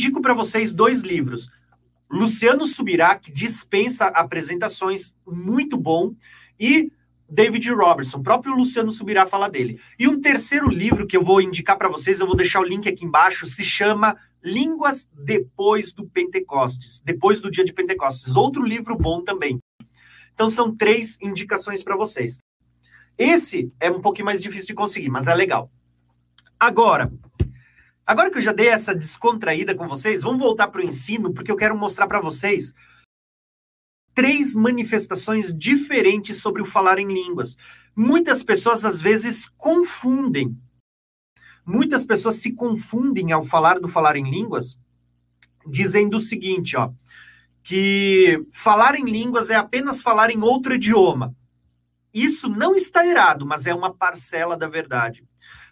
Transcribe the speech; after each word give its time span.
indico 0.00 0.22
para 0.22 0.32
vocês 0.32 0.72
dois 0.72 1.02
livros. 1.02 1.50
Luciano 2.10 2.66
Subirá, 2.66 3.14
que 3.16 3.30
dispensa 3.30 4.06
apresentações, 4.06 5.14
muito 5.26 5.76
bom, 5.76 6.14
e 6.58 6.90
David 7.28 7.70
Robertson, 7.70 8.22
próprio 8.22 8.56
Luciano 8.56 8.90
Subirá 8.90 9.26
fala 9.26 9.48
dele. 9.48 9.78
E 9.98 10.08
um 10.08 10.18
terceiro 10.18 10.68
livro 10.68 11.06
que 11.06 11.16
eu 11.16 11.22
vou 11.22 11.40
indicar 11.40 11.76
para 11.76 11.88
vocês, 11.88 12.18
eu 12.18 12.26
vou 12.26 12.34
deixar 12.34 12.60
o 12.60 12.64
link 12.64 12.88
aqui 12.88 13.04
embaixo, 13.04 13.46
se 13.46 13.62
chama 13.62 14.16
Línguas 14.42 15.08
Depois 15.12 15.92
do 15.92 16.08
Pentecostes, 16.08 17.02
depois 17.04 17.42
do 17.42 17.50
dia 17.50 17.64
de 17.64 17.72
Pentecostes. 17.72 18.34
Outro 18.34 18.64
livro 18.64 18.96
bom 18.96 19.22
também. 19.22 19.60
Então 20.34 20.48
são 20.48 20.74
três 20.74 21.20
indicações 21.20 21.82
para 21.84 21.94
vocês. 21.94 22.40
Esse 23.18 23.70
é 23.78 23.90
um 23.90 24.00
pouquinho 24.00 24.24
mais 24.24 24.40
difícil 24.40 24.68
de 24.68 24.74
conseguir, 24.74 25.10
mas 25.10 25.28
é 25.28 25.34
legal. 25.34 25.70
Agora, 26.58 27.12
agora 28.10 28.28
que 28.28 28.38
eu 28.38 28.42
já 28.42 28.52
dei 28.52 28.66
essa 28.66 28.92
descontraída 28.92 29.72
com 29.72 29.86
vocês, 29.86 30.22
vamos 30.22 30.40
voltar 30.40 30.66
para 30.66 30.80
o 30.80 30.84
ensino, 30.84 31.32
porque 31.32 31.50
eu 31.50 31.56
quero 31.56 31.78
mostrar 31.78 32.08
para 32.08 32.20
vocês 32.20 32.74
três 34.12 34.56
manifestações 34.56 35.56
diferentes 35.56 36.42
sobre 36.42 36.60
o 36.60 36.64
falar 36.66 36.98
em 36.98 37.06
línguas. 37.06 37.56
Muitas 37.94 38.42
pessoas 38.42 38.84
às 38.84 39.00
vezes 39.00 39.48
confundem. 39.56 40.58
Muitas 41.64 42.04
pessoas 42.04 42.34
se 42.34 42.52
confundem 42.52 43.30
ao 43.30 43.44
falar 43.44 43.78
do 43.78 43.86
falar 43.86 44.16
em 44.16 44.28
línguas, 44.28 44.76
dizendo 45.64 46.16
o 46.16 46.20
seguinte, 46.20 46.76
ó, 46.76 46.90
que 47.62 48.44
falar 48.52 48.98
em 48.98 49.04
línguas 49.04 49.50
é 49.50 49.54
apenas 49.54 50.02
falar 50.02 50.30
em 50.30 50.42
outro 50.42 50.74
idioma. 50.74 51.32
Isso 52.12 52.48
não 52.48 52.74
está 52.74 53.06
errado, 53.06 53.46
mas 53.46 53.68
é 53.68 53.74
uma 53.74 53.94
parcela 53.94 54.56
da 54.56 54.66
verdade. 54.66 55.24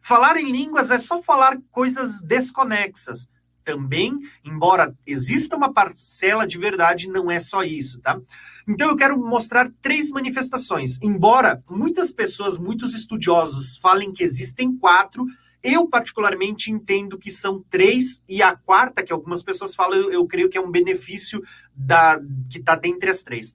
Falar 0.02 0.36
em 0.36 0.50
línguas 0.50 0.90
é 0.90 0.98
só 0.98 1.22
falar 1.22 1.58
coisas 1.70 2.22
desconexas 2.22 3.28
também, 3.68 4.18
embora 4.42 4.96
exista 5.06 5.54
uma 5.54 5.70
parcela 5.70 6.46
de 6.46 6.56
verdade, 6.56 7.06
não 7.06 7.30
é 7.30 7.38
só 7.38 7.62
isso, 7.62 8.00
tá? 8.00 8.18
Então 8.66 8.88
eu 8.88 8.96
quero 8.96 9.18
mostrar 9.18 9.70
três 9.82 10.10
manifestações. 10.10 10.98
Embora 11.02 11.62
muitas 11.68 12.10
pessoas, 12.10 12.56
muitos 12.56 12.94
estudiosos 12.94 13.76
falem 13.76 14.10
que 14.10 14.22
existem 14.22 14.74
quatro, 14.78 15.26
eu 15.62 15.86
particularmente 15.86 16.70
entendo 16.70 17.18
que 17.18 17.30
são 17.30 17.62
três 17.70 18.22
e 18.26 18.42
a 18.42 18.56
quarta, 18.56 19.02
que 19.02 19.12
algumas 19.12 19.42
pessoas 19.42 19.74
falam, 19.74 19.98
eu, 19.98 20.12
eu 20.12 20.26
creio 20.26 20.48
que 20.48 20.56
é 20.56 20.60
um 20.60 20.70
benefício 20.70 21.42
da 21.74 22.18
que 22.50 22.58
está 22.58 22.74
dentre 22.74 23.10
as 23.10 23.22
três. 23.22 23.54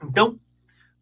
Então, 0.00 0.38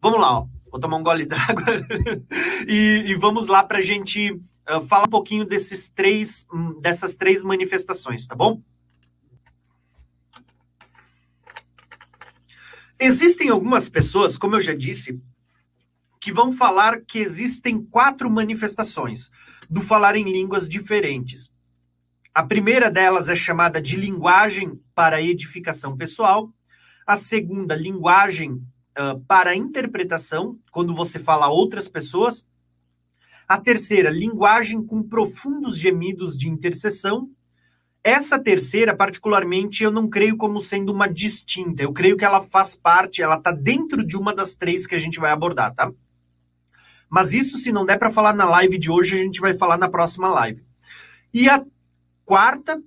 vamos 0.01 0.19
lá, 0.19 0.39
ó. 0.39 0.47
Vou 0.77 0.81
tomar 0.81 0.97
um 0.97 1.03
gole 1.03 1.25
d'água 1.25 1.65
e, 2.67 3.05
e, 3.07 3.15
vamos 3.15 3.47
lá 3.47 3.63
para 3.63 3.79
a 3.79 3.81
gente 3.81 4.31
uh, 4.31 4.79
falar 4.87 5.05
um 5.05 5.09
pouquinho 5.09 5.43
desses 5.43 5.89
três, 5.89 6.45
um, 6.53 6.79
dessas 6.79 7.15
três 7.15 7.43
manifestações, 7.43 8.27
tá 8.27 8.35
bom? 8.35 8.61
Existem 12.99 13.49
algumas 13.49 13.89
pessoas, 13.89 14.37
como 14.37 14.55
eu 14.55 14.61
já 14.61 14.75
disse, 14.75 15.19
que 16.21 16.31
vão 16.31 16.51
falar 16.51 17.01
que 17.01 17.17
existem 17.17 17.83
quatro 17.83 18.29
manifestações 18.29 19.31
do 19.67 19.81
falar 19.81 20.15
em 20.15 20.31
línguas 20.31 20.69
diferentes. 20.69 21.51
A 22.35 22.43
primeira 22.43 22.91
delas 22.91 23.29
é 23.29 23.35
chamada 23.35 23.81
de 23.81 23.95
linguagem 23.95 24.79
para 24.93 25.23
edificação 25.23 25.97
pessoal. 25.97 26.53
A 27.07 27.15
segunda, 27.15 27.73
linguagem 27.73 28.61
para 29.27 29.55
interpretação, 29.55 30.57
quando 30.71 30.93
você 30.93 31.19
fala 31.19 31.45
a 31.45 31.51
outras 31.51 31.87
pessoas. 31.87 32.45
A 33.47 33.59
terceira, 33.59 34.09
linguagem 34.09 34.85
com 34.85 35.01
profundos 35.01 35.77
gemidos 35.77 36.37
de 36.37 36.49
intercessão. 36.49 37.29
Essa 38.03 38.39
terceira, 38.39 38.95
particularmente, 38.95 39.83
eu 39.83 39.91
não 39.91 40.09
creio 40.09 40.37
como 40.37 40.61
sendo 40.61 40.91
uma 40.91 41.07
distinta. 41.07 41.83
Eu 41.83 41.93
creio 41.93 42.17
que 42.17 42.25
ela 42.25 42.41
faz 42.41 42.75
parte, 42.75 43.21
ela 43.21 43.37
está 43.37 43.51
dentro 43.51 44.05
de 44.05 44.17
uma 44.17 44.33
das 44.33 44.55
três 44.55 44.87
que 44.87 44.95
a 44.95 44.99
gente 44.99 45.19
vai 45.19 45.31
abordar, 45.31 45.73
tá? 45.73 45.91
Mas 47.09 47.33
isso, 47.33 47.57
se 47.57 47.71
não 47.71 47.85
der 47.85 47.97
para 47.97 48.11
falar 48.11 48.33
na 48.33 48.45
live 48.45 48.77
de 48.77 48.91
hoje, 48.91 49.15
a 49.15 49.17
gente 49.17 49.39
vai 49.39 49.55
falar 49.55 49.77
na 49.77 49.89
próxima 49.89 50.27
live. 50.29 50.61
E 51.33 51.47
a 51.49 51.63
quarta 52.25 52.81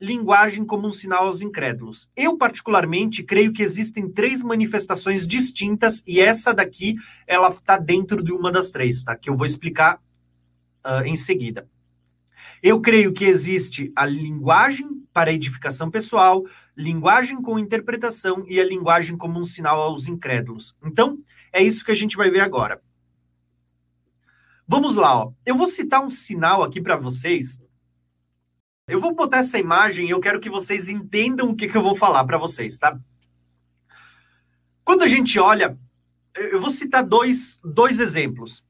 linguagem 0.00 0.64
como 0.64 0.86
um 0.86 0.92
sinal 0.92 1.26
aos 1.26 1.42
incrédulos. 1.42 2.08
Eu, 2.16 2.36
particularmente, 2.36 3.22
creio 3.22 3.52
que 3.52 3.62
existem 3.62 4.08
três 4.08 4.42
manifestações 4.42 5.26
distintas 5.26 6.02
e 6.06 6.20
essa 6.20 6.54
daqui, 6.54 6.96
ela 7.26 7.48
está 7.48 7.76
dentro 7.76 8.22
de 8.22 8.32
uma 8.32 8.52
das 8.52 8.70
três, 8.70 9.02
tá? 9.02 9.16
Que 9.16 9.28
eu 9.28 9.36
vou 9.36 9.46
explicar 9.46 10.00
uh, 10.86 11.04
em 11.04 11.16
seguida. 11.16 11.68
Eu 12.62 12.80
creio 12.80 13.12
que 13.12 13.24
existe 13.24 13.92
a 13.94 14.04
linguagem 14.04 15.04
para 15.12 15.32
edificação 15.32 15.90
pessoal, 15.90 16.44
linguagem 16.76 17.40
com 17.42 17.58
interpretação 17.58 18.44
e 18.48 18.60
a 18.60 18.64
linguagem 18.64 19.16
como 19.16 19.38
um 19.38 19.44
sinal 19.44 19.80
aos 19.80 20.06
incrédulos. 20.06 20.76
Então, 20.84 21.18
é 21.52 21.62
isso 21.62 21.84
que 21.84 21.92
a 21.92 21.96
gente 21.96 22.16
vai 22.16 22.30
ver 22.30 22.40
agora. 22.40 22.80
Vamos 24.66 24.96
lá, 24.96 25.16
ó. 25.16 25.32
Eu 25.46 25.56
vou 25.56 25.66
citar 25.66 26.04
um 26.04 26.08
sinal 26.08 26.62
aqui 26.62 26.80
para 26.80 26.96
vocês 26.96 27.58
eu 28.88 29.00
vou 29.00 29.14
botar 29.14 29.38
essa 29.38 29.58
imagem 29.58 30.06
e 30.06 30.10
eu 30.10 30.20
quero 30.20 30.40
que 30.40 30.48
vocês 30.48 30.88
entendam 30.88 31.50
o 31.50 31.54
que, 31.54 31.68
que 31.68 31.76
eu 31.76 31.82
vou 31.82 31.94
falar 31.94 32.24
para 32.24 32.38
vocês, 32.38 32.78
tá? 32.78 32.98
Quando 34.82 35.02
a 35.02 35.08
gente 35.08 35.38
olha, 35.38 35.78
eu 36.34 36.60
vou 36.60 36.70
citar 36.70 37.04
dois, 37.04 37.60
dois 37.62 38.00
exemplos. 38.00 38.64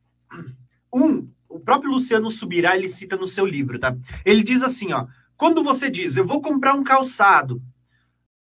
Um, 0.92 1.30
o 1.48 1.60
próprio 1.60 1.92
Luciano 1.92 2.28
Subirá, 2.30 2.76
ele 2.76 2.88
cita 2.88 3.16
no 3.16 3.26
seu 3.26 3.46
livro, 3.46 3.78
tá? 3.78 3.96
Ele 4.24 4.42
diz 4.42 4.62
assim, 4.62 4.92
ó, 4.92 5.06
quando 5.36 5.62
você 5.62 5.88
diz, 5.88 6.16
eu 6.16 6.26
vou 6.26 6.42
comprar 6.42 6.74
um 6.74 6.82
calçado, 6.82 7.62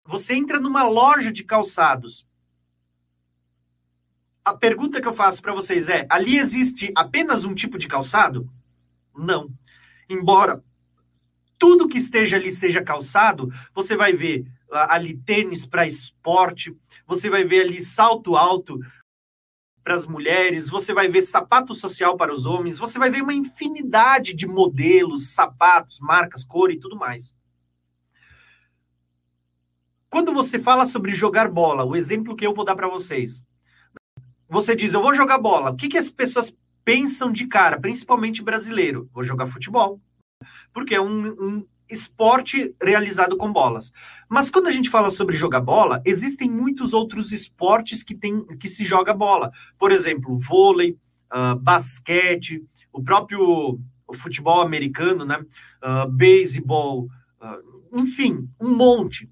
você 0.05 0.35
entra 0.35 0.59
numa 0.59 0.83
loja 0.83 1.31
de 1.31 1.43
calçados. 1.43 2.27
A 4.45 4.53
pergunta 4.53 5.01
que 5.01 5.07
eu 5.07 5.13
faço 5.13 5.41
para 5.41 5.53
vocês 5.53 5.87
é: 5.87 6.05
ali 6.09 6.37
existe 6.37 6.91
apenas 6.95 7.45
um 7.45 7.55
tipo 7.55 7.77
de 7.77 7.87
calçado? 7.87 8.47
Não. 9.15 9.49
Embora 10.09 10.61
tudo 11.57 11.87
que 11.87 11.97
esteja 11.97 12.35
ali 12.35 12.51
seja 12.51 12.83
calçado, 12.83 13.49
você 13.73 13.95
vai 13.95 14.13
ver 14.13 14.45
ali 14.71 15.17
tênis 15.17 15.65
para 15.65 15.87
esporte, 15.87 16.75
você 17.05 17.29
vai 17.29 17.43
ver 17.43 17.61
ali 17.61 17.79
salto 17.79 18.35
alto 18.35 18.79
para 19.83 19.95
as 19.95 20.05
mulheres, 20.05 20.69
você 20.69 20.93
vai 20.93 21.09
ver 21.09 21.21
sapato 21.21 21.73
social 21.73 22.15
para 22.15 22.33
os 22.33 22.45
homens, 22.45 22.77
você 22.77 22.97
vai 22.97 23.11
ver 23.11 23.21
uma 23.21 23.33
infinidade 23.33 24.33
de 24.33 24.47
modelos, 24.47 25.33
sapatos, 25.33 25.99
marcas, 25.99 26.43
cor 26.43 26.71
e 26.71 26.79
tudo 26.79 26.95
mais. 26.95 27.35
Quando 30.09 30.33
você 30.33 30.59
fala 30.59 30.87
sobre 30.87 31.13
jogar 31.13 31.49
bola, 31.49 31.83
o 31.83 31.95
exemplo 31.95 32.35
que 32.35 32.45
eu 32.45 32.53
vou 32.53 32.63
dar 32.63 32.75
para 32.75 32.87
vocês, 32.87 33.43
você 34.47 34.75
diz, 34.75 34.93
eu 34.93 35.01
vou 35.01 35.13
jogar 35.13 35.39
bola. 35.39 35.71
O 35.71 35.75
que, 35.75 35.89
que 35.89 35.97
as 35.97 36.11
pessoas 36.11 36.55
pensam 36.85 37.31
de 37.31 37.47
cara, 37.47 37.79
principalmente 37.79 38.43
brasileiro? 38.43 39.09
Vou 39.11 39.23
jogar 39.23 39.47
futebol 39.47 39.99
porque 40.73 40.95
é 40.95 41.01
um, 41.01 41.27
um 41.27 41.65
esporte 41.89 42.75
realizado 42.81 43.37
com 43.37 43.51
bolas. 43.51 43.93
Mas 44.29 44.49
quando 44.49 44.67
a 44.67 44.71
gente 44.71 44.89
fala 44.89 45.11
sobre 45.11 45.35
jogar 45.35 45.61
bola, 45.61 46.01
existem 46.05 46.49
muitos 46.49 46.93
outros 46.93 47.31
esportes 47.31 48.03
que, 48.03 48.15
tem, 48.15 48.43
que 48.57 48.67
se 48.67 48.83
joga 48.83 49.13
bola. 49.13 49.51
Por 49.77 49.91
exemplo, 49.91 50.37
vôlei, 50.37 50.97
uh, 51.31 51.55
basquete, 51.59 52.63
o 52.91 53.03
próprio 53.03 53.79
futebol 54.15 54.61
americano, 54.61 55.25
né? 55.25 55.43
Uh, 55.83 56.09
beisebol, 56.09 57.07
uh, 57.41 57.99
enfim, 57.99 58.47
um 58.59 58.75
monte. 58.75 59.29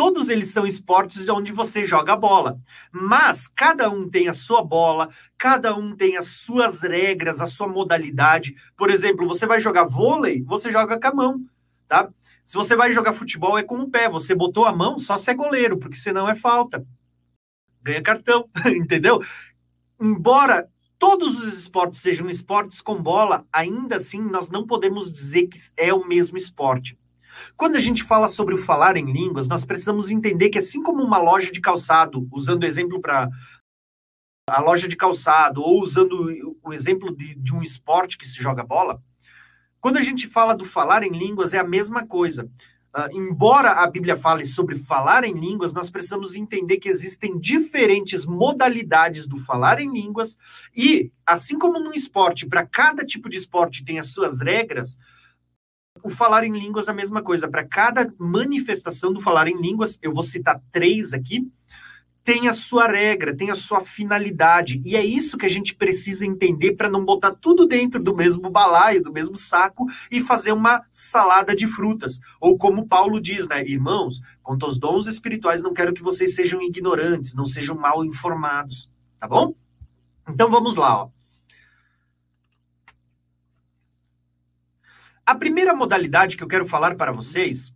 Todos 0.00 0.30
eles 0.30 0.48
são 0.48 0.66
esportes 0.66 1.28
onde 1.28 1.52
você 1.52 1.84
joga 1.84 2.16
bola. 2.16 2.58
Mas 2.90 3.46
cada 3.46 3.90
um 3.90 4.08
tem 4.08 4.28
a 4.28 4.32
sua 4.32 4.64
bola, 4.64 5.10
cada 5.36 5.76
um 5.76 5.94
tem 5.94 6.16
as 6.16 6.26
suas 6.26 6.80
regras, 6.80 7.38
a 7.38 7.44
sua 7.44 7.68
modalidade. 7.68 8.56
Por 8.78 8.90
exemplo, 8.90 9.28
você 9.28 9.44
vai 9.44 9.60
jogar 9.60 9.84
vôlei, 9.84 10.42
você 10.42 10.72
joga 10.72 10.98
com 10.98 11.06
a 11.06 11.12
mão, 11.12 11.44
tá? 11.86 12.08
Se 12.46 12.54
você 12.54 12.74
vai 12.74 12.90
jogar 12.92 13.12
futebol, 13.12 13.58
é 13.58 13.62
com 13.62 13.76
o 13.76 13.90
pé. 13.90 14.08
Você 14.08 14.34
botou 14.34 14.64
a 14.64 14.74
mão, 14.74 14.98
só 14.98 15.18
se 15.18 15.30
é 15.30 15.34
goleiro, 15.34 15.76
porque 15.76 15.96
senão 15.96 16.26
é 16.26 16.34
falta. 16.34 16.82
Ganha 17.82 18.02
cartão, 18.02 18.48
entendeu? 18.74 19.20
Embora 20.00 20.66
todos 20.98 21.38
os 21.38 21.58
esportes 21.58 22.00
sejam 22.00 22.30
esportes 22.30 22.80
com 22.80 23.02
bola, 23.02 23.46
ainda 23.52 23.96
assim 23.96 24.22
nós 24.22 24.48
não 24.48 24.66
podemos 24.66 25.12
dizer 25.12 25.46
que 25.46 25.58
é 25.76 25.92
o 25.92 26.08
mesmo 26.08 26.38
esporte. 26.38 26.98
Quando 27.56 27.76
a 27.76 27.80
gente 27.80 28.02
fala 28.02 28.28
sobre 28.28 28.54
o 28.54 28.58
falar 28.58 28.96
em 28.96 29.12
línguas, 29.12 29.48
nós 29.48 29.64
precisamos 29.64 30.10
entender 30.10 30.50
que, 30.50 30.58
assim 30.58 30.82
como 30.82 31.02
uma 31.02 31.18
loja 31.18 31.50
de 31.52 31.60
calçado, 31.60 32.28
usando 32.32 32.62
o 32.62 32.66
exemplo 32.66 33.00
para 33.00 33.28
a 34.48 34.60
loja 34.60 34.88
de 34.88 34.96
calçado, 34.96 35.62
ou 35.62 35.80
usando 35.80 36.56
o 36.62 36.72
exemplo 36.72 37.14
de, 37.14 37.34
de 37.34 37.54
um 37.54 37.62
esporte 37.62 38.18
que 38.18 38.26
se 38.26 38.42
joga 38.42 38.64
bola, 38.64 39.00
quando 39.80 39.96
a 39.96 40.02
gente 40.02 40.26
fala 40.26 40.54
do 40.54 40.64
falar 40.64 41.02
em 41.02 41.10
línguas, 41.10 41.54
é 41.54 41.58
a 41.58 41.64
mesma 41.64 42.06
coisa. 42.06 42.50
Uh, 42.94 43.16
embora 43.16 43.70
a 43.70 43.86
Bíblia 43.86 44.16
fale 44.16 44.44
sobre 44.44 44.74
falar 44.74 45.22
em 45.22 45.32
línguas, 45.32 45.72
nós 45.72 45.88
precisamos 45.88 46.34
entender 46.34 46.78
que 46.78 46.88
existem 46.88 47.38
diferentes 47.38 48.26
modalidades 48.26 49.26
do 49.26 49.36
falar 49.36 49.80
em 49.80 49.92
línguas, 49.92 50.36
e 50.74 51.12
assim 51.24 51.56
como 51.56 51.78
no 51.78 51.94
esporte, 51.94 52.48
para 52.48 52.66
cada 52.66 53.04
tipo 53.04 53.30
de 53.30 53.36
esporte 53.36 53.84
tem 53.84 54.00
as 54.00 54.08
suas 54.08 54.40
regras, 54.40 54.98
O 56.02 56.08
falar 56.08 56.44
em 56.44 56.52
línguas 56.52 56.88
é 56.88 56.90
a 56.90 56.94
mesma 56.94 57.22
coisa. 57.22 57.48
Para 57.48 57.64
cada 57.64 58.12
manifestação 58.18 59.12
do 59.12 59.20
falar 59.20 59.48
em 59.48 59.60
línguas, 59.60 59.98
eu 60.02 60.12
vou 60.12 60.22
citar 60.22 60.60
três 60.72 61.12
aqui, 61.12 61.46
tem 62.22 62.48
a 62.48 62.52
sua 62.52 62.86
regra, 62.86 63.34
tem 63.34 63.50
a 63.50 63.54
sua 63.54 63.80
finalidade. 63.80 64.80
E 64.84 64.94
é 64.94 65.04
isso 65.04 65.36
que 65.36 65.46
a 65.46 65.50
gente 65.50 65.74
precisa 65.74 66.24
entender 66.24 66.72
para 66.72 66.88
não 66.88 67.04
botar 67.04 67.32
tudo 67.32 67.66
dentro 67.66 68.02
do 68.02 68.14
mesmo 68.14 68.50
balaio, 68.50 69.02
do 69.02 69.12
mesmo 69.12 69.36
saco 69.36 69.86
e 70.10 70.20
fazer 70.20 70.52
uma 70.52 70.82
salada 70.92 71.56
de 71.56 71.66
frutas. 71.66 72.20
Ou 72.40 72.56
como 72.56 72.86
Paulo 72.86 73.20
diz, 73.20 73.48
né, 73.48 73.62
irmãos, 73.62 74.20
quanto 74.42 74.64
aos 74.64 74.78
dons 74.78 75.06
espirituais, 75.06 75.62
não 75.62 75.74
quero 75.74 75.92
que 75.92 76.02
vocês 76.02 76.34
sejam 76.34 76.62
ignorantes, 76.62 77.34
não 77.34 77.46
sejam 77.46 77.76
mal 77.76 78.04
informados, 78.04 78.90
tá 79.18 79.26
bom? 79.26 79.54
Então 80.28 80.50
vamos 80.50 80.76
lá, 80.76 81.04
ó. 81.04 81.19
A 85.30 85.34
primeira 85.36 85.72
modalidade 85.72 86.36
que 86.36 86.42
eu 86.42 86.48
quero 86.48 86.66
falar 86.66 86.96
para 86.96 87.12
vocês 87.12 87.72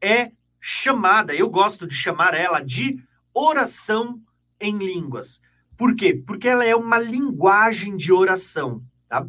é 0.00 0.30
chamada, 0.60 1.34
eu 1.34 1.50
gosto 1.50 1.88
de 1.88 1.94
chamar 1.96 2.34
ela 2.34 2.60
de 2.60 3.02
oração 3.34 4.20
em 4.60 4.78
línguas. 4.78 5.40
Por 5.76 5.96
quê? 5.96 6.14
Porque 6.24 6.46
ela 6.46 6.64
é 6.64 6.76
uma 6.76 7.00
linguagem 7.00 7.96
de 7.96 8.12
oração, 8.12 8.80
tá? 9.08 9.26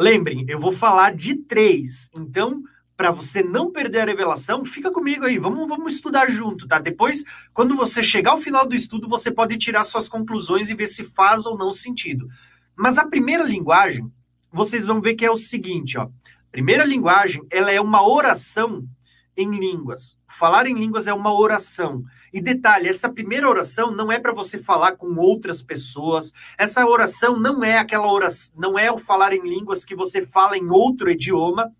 Lembrem, 0.00 0.46
eu 0.48 0.58
vou 0.58 0.72
falar 0.72 1.14
de 1.14 1.34
três. 1.34 2.08
Então, 2.16 2.62
para 2.96 3.10
você 3.10 3.42
não 3.42 3.70
perder 3.70 4.00
a 4.00 4.06
revelação, 4.06 4.64
fica 4.64 4.90
comigo 4.90 5.26
aí, 5.26 5.38
vamos, 5.38 5.68
vamos 5.68 5.92
estudar 5.92 6.30
junto, 6.30 6.66
tá? 6.66 6.78
Depois, 6.78 7.22
quando 7.52 7.76
você 7.76 8.02
chegar 8.02 8.30
ao 8.30 8.38
final 8.38 8.66
do 8.66 8.74
estudo, 8.74 9.10
você 9.10 9.30
pode 9.30 9.58
tirar 9.58 9.84
suas 9.84 10.08
conclusões 10.08 10.70
e 10.70 10.74
ver 10.74 10.88
se 10.88 11.04
faz 11.04 11.44
ou 11.44 11.58
não 11.58 11.70
sentido. 11.70 12.28
Mas 12.74 12.96
a 12.96 13.06
primeira 13.06 13.44
linguagem, 13.44 14.10
vocês 14.50 14.86
vão 14.86 15.02
ver 15.02 15.16
que 15.16 15.26
é 15.26 15.30
o 15.30 15.36
seguinte, 15.36 15.98
ó. 15.98 16.08
Primeira 16.52 16.84
linguagem, 16.84 17.42
ela 17.50 17.72
é 17.72 17.80
uma 17.80 18.06
oração 18.06 18.86
em 19.34 19.50
línguas. 19.58 20.18
Falar 20.28 20.66
em 20.66 20.74
línguas 20.74 21.06
é 21.06 21.14
uma 21.14 21.32
oração. 21.34 22.04
E 22.30 22.42
detalhe, 22.42 22.88
essa 22.88 23.10
primeira 23.10 23.48
oração 23.48 23.90
não 23.90 24.12
é 24.12 24.18
para 24.18 24.34
você 24.34 24.58
falar 24.62 24.92
com 24.92 25.14
outras 25.16 25.62
pessoas. 25.62 26.32
Essa 26.58 26.86
oração 26.86 27.38
não 27.40 27.64
é 27.64 27.78
aquela 27.78 28.10
oração, 28.12 28.54
não 28.58 28.78
é 28.78 28.92
o 28.92 28.98
falar 28.98 29.32
em 29.32 29.42
línguas 29.42 29.82
que 29.82 29.94
você 29.94 30.24
fala 30.24 30.56
em 30.56 30.68
outro 30.68 31.10
idioma. 31.10 31.72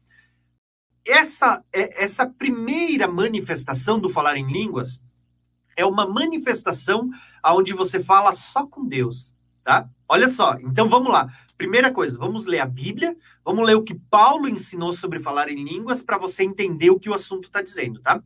Essa 1.07 1.63
é, 1.71 2.03
essa 2.03 2.27
primeira 2.27 3.07
manifestação 3.07 3.99
do 3.99 4.09
falar 4.09 4.39
em 4.39 4.51
línguas 4.51 5.03
é 5.77 5.85
uma 5.85 6.07
manifestação 6.07 7.11
aonde 7.43 7.75
você 7.75 8.03
fala 8.03 8.33
só 8.33 8.67
com 8.67 8.87
Deus, 8.87 9.37
tá? 9.63 9.87
Olha 10.13 10.29
só, 10.29 10.59
então 10.61 10.91
vamos 10.91 11.11
lá. 11.11 11.27
Primeira 11.57 11.91
coisa, 11.91 12.19
vamos 12.19 12.45
ler 12.45 12.61
a 12.61 12.67
Bíblia, 12.67 13.17
vamos 13.43 13.65
ler 13.65 13.77
o 13.77 13.83
que 13.83 13.95
Paulo 13.95 14.47
ensinou 14.47 14.93
sobre 14.93 15.19
falar 15.19 15.49
em 15.49 15.65
línguas 15.65 16.03
para 16.03 16.19
você 16.19 16.45
entender 16.45 16.91
o 16.91 17.01
que 17.01 17.09
o 17.09 17.15
assunto 17.15 17.47
está 17.47 17.63
dizendo, 17.63 17.99
tá? 17.99 18.23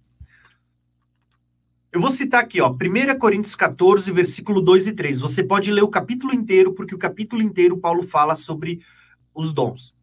Eu 1.93 2.01
vou 2.01 2.11
citar 2.11 2.43
aqui, 2.43 2.61
ó, 2.61 2.73
1 2.73 3.17
Coríntios 3.21 3.55
14, 3.55 4.11
versículo 4.11 4.61
2 4.61 4.89
e 4.89 4.93
3. 4.95 5.21
Você 5.21 5.45
pode 5.45 5.71
ler 5.71 5.83
o 5.85 5.89
capítulo 5.89 6.35
inteiro, 6.35 6.75
porque 6.75 6.93
o 6.93 6.99
capítulo 6.99 7.41
inteiro 7.41 7.79
Paulo 7.79 8.03
fala 8.03 8.35
sobre 8.35 8.85
os 9.33 9.53
dons. 9.53 9.95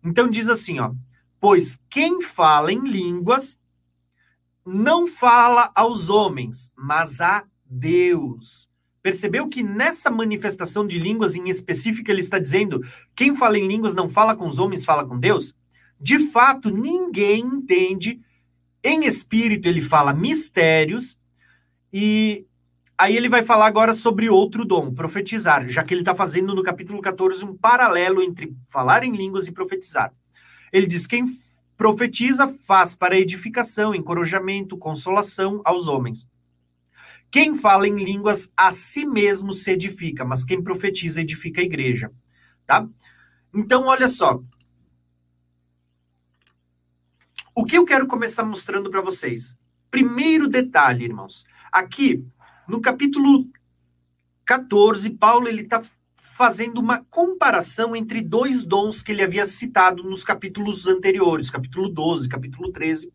Então 0.00 0.28
diz 0.28 0.48
assim, 0.48 0.78
ó: 0.78 0.92
Pois 1.40 1.82
quem 1.90 2.22
fala 2.22 2.72
em 2.72 2.84
línguas 2.84 3.58
não 4.64 5.08
fala 5.08 5.72
aos 5.74 6.08
homens, 6.08 6.72
mas 6.76 7.20
a 7.20 7.44
Deus. 7.66 8.70
Percebeu 9.02 9.48
que 9.48 9.64
nessa 9.64 10.10
manifestação 10.10 10.86
de 10.86 10.98
línguas 10.98 11.34
em 11.34 11.48
específico 11.48 12.10
ele 12.10 12.20
está 12.20 12.38
dizendo: 12.38 12.80
quem 13.16 13.34
fala 13.34 13.58
em 13.58 13.66
línguas 13.66 13.94
não 13.94 14.08
fala 14.08 14.36
com 14.36 14.46
os 14.46 14.58
homens, 14.60 14.84
fala 14.84 15.04
com 15.04 15.18
Deus? 15.18 15.54
De 16.00 16.18
fato, 16.30 16.70
ninguém 16.70 17.40
entende. 17.40 18.20
Em 18.84 19.04
espírito, 19.04 19.68
ele 19.68 19.80
fala 19.80 20.12
mistérios 20.12 21.16
e 21.92 22.46
aí 22.96 23.16
ele 23.16 23.28
vai 23.28 23.42
falar 23.42 23.66
agora 23.66 23.94
sobre 23.94 24.28
outro 24.28 24.64
dom, 24.64 24.92
profetizar, 24.92 25.68
já 25.68 25.82
que 25.82 25.94
ele 25.94 26.00
está 26.02 26.14
fazendo 26.14 26.54
no 26.54 26.62
capítulo 26.62 27.00
14 27.00 27.44
um 27.44 27.56
paralelo 27.56 28.22
entre 28.22 28.56
falar 28.68 29.04
em 29.04 29.12
línguas 29.12 29.46
e 29.46 29.52
profetizar. 29.52 30.12
Ele 30.72 30.86
diz: 30.86 31.06
quem 31.06 31.24
profetiza 31.76 32.46
faz 32.46 32.94
para 32.94 33.18
edificação, 33.18 33.94
encorajamento, 33.94 34.78
consolação 34.78 35.60
aos 35.64 35.88
homens. 35.88 36.26
Quem 37.32 37.54
fala 37.54 37.88
em 37.88 37.96
línguas 37.96 38.52
a 38.54 38.70
si 38.72 39.06
mesmo 39.06 39.54
se 39.54 39.70
edifica, 39.70 40.22
mas 40.22 40.44
quem 40.44 40.62
profetiza 40.62 41.22
edifica 41.22 41.62
a 41.62 41.64
igreja, 41.64 42.12
tá? 42.66 42.86
Então, 43.54 43.86
olha 43.86 44.06
só. 44.06 44.42
O 47.54 47.64
que 47.64 47.78
eu 47.78 47.86
quero 47.86 48.06
começar 48.06 48.44
mostrando 48.44 48.90
para 48.90 49.00
vocês? 49.00 49.58
Primeiro 49.90 50.46
detalhe, 50.46 51.06
irmãos. 51.06 51.46
Aqui, 51.72 52.22
no 52.68 52.82
capítulo 52.82 53.48
14, 54.44 55.08
Paulo 55.10 55.48
ele 55.48 55.62
está 55.62 55.82
fazendo 56.16 56.78
uma 56.82 57.02
comparação 57.08 57.96
entre 57.96 58.20
dois 58.20 58.66
dons 58.66 59.02
que 59.02 59.10
ele 59.10 59.22
havia 59.22 59.46
citado 59.46 60.02
nos 60.02 60.22
capítulos 60.22 60.86
anteriores, 60.86 61.50
capítulo 61.50 61.88
12, 61.88 62.28
capítulo 62.28 62.70
13. 62.70 63.10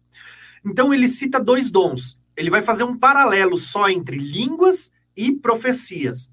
Então 0.66 0.92
ele 0.92 1.08
cita 1.08 1.40
dois 1.40 1.70
dons. 1.70 2.18
Ele 2.38 2.52
vai 2.52 2.62
fazer 2.62 2.84
um 2.84 2.98
paralelo 2.98 3.58
só 3.58 3.90
entre 3.90 4.16
línguas 4.16 4.92
e 5.16 5.34
profecias. 5.34 6.30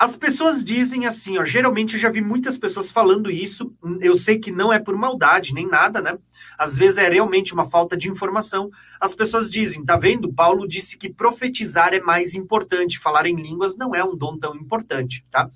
As 0.00 0.16
pessoas 0.16 0.64
dizem 0.64 1.06
assim, 1.06 1.38
ó, 1.38 1.44
geralmente 1.44 1.94
eu 1.94 2.00
já 2.00 2.08
vi 2.08 2.20
muitas 2.20 2.56
pessoas 2.56 2.90
falando 2.90 3.30
isso, 3.32 3.74
eu 4.00 4.16
sei 4.16 4.38
que 4.38 4.52
não 4.52 4.72
é 4.72 4.78
por 4.78 4.96
maldade 4.96 5.52
nem 5.52 5.66
nada, 5.66 6.00
né? 6.00 6.16
Às 6.56 6.76
vezes 6.76 6.98
é 6.98 7.08
realmente 7.08 7.52
uma 7.52 7.68
falta 7.68 7.96
de 7.96 8.08
informação. 8.08 8.70
As 9.00 9.12
pessoas 9.12 9.50
dizem, 9.50 9.84
tá 9.84 9.96
vendo? 9.96 10.32
Paulo 10.32 10.68
disse 10.68 10.96
que 10.96 11.12
profetizar 11.12 11.92
é 11.92 12.00
mais 12.00 12.36
importante, 12.36 12.98
falar 12.98 13.26
em 13.26 13.34
línguas 13.34 13.76
não 13.76 13.92
é 13.92 14.04
um 14.04 14.16
dom 14.16 14.38
tão 14.38 14.54
importante, 14.54 15.26
tá? 15.32 15.50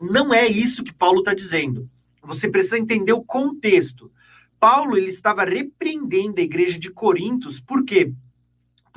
Não 0.00 0.34
é 0.34 0.46
isso 0.46 0.82
que 0.82 0.92
Paulo 0.92 1.20
está 1.20 1.32
dizendo. 1.32 1.88
Você 2.20 2.50
precisa 2.50 2.78
entender 2.78 3.12
o 3.12 3.22
contexto. 3.22 4.10
Paulo 4.58 4.96
ele 4.96 5.08
estava 5.08 5.44
repreendendo 5.44 6.40
a 6.40 6.44
igreja 6.44 6.80
de 6.80 6.90
Corintos, 6.90 7.60
por 7.60 7.84
quê? 7.84 8.12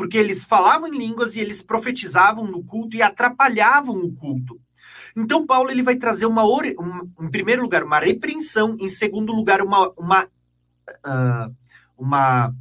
Porque 0.02 0.18
eles 0.18 0.46
falavam 0.46 0.88
em 0.88 0.98
línguas 0.98 1.36
e 1.36 1.40
eles 1.40 1.62
profetizavam 1.62 2.48
no 2.48 2.64
culto 2.64 2.98
e 2.98 3.04
atrapalhavam 3.04 3.96
o 3.96 4.12
culto. 4.12 4.60
Então, 5.16 5.46
Paulo 5.46 5.70
ele 5.70 5.84
vai 5.84 5.96
trazer 5.96 6.26
uma, 6.26 6.44
uma 6.44 7.08
em 7.22 7.30
primeiro 7.30 7.62
lugar, 7.62 7.84
uma 7.84 8.00
repreensão, 8.00 8.76
em 8.80 8.88
segundo 8.88 9.32
lugar, 9.32 9.62
uma, 9.62 9.92
uma, 9.96 10.24
uh, 10.26 11.56
uma 11.96 12.52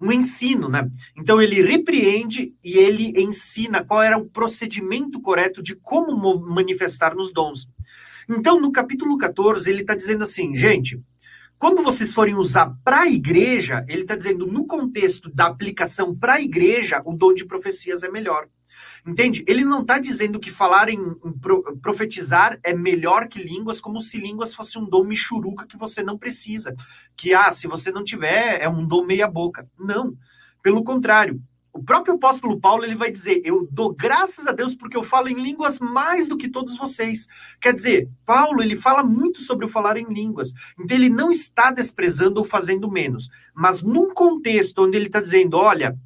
um 0.00 0.12
ensino, 0.12 0.68
né? 0.68 0.88
Então 1.16 1.42
ele 1.42 1.60
repreende 1.60 2.54
e 2.62 2.78
ele 2.78 3.20
ensina 3.20 3.82
qual 3.82 4.00
era 4.00 4.16
o 4.16 4.26
procedimento 4.26 5.20
correto 5.20 5.60
de 5.60 5.74
como 5.74 6.38
manifestar 6.38 7.16
nos 7.16 7.32
dons. 7.32 7.68
Então, 8.28 8.60
no 8.60 8.70
capítulo 8.70 9.18
14, 9.18 9.68
ele 9.68 9.80
está 9.80 9.96
dizendo 9.96 10.22
assim, 10.22 10.54
gente, 10.54 11.02
quando 11.58 11.82
vocês 11.82 12.12
forem 12.12 12.34
usar 12.34 12.74
para 12.84 13.00
a 13.00 13.08
igreja, 13.08 13.84
ele 13.88 14.02
está 14.02 14.14
dizendo, 14.14 14.46
no 14.46 14.66
contexto 14.66 15.30
da 15.30 15.46
aplicação 15.46 16.14
para 16.14 16.34
a 16.34 16.40
igreja, 16.40 17.00
o 17.04 17.14
dom 17.14 17.32
de 17.32 17.46
profecias 17.46 18.02
é 18.02 18.10
melhor. 18.10 18.48
Entende? 19.06 19.44
Ele 19.46 19.64
não 19.64 19.82
está 19.82 19.98
dizendo 19.98 20.40
que 20.40 20.50
falar 20.50 20.88
em, 20.88 20.98
em 20.98 21.78
profetizar 21.80 22.58
é 22.64 22.74
melhor 22.74 23.28
que 23.28 23.40
línguas, 23.40 23.80
como 23.80 24.00
se 24.00 24.18
línguas 24.18 24.52
fosse 24.52 24.78
um 24.78 24.84
dom 24.84 25.04
michuruca 25.04 25.66
que 25.66 25.76
você 25.76 26.02
não 26.02 26.18
precisa. 26.18 26.74
Que, 27.16 27.32
ah, 27.32 27.50
se 27.52 27.68
você 27.68 27.92
não 27.92 28.02
tiver, 28.02 28.60
é 28.60 28.68
um 28.68 28.86
dom 28.86 29.06
meia-boca. 29.06 29.68
Não. 29.78 30.16
Pelo 30.60 30.82
contrário, 30.82 31.40
o 31.76 31.84
próprio 31.84 32.14
apóstolo 32.14 32.58
Paulo 32.58 32.84
ele 32.84 32.94
vai 32.94 33.10
dizer: 33.10 33.42
Eu 33.44 33.68
dou 33.70 33.94
graças 33.94 34.46
a 34.46 34.52
Deus 34.52 34.74
porque 34.74 34.96
eu 34.96 35.04
falo 35.04 35.28
em 35.28 35.34
línguas 35.34 35.78
mais 35.78 36.26
do 36.26 36.36
que 36.36 36.48
todos 36.48 36.76
vocês. 36.76 37.28
Quer 37.60 37.74
dizer, 37.74 38.08
Paulo 38.24 38.62
ele 38.62 38.74
fala 38.74 39.02
muito 39.02 39.40
sobre 39.40 39.66
o 39.66 39.68
falar 39.68 39.96
em 39.96 40.12
línguas. 40.12 40.54
Então 40.78 40.96
ele 40.96 41.10
não 41.10 41.30
está 41.30 41.70
desprezando 41.70 42.40
ou 42.40 42.44
fazendo 42.44 42.90
menos. 42.90 43.28
Mas 43.54 43.82
num 43.82 44.12
contexto 44.12 44.84
onde 44.84 44.96
ele 44.96 45.06
está 45.06 45.20
dizendo: 45.20 45.56
Olha, 45.56 45.96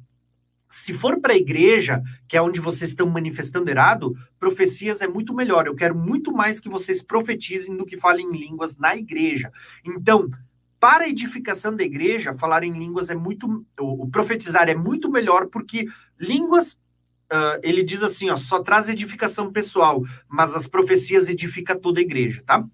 se 0.69 0.93
for 0.93 1.19
para 1.19 1.33
a 1.33 1.37
igreja, 1.37 2.01
que 2.27 2.37
é 2.37 2.41
onde 2.41 2.59
vocês 2.59 2.91
estão 2.91 3.07
manifestando 3.07 3.69
errado, 3.69 4.15
profecias 4.39 5.01
é 5.01 5.07
muito 5.07 5.33
melhor. 5.33 5.67
Eu 5.67 5.75
quero 5.75 5.95
muito 5.95 6.31
mais 6.31 6.59
que 6.59 6.69
vocês 6.69 7.01
profetizem 7.01 7.75
do 7.75 7.85
que 7.85 7.97
falem 7.97 8.27
em 8.27 8.37
línguas 8.37 8.77
na 8.77 8.95
igreja. 8.95 9.51
Então, 9.85 10.29
para 10.81 11.03
a 11.03 11.09
edificação 11.09 11.75
da 11.75 11.83
igreja, 11.83 12.33
falar 12.33 12.63
em 12.63 12.73
línguas 12.73 13.11
é 13.11 13.15
muito. 13.15 13.63
O, 13.79 14.09
profetizar 14.09 14.67
é 14.67 14.75
muito 14.75 15.11
melhor, 15.11 15.47
porque 15.47 15.87
línguas. 16.19 16.73
Uh, 17.31 17.55
ele 17.63 17.81
diz 17.81 18.03
assim, 18.03 18.29
ó, 18.29 18.35
só 18.35 18.61
traz 18.61 18.89
edificação 18.89 19.53
pessoal, 19.53 20.03
mas 20.27 20.53
as 20.53 20.67
profecias 20.67 21.29
edificam 21.29 21.79
toda 21.79 22.01
a 22.01 22.03
igreja, 22.03 22.43
tá? 22.45 22.67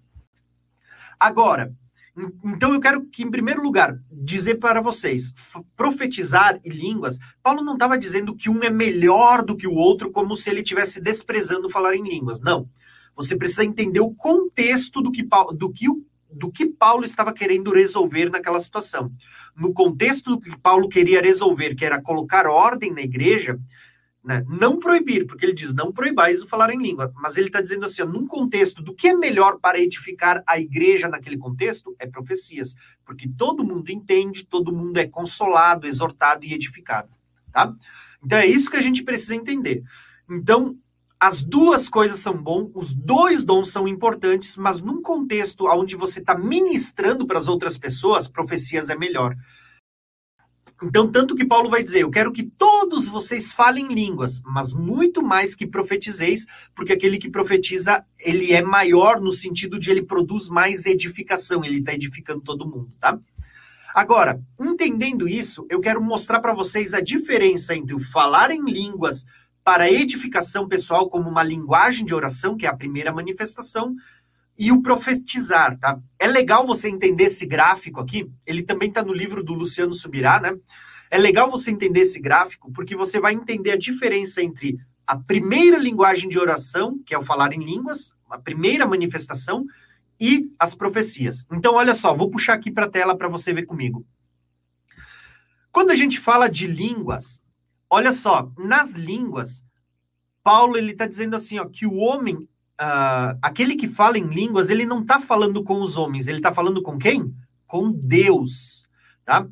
Agora, 1.20 1.72
então 2.44 2.74
eu 2.74 2.80
quero 2.80 3.06
que, 3.06 3.22
em 3.22 3.30
primeiro 3.30 3.62
lugar, 3.62 3.96
dizer 4.10 4.56
para 4.56 4.80
vocês, 4.80 5.32
profetizar 5.76 6.58
e 6.64 6.70
línguas, 6.70 7.20
Paulo 7.40 7.62
não 7.62 7.74
estava 7.74 7.96
dizendo 7.96 8.34
que 8.34 8.50
um 8.50 8.60
é 8.64 8.70
melhor 8.70 9.44
do 9.44 9.56
que 9.56 9.68
o 9.68 9.74
outro, 9.74 10.10
como 10.10 10.36
se 10.36 10.50
ele 10.50 10.62
estivesse 10.62 11.00
desprezando 11.00 11.70
falar 11.70 11.94
em 11.94 12.02
línguas. 12.02 12.40
Não. 12.40 12.68
Você 13.14 13.36
precisa 13.36 13.64
entender 13.64 14.00
o 14.00 14.14
contexto 14.14 15.00
do 15.00 15.12
que, 15.12 15.26
do 15.56 15.72
que 15.72 15.88
o 15.88 16.04
do 16.30 16.50
que 16.50 16.66
Paulo 16.66 17.04
estava 17.04 17.32
querendo 17.32 17.72
resolver 17.72 18.30
naquela 18.30 18.60
situação. 18.60 19.10
No 19.56 19.72
contexto 19.72 20.30
do 20.30 20.40
que 20.40 20.56
Paulo 20.58 20.88
queria 20.88 21.20
resolver, 21.20 21.74
que 21.74 21.84
era 21.84 22.00
colocar 22.00 22.46
ordem 22.46 22.92
na 22.92 23.00
igreja, 23.00 23.58
né? 24.22 24.44
Não 24.46 24.78
proibir, 24.78 25.26
porque 25.26 25.46
ele 25.46 25.54
diz, 25.54 25.72
não 25.72 25.90
proibais 25.90 26.42
o 26.42 26.46
falar 26.46 26.70
em 26.70 26.78
língua. 26.78 27.10
Mas 27.14 27.36
ele 27.36 27.46
está 27.46 27.62
dizendo 27.62 27.86
assim, 27.86 28.02
ó, 28.02 28.06
num 28.06 28.26
contexto 28.26 28.82
do 28.82 28.94
que 28.94 29.08
é 29.08 29.14
melhor 29.14 29.58
para 29.58 29.80
edificar 29.80 30.42
a 30.46 30.58
igreja 30.58 31.08
naquele 31.08 31.38
contexto, 31.38 31.96
é 31.98 32.06
profecias. 32.06 32.74
Porque 33.06 33.26
todo 33.26 33.64
mundo 33.64 33.90
entende, 33.90 34.44
todo 34.44 34.72
mundo 34.72 34.98
é 34.98 35.06
consolado, 35.06 35.86
exortado 35.86 36.44
e 36.44 36.52
edificado. 36.52 37.08
Tá? 37.50 37.74
Então 38.22 38.38
é 38.38 38.46
isso 38.46 38.70
que 38.70 38.76
a 38.76 38.82
gente 38.82 39.02
precisa 39.02 39.34
entender. 39.34 39.82
Então, 40.28 40.76
as 41.20 41.42
duas 41.42 41.88
coisas 41.88 42.18
são 42.18 42.34
bom, 42.34 42.70
os 42.74 42.94
dois 42.94 43.42
dons 43.44 43.70
são 43.70 43.88
importantes, 43.88 44.56
mas 44.56 44.80
num 44.80 45.02
contexto 45.02 45.66
onde 45.66 45.96
você 45.96 46.20
está 46.20 46.36
ministrando 46.38 47.26
para 47.26 47.38
as 47.38 47.48
outras 47.48 47.76
pessoas, 47.76 48.28
profecias 48.28 48.88
é 48.88 48.96
melhor. 48.96 49.36
Então, 50.80 51.10
tanto 51.10 51.34
que 51.34 51.44
Paulo 51.44 51.68
vai 51.68 51.82
dizer: 51.82 52.02
Eu 52.02 52.10
quero 52.10 52.32
que 52.32 52.44
todos 52.44 53.08
vocês 53.08 53.52
falem 53.52 53.88
línguas, 53.88 54.40
mas 54.44 54.72
muito 54.72 55.20
mais 55.20 55.56
que 55.56 55.66
profetizeis, 55.66 56.46
porque 56.72 56.92
aquele 56.92 57.18
que 57.18 57.28
profetiza, 57.28 58.04
ele 58.20 58.52
é 58.52 58.62
maior 58.62 59.20
no 59.20 59.32
sentido 59.32 59.76
de 59.76 59.90
ele 59.90 60.02
produz 60.02 60.48
mais 60.48 60.86
edificação, 60.86 61.64
ele 61.64 61.80
está 61.80 61.92
edificando 61.92 62.42
todo 62.42 62.68
mundo, 62.68 62.92
tá? 63.00 63.18
Agora, 63.92 64.40
entendendo 64.60 65.28
isso, 65.28 65.66
eu 65.68 65.80
quero 65.80 66.00
mostrar 66.00 66.38
para 66.38 66.54
vocês 66.54 66.94
a 66.94 67.00
diferença 67.00 67.74
entre 67.74 67.96
o 67.96 67.98
falar 67.98 68.52
em 68.52 68.62
línguas 68.62 69.26
para 69.68 69.92
edificação 69.92 70.66
pessoal, 70.66 71.10
como 71.10 71.28
uma 71.28 71.42
linguagem 71.42 72.06
de 72.06 72.14
oração, 72.14 72.56
que 72.56 72.64
é 72.64 72.70
a 72.70 72.74
primeira 72.74 73.12
manifestação, 73.12 73.94
e 74.56 74.72
o 74.72 74.80
profetizar, 74.80 75.78
tá? 75.78 76.00
É 76.18 76.26
legal 76.26 76.66
você 76.66 76.88
entender 76.88 77.24
esse 77.24 77.44
gráfico 77.44 78.00
aqui, 78.00 78.26
ele 78.46 78.62
também 78.62 78.88
está 78.88 79.02
no 79.02 79.12
livro 79.12 79.44
do 79.44 79.52
Luciano 79.52 79.92
Subirá, 79.92 80.40
né? 80.40 80.56
É 81.10 81.18
legal 81.18 81.50
você 81.50 81.70
entender 81.70 82.00
esse 82.00 82.18
gráfico, 82.18 82.72
porque 82.72 82.96
você 82.96 83.20
vai 83.20 83.34
entender 83.34 83.72
a 83.72 83.76
diferença 83.76 84.42
entre 84.42 84.78
a 85.06 85.18
primeira 85.18 85.76
linguagem 85.76 86.30
de 86.30 86.38
oração, 86.38 86.98
que 87.04 87.14
é 87.14 87.18
o 87.18 87.22
falar 87.22 87.52
em 87.52 87.62
línguas, 87.62 88.10
a 88.30 88.38
primeira 88.38 88.86
manifestação, 88.86 89.66
e 90.18 90.50
as 90.58 90.74
profecias. 90.74 91.46
Então, 91.52 91.74
olha 91.74 91.92
só, 91.92 92.16
vou 92.16 92.30
puxar 92.30 92.54
aqui 92.54 92.70
para 92.70 92.86
a 92.86 92.90
tela 92.90 93.14
para 93.14 93.28
você 93.28 93.52
ver 93.52 93.66
comigo. 93.66 94.02
Quando 95.70 95.90
a 95.90 95.94
gente 95.94 96.18
fala 96.18 96.48
de 96.48 96.66
línguas, 96.66 97.42
olha 97.90 98.12
só, 98.12 98.50
nas 98.58 98.94
línguas, 98.94 99.64
Paulo 100.42 100.76
ele 100.76 100.92
está 100.92 101.06
dizendo 101.06 101.36
assim, 101.36 101.58
ó, 101.58 101.64
que 101.66 101.86
o 101.86 101.94
homem 101.96 102.48
uh, 102.80 103.38
aquele 103.42 103.76
que 103.76 103.88
fala 103.88 104.18
em 104.18 104.26
línguas, 104.26 104.70
ele 104.70 104.86
não 104.86 105.00
está 105.00 105.20
falando 105.20 105.62
com 105.62 105.80
os 105.82 105.96
homens, 105.96 106.28
ele 106.28 106.38
está 106.38 106.52
falando 106.54 106.82
com 106.82 106.96
quem? 106.96 107.34
Com 107.66 107.90
Deus, 107.90 108.86
tá? 109.24 109.46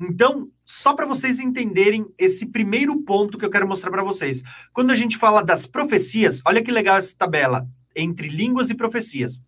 Então, 0.00 0.50
só 0.64 0.94
para 0.94 1.06
vocês 1.06 1.38
entenderem 1.38 2.06
esse 2.18 2.46
primeiro 2.46 3.00
ponto 3.02 3.38
que 3.38 3.44
eu 3.44 3.50
quero 3.50 3.68
mostrar 3.68 3.90
para 3.90 4.02
vocês. 4.02 4.42
Quando 4.72 4.90
a 4.90 4.96
gente 4.96 5.16
fala 5.16 5.42
das 5.42 5.66
profecias, 5.66 6.42
olha 6.44 6.62
que 6.62 6.72
legal 6.72 6.96
essa 6.96 7.14
tabela 7.16 7.68
entre 7.94 8.28
línguas 8.28 8.70
e 8.70 8.74
profecias. 8.74 9.42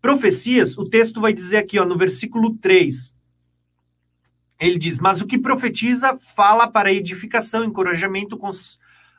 Profecias, 0.00 0.76
o 0.76 0.88
texto 0.88 1.20
vai 1.20 1.32
dizer 1.32 1.58
aqui, 1.58 1.78
ó, 1.78 1.84
no 1.84 1.96
versículo 1.96 2.56
3. 2.56 3.14
Ele 4.62 4.78
diz: 4.78 5.00
Mas 5.00 5.20
o 5.20 5.26
que 5.26 5.38
profetiza 5.38 6.16
fala 6.16 6.70
para 6.70 6.92
edificação, 6.92 7.64
encorajamento, 7.64 8.38
cons 8.38 8.76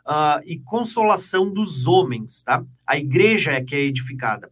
uh, 0.08 0.42
e 0.46 0.58
consolação 0.60 1.52
dos 1.52 1.86
homens, 1.86 2.44
tá? 2.44 2.66
A 2.88 2.98
igreja 2.98 3.52
é 3.52 3.62
que 3.62 3.76
é 3.76 3.82
edificada. 3.82 4.50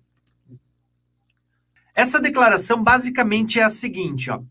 Essa 1.96 2.20
declaração 2.20 2.84
basicamente 2.84 3.58
é 3.58 3.64
a 3.64 3.70
seguinte, 3.70 4.30
ó. 4.30 4.42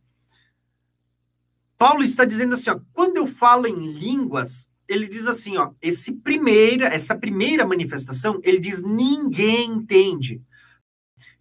Paulo 1.76 2.02
está 2.02 2.24
dizendo 2.24 2.54
assim, 2.54 2.70
ó, 2.70 2.80
quando 2.92 3.18
eu 3.18 3.26
falo 3.26 3.66
em 3.66 3.92
línguas, 3.92 4.70
ele 4.88 5.08
diz 5.08 5.26
assim, 5.26 5.56
ó, 5.58 5.72
esse 5.80 6.12
primeira, 6.12 6.86
essa 6.86 7.14
primeira 7.14 7.66
manifestação, 7.66 8.40
ele 8.42 8.58
diz 8.58 8.82
ninguém 8.82 9.70
entende. 9.70 10.42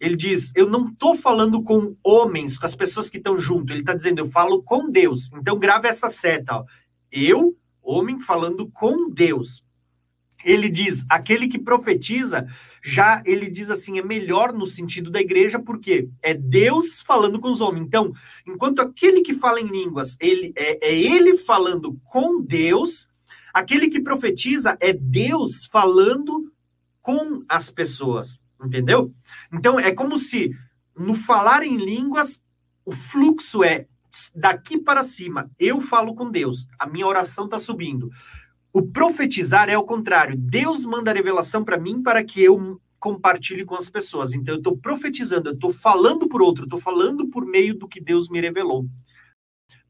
Ele 0.00 0.16
diz, 0.16 0.52
eu 0.56 0.68
não 0.68 0.88
estou 0.88 1.14
falando 1.14 1.62
com 1.62 1.94
homens, 2.02 2.58
com 2.58 2.64
as 2.64 2.74
pessoas 2.74 3.10
que 3.10 3.18
estão 3.18 3.38
junto. 3.38 3.72
Ele 3.72 3.80
está 3.80 3.94
dizendo, 3.94 4.20
eu 4.20 4.26
falo 4.26 4.62
com 4.62 4.90
Deus. 4.90 5.30
Então 5.34 5.58
grave 5.58 5.86
essa 5.88 6.08
seta, 6.08 6.56
ó. 6.56 6.64
Eu 7.12 7.56
homem 7.82 8.18
falando 8.18 8.70
com 8.70 9.10
Deus. 9.10 9.64
Ele 10.44 10.70
diz, 10.70 11.04
aquele 11.10 11.48
que 11.48 11.58
profetiza, 11.58 12.46
já 12.82 13.22
ele 13.26 13.50
diz 13.50 13.68
assim, 13.70 13.98
é 13.98 14.02
melhor 14.02 14.54
no 14.54 14.64
sentido 14.64 15.10
da 15.10 15.20
igreja, 15.20 15.58
porque 15.58 16.08
é 16.22 16.32
Deus 16.32 17.02
falando 17.02 17.38
com 17.38 17.50
os 17.50 17.60
homens. 17.60 17.84
Então, 17.86 18.12
enquanto 18.46 18.80
aquele 18.80 19.20
que 19.20 19.34
fala 19.34 19.60
em 19.60 19.66
línguas, 19.66 20.16
ele 20.18 20.52
é, 20.56 20.88
é 20.88 20.98
ele 20.98 21.36
falando 21.36 22.00
com 22.04 22.40
Deus, 22.40 23.06
aquele 23.52 23.90
que 23.90 24.00
profetiza 24.00 24.78
é 24.80 24.94
Deus 24.94 25.66
falando 25.66 26.50
com 27.02 27.44
as 27.48 27.70
pessoas, 27.70 28.40
entendeu? 28.64 29.12
Então, 29.52 29.78
é 29.78 29.92
como 29.92 30.18
se 30.18 30.50
no 30.96 31.14
falar 31.14 31.62
em 31.62 31.76
línguas, 31.76 32.44
o 32.84 32.92
fluxo 32.92 33.64
é 33.64 33.86
daqui 34.34 34.78
para 34.78 35.04
cima, 35.04 35.50
eu 35.58 35.80
falo 35.80 36.14
com 36.14 36.30
Deus, 36.30 36.66
a 36.78 36.86
minha 36.86 37.06
oração 37.06 37.44
está 37.44 37.58
subindo. 37.58 38.10
O 38.72 38.82
profetizar 38.82 39.68
é 39.68 39.76
o 39.76 39.84
contrário. 39.84 40.36
Deus 40.36 40.84
manda 40.84 41.10
a 41.10 41.14
revelação 41.14 41.64
para 41.64 41.78
mim 41.78 42.02
para 42.02 42.22
que 42.22 42.40
eu 42.40 42.80
compartilhe 43.00 43.64
com 43.64 43.74
as 43.74 43.90
pessoas. 43.90 44.32
Então 44.32 44.54
eu 44.54 44.58
estou 44.58 44.76
profetizando, 44.76 45.48
eu 45.48 45.54
estou 45.54 45.72
falando 45.72 46.28
por 46.28 46.42
outro, 46.42 46.64
estou 46.64 46.78
falando 46.78 47.28
por 47.28 47.44
meio 47.44 47.74
do 47.74 47.88
que 47.88 48.00
Deus 48.00 48.28
me 48.28 48.40
revelou. 48.40 48.86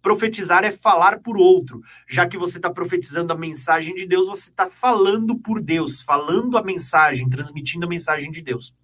Profetizar 0.03 0.65
é 0.65 0.71
falar 0.71 1.21
por 1.21 1.37
outro. 1.37 1.81
Já 2.09 2.27
que 2.27 2.39
você 2.39 2.57
está 2.57 2.71
profetizando 2.71 3.33
a 3.33 3.37
mensagem 3.37 3.95
de 3.95 4.07
Deus, 4.07 4.27
você 4.27 4.51
está 4.51 4.69
falando 4.69 5.39
por 5.39 5.61
Deus, 5.61 6.01
falando 6.01 6.57
a 6.57 6.63
mensagem, 6.63 7.29
transmitindo 7.29 7.87
a 7.87 7.89
mensagem 7.89 8.31
de 8.31 8.41
Deus. 8.41 8.75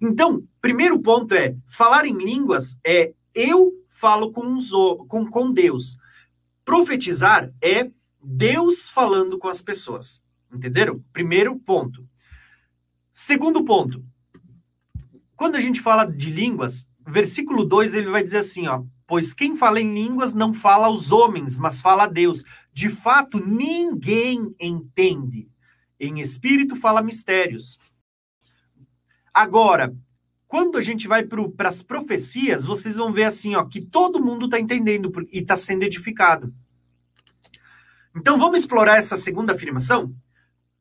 Então, 0.00 0.42
primeiro 0.60 0.98
ponto 1.00 1.34
é: 1.34 1.56
falar 1.68 2.04
em 2.04 2.16
línguas 2.16 2.78
é 2.84 3.12
eu 3.34 3.72
falo 3.88 4.32
com, 4.32 4.54
os, 4.54 4.70
com, 5.06 5.26
com 5.26 5.52
Deus. 5.52 5.96
Profetizar 6.64 7.52
é 7.62 7.90
Deus 8.22 8.90
falando 8.90 9.38
com 9.38 9.48
as 9.48 9.62
pessoas. 9.62 10.22
Entenderam? 10.52 11.02
Primeiro 11.12 11.56
ponto. 11.58 12.06
Segundo 13.12 13.64
ponto. 13.64 14.04
Quando 15.36 15.56
a 15.56 15.60
gente 15.60 15.80
fala 15.80 16.04
de 16.04 16.30
línguas, 16.30 16.88
versículo 17.06 17.64
2 17.64 17.94
ele 17.94 18.10
vai 18.10 18.22
dizer 18.22 18.38
assim, 18.38 18.66
ó: 18.66 18.84
"Pois 19.12 19.34
quem 19.34 19.54
fala 19.54 19.78
em 19.78 19.92
línguas 19.92 20.32
não 20.32 20.54
fala 20.54 20.86
aos 20.86 21.12
homens, 21.12 21.58
mas 21.58 21.82
fala 21.82 22.04
a 22.04 22.06
Deus. 22.06 22.46
De 22.72 22.88
fato, 22.88 23.44
ninguém 23.46 24.56
entende. 24.58 25.50
Em 26.00 26.18
espírito 26.18 26.74
fala 26.74 27.02
mistérios." 27.02 27.78
Agora, 29.34 29.94
quando 30.48 30.78
a 30.78 30.80
gente 30.80 31.06
vai 31.06 31.24
para 31.24 31.68
as 31.68 31.82
profecias, 31.82 32.64
vocês 32.64 32.96
vão 32.96 33.12
ver 33.12 33.24
assim, 33.24 33.54
ó, 33.54 33.62
que 33.66 33.82
todo 33.82 34.18
mundo 34.18 34.46
está 34.46 34.58
entendendo 34.58 35.12
e 35.30 35.40
está 35.40 35.58
sendo 35.58 35.82
edificado. 35.82 36.50
Então 38.16 38.38
vamos 38.38 38.60
explorar 38.60 38.96
essa 38.96 39.18
segunda 39.18 39.52
afirmação? 39.52 40.16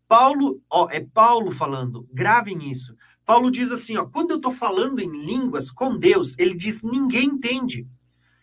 Paulo, 0.08 0.64
ó, 0.70 0.88
é 0.90 1.02
Paulo 1.02 1.52
falando, 1.52 2.08
gravem 2.14 2.72
isso. 2.72 2.96
Paulo 3.26 3.52
diz 3.52 3.74
assim, 3.74 3.98
ó, 3.98 4.06
quando 4.06 4.32
eu 4.32 4.38
estou 4.38 4.54
falando 4.54 5.02
em 5.02 5.26
línguas 5.26 5.70
com 5.70 5.98
Deus, 5.98 6.40
ele 6.40 6.56
diz 6.56 6.82
ninguém 6.82 7.26
entende. 7.26 7.86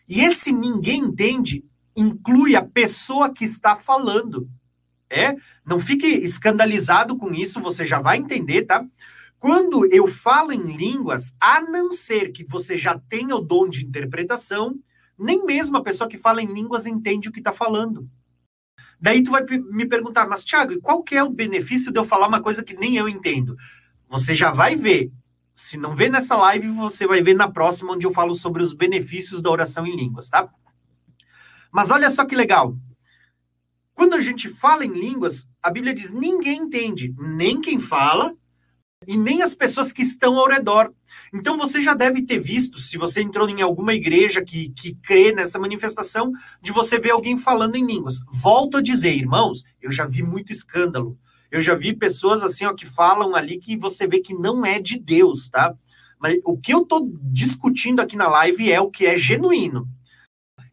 E 0.09 0.21
esse 0.21 0.51
ninguém 0.51 1.01
entende 1.01 1.63
inclui 1.95 2.55
a 2.55 2.65
pessoa 2.65 3.31
que 3.31 3.45
está 3.45 3.75
falando. 3.75 4.49
É? 5.09 5.35
Não 5.65 5.79
fique 5.79 6.05
escandalizado 6.05 7.17
com 7.17 7.33
isso, 7.33 7.61
você 7.61 7.85
já 7.85 7.99
vai 7.99 8.17
entender, 8.17 8.63
tá? 8.65 8.85
Quando 9.39 9.85
eu 9.91 10.07
falo 10.07 10.51
em 10.51 10.75
línguas, 10.75 11.33
a 11.39 11.61
não 11.61 11.91
ser 11.91 12.31
que 12.31 12.43
você 12.43 12.77
já 12.77 12.99
tenha 13.09 13.35
o 13.35 13.41
dom 13.41 13.67
de 13.67 13.85
interpretação, 13.85 14.77
nem 15.17 15.43
mesmo 15.45 15.77
a 15.77 15.83
pessoa 15.83 16.09
que 16.09 16.17
fala 16.17 16.41
em 16.41 16.53
línguas 16.53 16.85
entende 16.85 17.29
o 17.29 17.31
que 17.31 17.39
está 17.39 17.51
falando. 17.51 18.07
Daí 19.01 19.23
tu 19.23 19.31
vai 19.31 19.43
me 19.71 19.85
perguntar, 19.85 20.27
mas 20.27 20.43
Thiago, 20.43 20.79
qual 20.81 21.01
que 21.01 21.15
é 21.15 21.23
o 21.23 21.29
benefício 21.29 21.91
de 21.91 21.99
eu 21.99 22.05
falar 22.05 22.27
uma 22.27 22.41
coisa 22.41 22.63
que 22.63 22.75
nem 22.75 22.97
eu 22.97 23.07
entendo? 23.07 23.55
Você 24.09 24.35
já 24.35 24.51
vai 24.51 24.75
ver. 24.75 25.11
Se 25.61 25.77
não 25.77 25.93
vê 25.93 26.07
nessa 26.07 26.37
live, 26.37 26.69
você 26.69 27.05
vai 27.05 27.21
ver 27.21 27.33
na 27.33 27.51
próxima, 27.51 27.91
onde 27.91 28.05
eu 28.05 28.13
falo 28.13 28.33
sobre 28.33 28.63
os 28.63 28.73
benefícios 28.73 29.41
da 29.41 29.51
oração 29.51 29.85
em 29.85 29.93
línguas, 29.93 30.29
tá? 30.29 30.49
Mas 31.69 31.91
olha 31.91 32.09
só 32.09 32.23
que 32.23 32.33
legal. 32.33 32.77
Quando 33.93 34.13
a 34.13 34.21
gente 34.21 34.47
fala 34.47 34.85
em 34.85 34.93
línguas, 34.93 35.49
a 35.61 35.69
Bíblia 35.69 35.93
diz: 35.93 36.13
ninguém 36.13 36.59
entende, 36.59 37.13
nem 37.19 37.59
quem 37.59 37.77
fala 37.77 38.33
e 39.05 39.17
nem 39.17 39.41
as 39.41 39.53
pessoas 39.53 39.91
que 39.91 40.01
estão 40.01 40.39
ao 40.39 40.47
redor. 40.47 40.93
Então 41.33 41.57
você 41.57 41.81
já 41.81 41.93
deve 41.93 42.25
ter 42.25 42.39
visto, 42.39 42.79
se 42.79 42.97
você 42.97 43.21
entrou 43.21 43.49
em 43.49 43.61
alguma 43.61 43.93
igreja 43.93 44.41
que, 44.41 44.69
que 44.69 44.95
crê 44.95 45.33
nessa 45.33 45.59
manifestação, 45.59 46.31
de 46.61 46.71
você 46.71 46.97
ver 46.97 47.11
alguém 47.11 47.37
falando 47.37 47.75
em 47.75 47.85
línguas. 47.85 48.21
Volto 48.31 48.77
a 48.77 48.81
dizer, 48.81 49.13
irmãos, 49.13 49.65
eu 49.81 49.91
já 49.91 50.07
vi 50.07 50.23
muito 50.23 50.53
escândalo. 50.53 51.19
Eu 51.51 51.61
já 51.61 51.75
vi 51.75 51.95
pessoas 51.95 52.43
assim, 52.43 52.65
ó, 52.65 52.73
que 52.73 52.85
falam 52.85 53.35
ali 53.35 53.57
que 53.57 53.77
você 53.77 54.07
vê 54.07 54.19
que 54.19 54.33
não 54.33 54.65
é 54.65 54.79
de 54.79 54.99
Deus, 54.99 55.49
tá? 55.49 55.75
Mas 56.19 56.39
o 56.43 56.57
que 56.57 56.73
eu 56.73 56.81
estou 56.81 57.09
discutindo 57.23 58.01
aqui 58.01 58.15
na 58.15 58.27
live 58.27 58.71
é 58.71 58.79
o 58.79 58.89
que 58.89 59.05
é 59.05 59.15
genuíno. 59.15 59.87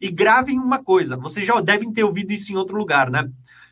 E 0.01 0.11
gravem 0.11 0.59
uma 0.59 0.83
coisa, 0.83 1.17
vocês 1.17 1.47
já 1.47 1.59
devem 1.61 1.93
ter 1.93 2.05
ouvido 2.05 2.33
isso 2.33 2.53
em 2.53 2.57
outro 2.57 2.77
lugar, 2.77 3.11
né? 3.11 3.31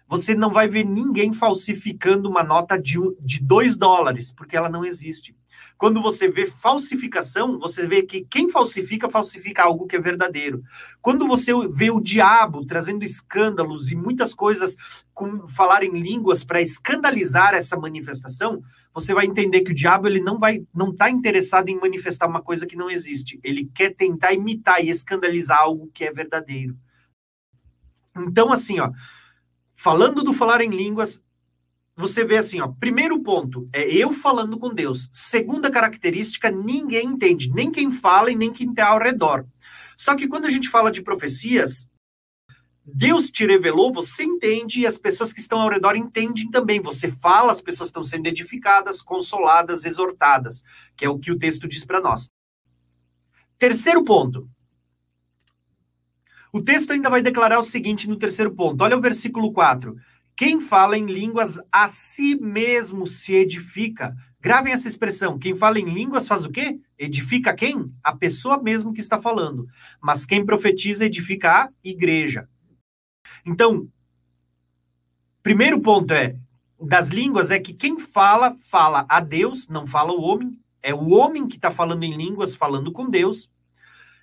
Você 0.08 0.34
não 0.34 0.50
vai 0.50 0.68
ver 0.68 0.84
ninguém 0.84 1.32
falsificando 1.32 2.28
uma 2.28 2.42
nota 2.42 2.80
de, 2.80 2.99
de 3.20 3.42
dois 3.42 3.76
dólares, 3.76 4.32
porque 4.32 4.56
ela 4.56 4.68
não 4.68 4.84
existe. 4.84 5.37
Quando 5.76 6.00
você 6.00 6.28
vê 6.28 6.47
falsificação, 6.47 7.59
você 7.59 7.87
vê 7.87 8.02
que 8.02 8.25
quem 8.25 8.49
falsifica, 8.49 9.09
falsifica 9.09 9.62
algo 9.64 9.87
que 9.87 9.97
é 9.97 10.00
verdadeiro. 10.00 10.62
Quando 11.02 11.26
você 11.26 11.52
vê 11.71 11.90
o 11.90 12.00
diabo 12.00 12.64
trazendo 12.64 13.04
escândalos 13.04 13.90
e 13.90 13.97
muitas 13.97 14.33
coisas 14.35 14.76
com 15.12 15.47
falar 15.47 15.83
em 15.83 15.90
línguas 15.90 16.44
para 16.44 16.62
escandalizar 16.62 17.54
essa 17.54 17.76
manifestação, 17.76 18.62
você 18.94 19.12
vai 19.12 19.26
entender 19.26 19.62
que 19.62 19.73
o 19.73 19.75
diabo 19.75 20.06
ele 20.06 20.21
não 20.21 20.38
vai 20.38 20.64
não 20.73 20.90
está 20.90 21.11
interessado 21.11 21.68
em 21.68 21.80
manifestar 21.80 22.28
uma 22.28 22.40
coisa 22.40 22.66
que 22.66 22.76
não 22.76 22.88
existe. 22.88 23.40
Ele 23.42 23.68
quer 23.75 23.94
tentar 23.94 24.33
imitar 24.33 24.83
e 24.85 24.88
escandalizar 24.88 25.59
algo 25.59 25.90
que 25.92 26.04
é 26.04 26.12
verdadeiro. 26.12 26.76
Então 28.16 28.52
assim, 28.52 28.78
ó, 28.78 28.92
falando 29.73 30.23
do 30.23 30.33
falar 30.33 30.61
em 30.61 30.71
línguas, 30.71 31.24
você 31.96 32.24
vê 32.24 32.38
assim, 32.38 32.60
ó, 32.60 32.68
primeiro 32.68 33.22
ponto 33.22 33.68
é 33.72 33.88
eu 33.88 34.12
falando 34.12 34.58
com 34.58 34.74
Deus. 34.74 35.08
Segunda 35.12 35.70
característica, 35.70 36.50
ninguém 36.50 37.06
entende, 37.06 37.50
nem 37.52 37.70
quem 37.70 37.90
fala 37.90 38.30
e 38.30 38.34
nem 38.34 38.52
quem 38.52 38.70
está 38.70 38.88
ao 38.88 38.98
redor. 38.98 39.46
Só 39.96 40.16
que 40.16 40.26
quando 40.26 40.46
a 40.46 40.50
gente 40.50 40.68
fala 40.68 40.90
de 40.90 41.02
profecias, 41.02 41.88
Deus 42.84 43.30
te 43.30 43.46
revelou, 43.46 43.92
você 43.92 44.24
entende 44.24 44.80
e 44.80 44.86
as 44.86 44.98
pessoas 44.98 45.32
que 45.32 45.40
estão 45.40 45.60
ao 45.60 45.70
redor 45.70 45.96
entendem 45.96 46.50
também. 46.50 46.80
Você 46.80 47.08
fala, 47.08 47.52
as 47.52 47.60
pessoas 47.60 47.88
estão 47.88 48.02
sendo 48.02 48.26
edificadas, 48.26 49.00
consoladas, 49.00 49.84
exortadas, 49.84 50.62
que 50.96 51.04
é 51.04 51.08
o 51.08 51.18
que 51.18 51.30
o 51.30 51.38
texto 51.38 51.66
diz 51.66 51.84
para 51.84 52.00
nós. 52.00 52.28
Terceiro 53.56 54.04
ponto. 54.04 54.50
O 56.52 56.62
texto 56.62 56.92
ainda 56.92 57.08
vai 57.08 57.22
declarar 57.22 57.58
o 57.58 57.64
seguinte 57.64 58.08
no 58.08 58.16
terceiro 58.16 58.54
ponto. 58.54 58.82
Olha 58.82 58.96
o 58.96 59.00
versículo 59.00 59.52
4. 59.52 59.96
Quem 60.37 60.61
fala 60.61 60.99
em 60.99 61.07
línguas 61.07 61.61
a 61.71 61.87
si 61.87 62.35
mesmo 62.37 63.07
se 63.07 63.35
edifica. 63.35 64.14
Gravem 64.41 64.73
essa 64.73 64.88
expressão. 64.88 65.38
Quem 65.38 65.55
fala 65.55 65.79
em 65.79 65.88
línguas 65.88 66.26
faz 66.26 66.45
o 66.45 66.50
quê? 66.50 66.79
Edifica 66.99 67.55
quem? 67.55 67.93
A 68.03 68.14
pessoa 68.14 68.61
mesmo 68.61 68.93
que 68.93 69.00
está 69.00 69.21
falando. 69.21 69.67
Mas 70.00 70.26
quem 70.26 70.45
profetiza 70.45 71.07
edifica 71.07 71.64
a 71.64 71.71
igreja. 71.85 72.49
Então, 73.47 73.88
primeiro 75.43 75.81
ponto 75.81 76.12
é 76.12 76.37
das 76.81 77.09
línguas 77.09 77.50
é 77.50 77.61
que 77.61 77.73
quem 77.73 77.99
fala 77.99 78.53
fala 78.71 79.07
a 79.09 79.21
Deus, 79.21 79.69
não 79.69 79.87
fala 79.87 80.12
o 80.12 80.21
homem. 80.21 80.59
É 80.83 80.93
o 80.93 81.11
homem 81.11 81.49
que 81.49 81.57
está 81.57 81.71
falando 81.71 82.03
em 82.03 82.17
línguas, 82.17 82.55
falando 82.55 82.93
com 82.93 83.09
Deus. 83.09 83.50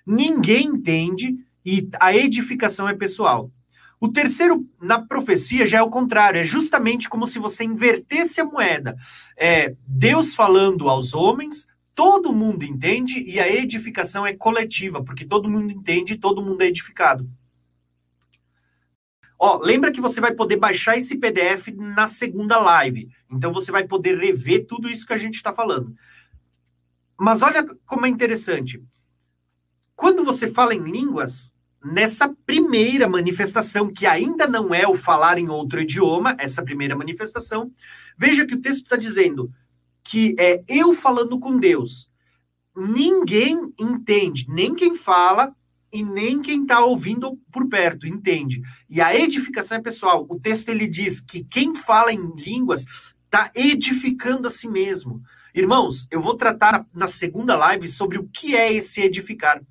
Ninguém 0.06 0.66
entende 0.66 1.36
e 1.64 1.88
a 1.98 2.14
edificação 2.14 2.88
é 2.88 2.94
pessoal. 2.94 3.50
O 4.02 4.08
terceiro, 4.08 4.68
na 4.80 5.00
profecia, 5.00 5.64
já 5.64 5.78
é 5.78 5.82
o 5.82 5.88
contrário, 5.88 6.40
é 6.40 6.44
justamente 6.44 7.08
como 7.08 7.24
se 7.24 7.38
você 7.38 7.62
invertesse 7.62 8.40
a 8.40 8.44
moeda. 8.44 8.96
É 9.38 9.76
Deus 9.86 10.34
falando 10.34 10.88
aos 10.88 11.14
homens, 11.14 11.68
todo 11.94 12.32
mundo 12.32 12.64
entende, 12.64 13.22
e 13.22 13.38
a 13.38 13.48
edificação 13.48 14.26
é 14.26 14.34
coletiva, 14.34 15.04
porque 15.04 15.24
todo 15.24 15.48
mundo 15.48 15.70
entende 15.70 16.14
e 16.14 16.18
todo 16.18 16.42
mundo 16.42 16.62
é 16.62 16.66
edificado. 16.66 17.30
Ó, 19.38 19.60
lembra 19.62 19.92
que 19.92 20.00
você 20.00 20.20
vai 20.20 20.34
poder 20.34 20.56
baixar 20.56 20.96
esse 20.96 21.16
PDF 21.16 21.68
na 21.76 22.08
segunda 22.08 22.58
live. 22.58 23.08
Então 23.30 23.52
você 23.52 23.70
vai 23.70 23.86
poder 23.86 24.18
rever 24.18 24.66
tudo 24.66 24.90
isso 24.90 25.06
que 25.06 25.12
a 25.12 25.18
gente 25.18 25.36
está 25.36 25.52
falando. 25.52 25.94
Mas 27.16 27.40
olha 27.40 27.64
como 27.86 28.04
é 28.04 28.08
interessante. 28.08 28.82
Quando 29.94 30.24
você 30.24 30.50
fala 30.50 30.74
em 30.74 30.82
línguas, 30.82 31.54
nessa 31.84 32.34
primeira 32.46 33.08
manifestação, 33.08 33.92
que 33.92 34.06
ainda 34.06 34.46
não 34.46 34.74
é 34.74 34.86
o 34.86 34.94
falar 34.94 35.38
em 35.38 35.48
outro 35.48 35.80
idioma, 35.80 36.36
essa 36.38 36.62
primeira 36.62 36.96
manifestação, 36.96 37.72
veja 38.16 38.46
que 38.46 38.54
o 38.54 38.60
texto 38.60 38.84
está 38.84 38.96
dizendo 38.96 39.52
que 40.04 40.34
é 40.38 40.62
eu 40.68 40.94
falando 40.94 41.38
com 41.38 41.58
Deus. 41.58 42.10
Ninguém 42.76 43.72
entende, 43.78 44.46
nem 44.48 44.74
quem 44.74 44.94
fala 44.94 45.54
e 45.92 46.02
nem 46.02 46.40
quem 46.40 46.62
está 46.62 46.80
ouvindo 46.80 47.38
por 47.52 47.68
perto 47.68 48.06
entende. 48.06 48.62
E 48.88 49.00
a 49.00 49.14
edificação 49.14 49.76
é 49.76 49.82
pessoal. 49.82 50.26
O 50.28 50.40
texto 50.40 50.70
ele 50.70 50.88
diz 50.88 51.20
que 51.20 51.44
quem 51.44 51.74
fala 51.74 52.12
em 52.12 52.34
línguas 52.34 52.86
está 53.24 53.50
edificando 53.54 54.48
a 54.48 54.50
si 54.50 54.68
mesmo. 54.68 55.22
Irmãos, 55.54 56.06
eu 56.10 56.22
vou 56.22 56.34
tratar 56.34 56.86
na 56.94 57.06
segunda 57.06 57.54
live 57.56 57.86
sobre 57.86 58.18
o 58.18 58.26
que 58.26 58.56
é 58.56 58.72
esse 58.72 59.02
edificar. 59.02 59.62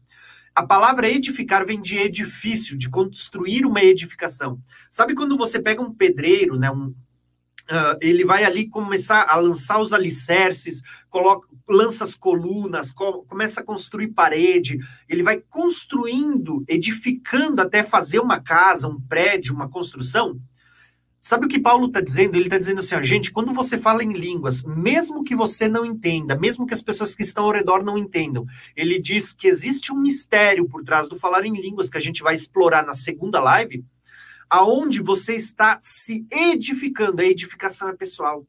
A 0.54 0.66
palavra 0.66 1.10
edificar 1.10 1.66
vem 1.66 1.82
de 1.82 1.98
edifício, 1.98 2.78
de 2.78 2.90
construir 2.90 3.66
uma 3.66 3.82
edificação. 3.82 4.60
Sabe 4.90 5.16
quando 5.16 5.38
você 5.38 5.62
pega 5.62 5.82
um 5.82 5.94
pedreiro, 5.94 6.58
né, 6.58 6.70
um, 6.70 6.88
uh, 7.72 7.98
ele 8.02 8.26
vai 8.26 8.44
ali 8.44 8.68
começar 8.68 9.26
a 9.30 9.36
lançar 9.38 9.80
os 9.80 9.94
alicerces, 9.94 10.82
coloca, 11.10 11.48
lança 11.68 12.04
as 12.04 12.16
colunas, 12.16 12.92
co 12.92 13.24
começa 13.24 13.62
a 13.62 13.64
construir 13.64 14.10
parede, 14.10 14.78
ele 15.08 15.24
vai 15.24 15.38
construindo, 15.38 16.64
edificando 16.68 17.62
até 17.62 17.84
fazer 17.84 18.20
uma 18.20 18.40
casa, 18.40 18.88
um 18.88 19.00
prédio, 19.00 19.54
uma 19.54 19.70
construção. 19.70 20.40
Sabe 21.24 21.46
o 21.46 21.48
que 21.48 21.60
Paulo 21.60 21.86
está 21.86 22.02
dizendo? 22.02 22.36
Ele 22.36 22.46
está 22.46 22.58
dizendo 22.58 22.80
assim, 22.80 22.96
ó, 22.96 23.02
gente, 23.04 23.32
quando 23.32 23.54
você 23.54 23.78
fala 23.78 24.04
em 24.04 24.12
línguas, 24.12 24.64
mesmo 24.64 25.24
que 25.24 25.36
você 25.36 25.70
não 25.70 25.86
entenda, 25.86 26.36
mesmo 26.36 26.66
que 26.66 26.74
as 26.74 26.82
pessoas 26.82 27.14
que 27.14 27.22
estão 27.22 27.46
ao 27.46 27.52
redor 27.52 27.84
não 27.84 27.96
entendam, 27.96 28.44
ele 28.76 29.00
diz 29.00 29.32
que 29.32 29.48
existe 29.48 29.94
um 29.94 30.02
mistério 30.02 30.68
por 30.68 30.84
trás 30.84 31.08
do 31.08 31.20
falar 31.20 31.46
em 31.46 31.62
línguas 31.62 31.92
que 31.92 31.98
a 31.98 32.02
gente 32.02 32.24
vai 32.24 32.34
explorar 32.34 32.84
na 32.84 32.96
segunda 32.96 33.40
live, 33.40 33.86
aonde 34.50 35.00
você 35.00 35.36
está 35.36 35.78
se 35.80 36.26
edificando. 36.32 37.22
A 37.22 37.26
edificação 37.26 37.90
é 37.90 37.94
pessoal. 37.94 38.44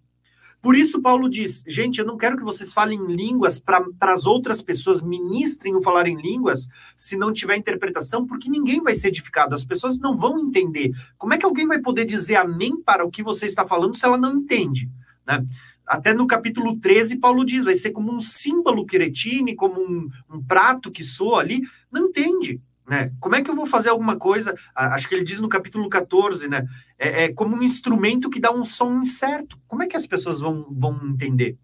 Por 0.62 0.76
isso, 0.76 1.02
Paulo 1.02 1.28
diz: 1.28 1.64
gente, 1.66 1.98
eu 1.98 2.06
não 2.06 2.16
quero 2.16 2.36
que 2.36 2.44
vocês 2.44 2.72
falem 2.72 3.04
línguas 3.06 3.58
para 3.58 3.84
as 4.00 4.26
outras 4.26 4.62
pessoas 4.62 5.02
ministrem 5.02 5.74
o 5.74 5.82
falar 5.82 6.06
em 6.06 6.16
línguas 6.16 6.68
se 6.96 7.16
não 7.16 7.32
tiver 7.32 7.56
interpretação, 7.56 8.24
porque 8.24 8.48
ninguém 8.48 8.80
vai 8.80 8.94
ser 8.94 9.08
edificado, 9.08 9.56
as 9.56 9.64
pessoas 9.64 9.98
não 9.98 10.16
vão 10.16 10.38
entender. 10.38 10.92
Como 11.18 11.34
é 11.34 11.38
que 11.38 11.44
alguém 11.44 11.66
vai 11.66 11.80
poder 11.80 12.04
dizer 12.04 12.36
amém 12.36 12.80
para 12.80 13.04
o 13.04 13.10
que 13.10 13.24
você 13.24 13.46
está 13.46 13.66
falando 13.66 13.96
se 13.96 14.06
ela 14.06 14.16
não 14.16 14.36
entende? 14.36 14.88
Né? 15.26 15.44
Até 15.84 16.14
no 16.14 16.28
capítulo 16.28 16.78
13, 16.78 17.16
Paulo 17.16 17.44
diz: 17.44 17.64
vai 17.64 17.74
ser 17.74 17.90
como 17.90 18.14
um 18.14 18.20
símbolo 18.20 18.86
quiretine, 18.86 19.56
como 19.56 19.80
um, 19.80 20.08
um 20.30 20.40
prato 20.40 20.92
que 20.92 21.02
soa 21.02 21.40
ali. 21.40 21.62
Não 21.90 22.06
entende. 22.06 22.60
Né? 22.88 23.12
Como 23.20 23.34
é 23.34 23.42
que 23.42 23.50
eu 23.50 23.54
vou 23.54 23.66
fazer 23.66 23.90
alguma 23.90 24.16
coisa? 24.16 24.54
Acho 24.74 25.08
que 25.08 25.14
ele 25.14 25.24
diz 25.24 25.40
no 25.40 25.48
capítulo 25.48 25.88
14, 25.88 26.48
né? 26.48 26.66
É, 27.04 27.24
é, 27.24 27.32
como 27.32 27.56
um 27.56 27.62
instrumento 27.64 28.30
que 28.30 28.38
dá 28.38 28.52
um 28.52 28.64
som 28.64 29.00
incerto. 29.00 29.58
Como 29.66 29.82
é 29.82 29.88
que 29.88 29.96
as 29.96 30.06
pessoas 30.06 30.38
vão, 30.38 30.68
vão 30.70 31.04
entender? 31.08 31.58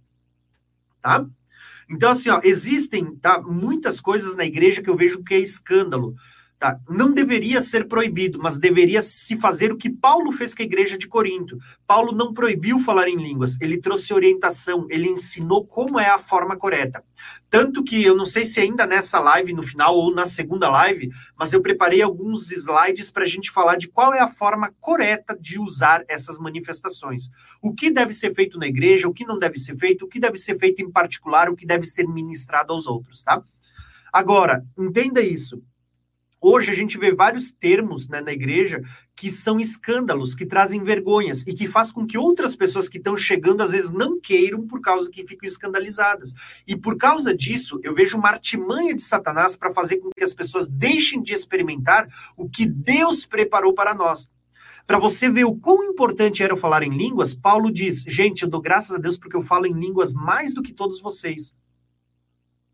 Tá? 1.00 1.24
Então, 1.88 2.10
assim, 2.10 2.28
ó, 2.28 2.40
existem 2.42 3.14
tá, 3.14 3.40
muitas 3.40 4.00
coisas 4.00 4.34
na 4.34 4.44
igreja 4.44 4.82
que 4.82 4.90
eu 4.90 4.96
vejo 4.96 5.22
que 5.22 5.34
é 5.34 5.38
escândalo. 5.38 6.16
Tá? 6.58 6.76
Não 6.88 7.12
deveria 7.12 7.60
ser 7.60 7.86
proibido, 7.86 8.40
mas 8.42 8.58
deveria 8.58 9.00
se 9.00 9.36
fazer 9.36 9.70
o 9.70 9.76
que 9.76 9.88
Paulo 9.88 10.32
fez 10.32 10.56
com 10.56 10.62
a 10.62 10.64
igreja 10.64 10.98
de 10.98 11.06
Corinto. 11.06 11.56
Paulo 11.86 12.10
não 12.10 12.34
proibiu 12.34 12.80
falar 12.80 13.08
em 13.08 13.16
línguas, 13.16 13.60
ele 13.60 13.80
trouxe 13.80 14.12
orientação, 14.12 14.84
ele 14.90 15.08
ensinou 15.08 15.64
como 15.64 16.00
é 16.00 16.08
a 16.08 16.18
forma 16.18 16.56
correta. 16.56 17.04
Tanto 17.48 17.84
que 17.84 18.02
eu 18.02 18.16
não 18.16 18.26
sei 18.26 18.44
se 18.44 18.58
ainda 18.58 18.88
nessa 18.88 19.20
live 19.20 19.52
no 19.52 19.62
final 19.62 19.94
ou 19.94 20.12
na 20.12 20.26
segunda 20.26 20.68
live, 20.68 21.10
mas 21.38 21.52
eu 21.52 21.62
preparei 21.62 22.02
alguns 22.02 22.50
slides 22.50 23.08
para 23.08 23.22
a 23.22 23.28
gente 23.28 23.52
falar 23.52 23.76
de 23.76 23.86
qual 23.86 24.12
é 24.12 24.18
a 24.18 24.26
forma 24.26 24.74
correta 24.80 25.38
de 25.40 25.60
usar 25.60 26.04
essas 26.08 26.40
manifestações. 26.40 27.30
O 27.62 27.72
que 27.72 27.88
deve 27.88 28.12
ser 28.12 28.34
feito 28.34 28.58
na 28.58 28.66
igreja, 28.66 29.06
o 29.06 29.14
que 29.14 29.24
não 29.24 29.38
deve 29.38 29.60
ser 29.60 29.76
feito, 29.76 30.06
o 30.06 30.08
que 30.08 30.18
deve 30.18 30.36
ser 30.36 30.58
feito 30.58 30.82
em 30.82 30.90
particular, 30.90 31.48
o 31.48 31.54
que 31.54 31.64
deve 31.64 31.84
ser 31.84 32.08
ministrado 32.08 32.72
aos 32.72 32.88
outros, 32.88 33.22
tá? 33.22 33.40
Agora, 34.12 34.64
entenda 34.76 35.20
isso. 35.20 35.62
Hoje 36.40 36.70
a 36.70 36.74
gente 36.74 36.96
vê 36.96 37.12
vários 37.12 37.50
termos 37.50 38.08
né, 38.08 38.20
na 38.20 38.32
igreja 38.32 38.80
que 39.16 39.28
são 39.28 39.58
escândalos, 39.58 40.36
que 40.36 40.46
trazem 40.46 40.84
vergonhas 40.84 41.44
e 41.44 41.52
que 41.52 41.66
faz 41.66 41.90
com 41.90 42.06
que 42.06 42.16
outras 42.16 42.54
pessoas 42.54 42.88
que 42.88 42.98
estão 42.98 43.16
chegando 43.16 43.60
às 43.60 43.72
vezes 43.72 43.90
não 43.90 44.20
queiram 44.20 44.64
por 44.64 44.80
causa 44.80 45.10
que 45.10 45.26
ficam 45.26 45.48
escandalizadas. 45.48 46.34
E 46.64 46.76
por 46.76 46.96
causa 46.96 47.34
disso, 47.34 47.80
eu 47.82 47.92
vejo 47.92 48.16
uma 48.16 48.28
artimanha 48.28 48.94
de 48.94 49.02
Satanás 49.02 49.56
para 49.56 49.74
fazer 49.74 49.96
com 49.96 50.10
que 50.16 50.22
as 50.22 50.32
pessoas 50.32 50.68
deixem 50.68 51.20
de 51.20 51.34
experimentar 51.34 52.06
o 52.36 52.48
que 52.48 52.66
Deus 52.66 53.26
preparou 53.26 53.74
para 53.74 53.92
nós. 53.92 54.30
Para 54.86 55.00
você 55.00 55.28
ver 55.28 55.44
o 55.44 55.56
quão 55.56 55.82
importante 55.82 56.44
era 56.44 56.52
eu 56.52 56.56
falar 56.56 56.84
em 56.84 56.96
línguas, 56.96 57.34
Paulo 57.34 57.72
diz: 57.72 58.04
gente, 58.06 58.44
eu 58.44 58.48
dou 58.48 58.60
graças 58.60 58.94
a 58.94 58.98
Deus 58.98 59.18
porque 59.18 59.36
eu 59.36 59.42
falo 59.42 59.66
em 59.66 59.72
línguas 59.72 60.14
mais 60.14 60.54
do 60.54 60.62
que 60.62 60.72
todos 60.72 61.00
vocês 61.00 61.52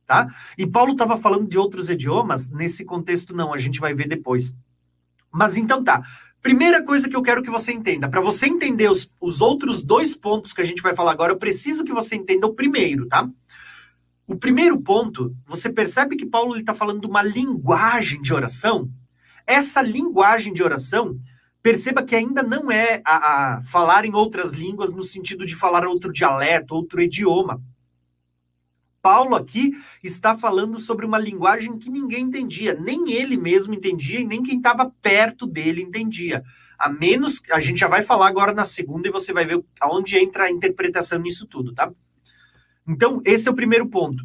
tá? 0.07 0.29
E 0.57 0.67
Paulo 0.67 0.93
estava 0.93 1.17
falando 1.17 1.49
de 1.49 1.59
outros 1.59 1.89
idiomas, 1.89 2.51
nesse 2.51 2.85
contexto 2.85 3.35
não, 3.35 3.53
a 3.53 3.59
gente 3.59 3.81
vai 3.81 3.95
ver 3.95 4.09
depois. 4.09 4.55
Mas 5.31 5.57
então 5.57 5.83
tá. 5.83 6.03
Primeira 6.43 6.85
coisa 6.85 7.09
que 7.09 7.17
eu 7.17 7.23
quero 7.23 7.43
que 7.43 7.51
você 7.51 7.73
entenda, 7.73 8.09
para 8.09 8.21
você 8.21 8.47
entender 8.47 8.91
os, 8.91 9.11
os 9.21 9.41
outros 9.41 9.83
dois 9.83 10.15
pontos 10.15 10.53
que 10.53 10.61
a 10.61 10.65
gente 10.65 10.83
vai 10.83 10.95
falar 10.95 11.13
agora, 11.13 11.33
eu 11.33 11.39
preciso 11.39 11.85
que 11.85 11.93
você 11.93 12.17
entenda 12.17 12.47
o 12.47 12.55
primeiro, 12.55 13.07
tá? 13.07 13.29
o 14.27 14.37
primeiro 14.37 14.81
ponto, 14.81 15.37
você 15.47 15.71
percebe 15.71 16.17
que 16.17 16.27
Paulo 16.27 16.57
está 16.57 16.73
falando 16.73 17.03
de 17.03 17.07
uma 17.07 17.23
linguagem 17.23 18.23
de 18.23 18.33
oração? 18.33 18.91
Essa 19.47 19.83
linguagem 19.83 20.53
de 20.53 20.63
oração, 20.63 21.19
perceba 21.63 22.03
que 22.03 22.17
ainda 22.17 22.43
não 22.43 22.71
é 22.71 23.03
a, 23.05 23.57
a 23.57 23.63
falar 23.63 24.05
em 24.05 24.15
outras 24.15 24.53
línguas 24.53 24.93
no 24.93 25.03
sentido 25.03 25.45
de 25.45 25.55
falar 25.55 25.87
outro 25.87 26.11
dialeto, 26.11 26.75
outro 26.75 27.03
idioma. 27.03 27.63
Paulo 29.05 29.37
aqui 29.37 29.77
está 30.03 30.35
falando 30.35 30.79
sobre 30.79 31.05
uma 31.05 31.19
linguagem 31.19 31.79
que 31.79 31.91
ninguém 31.91 32.23
entendia, 32.23 32.73
nem 32.73 33.13
ele 33.13 33.37
mesmo 33.37 33.75
entendia 33.75 34.21
e 34.21 34.25
nem 34.25 34.43
quem 34.43 34.57
estava 34.57 34.91
perto 35.03 35.47
dele 35.47 35.83
entendia. 35.83 36.43
A 36.79 36.89
menos, 36.89 37.43
a 37.53 37.61
gente 37.61 37.81
já 37.81 37.87
vai 37.87 38.03
falar 38.03 38.29
agora 38.29 38.55
na 38.55 38.65
segunda 38.65 39.07
e 39.07 39.13
você 39.13 39.31
vai 39.31 39.45
ver 39.45 39.63
aonde 39.79 40.17
entra 40.17 40.45
a 40.45 40.51
interpretação 40.51 41.19
nisso 41.19 41.47
tudo, 41.47 41.75
tá? 41.75 41.93
Então, 42.89 43.21
esse 43.27 43.47
é 43.47 43.51
o 43.51 43.55
primeiro 43.55 43.87
ponto. 43.91 44.25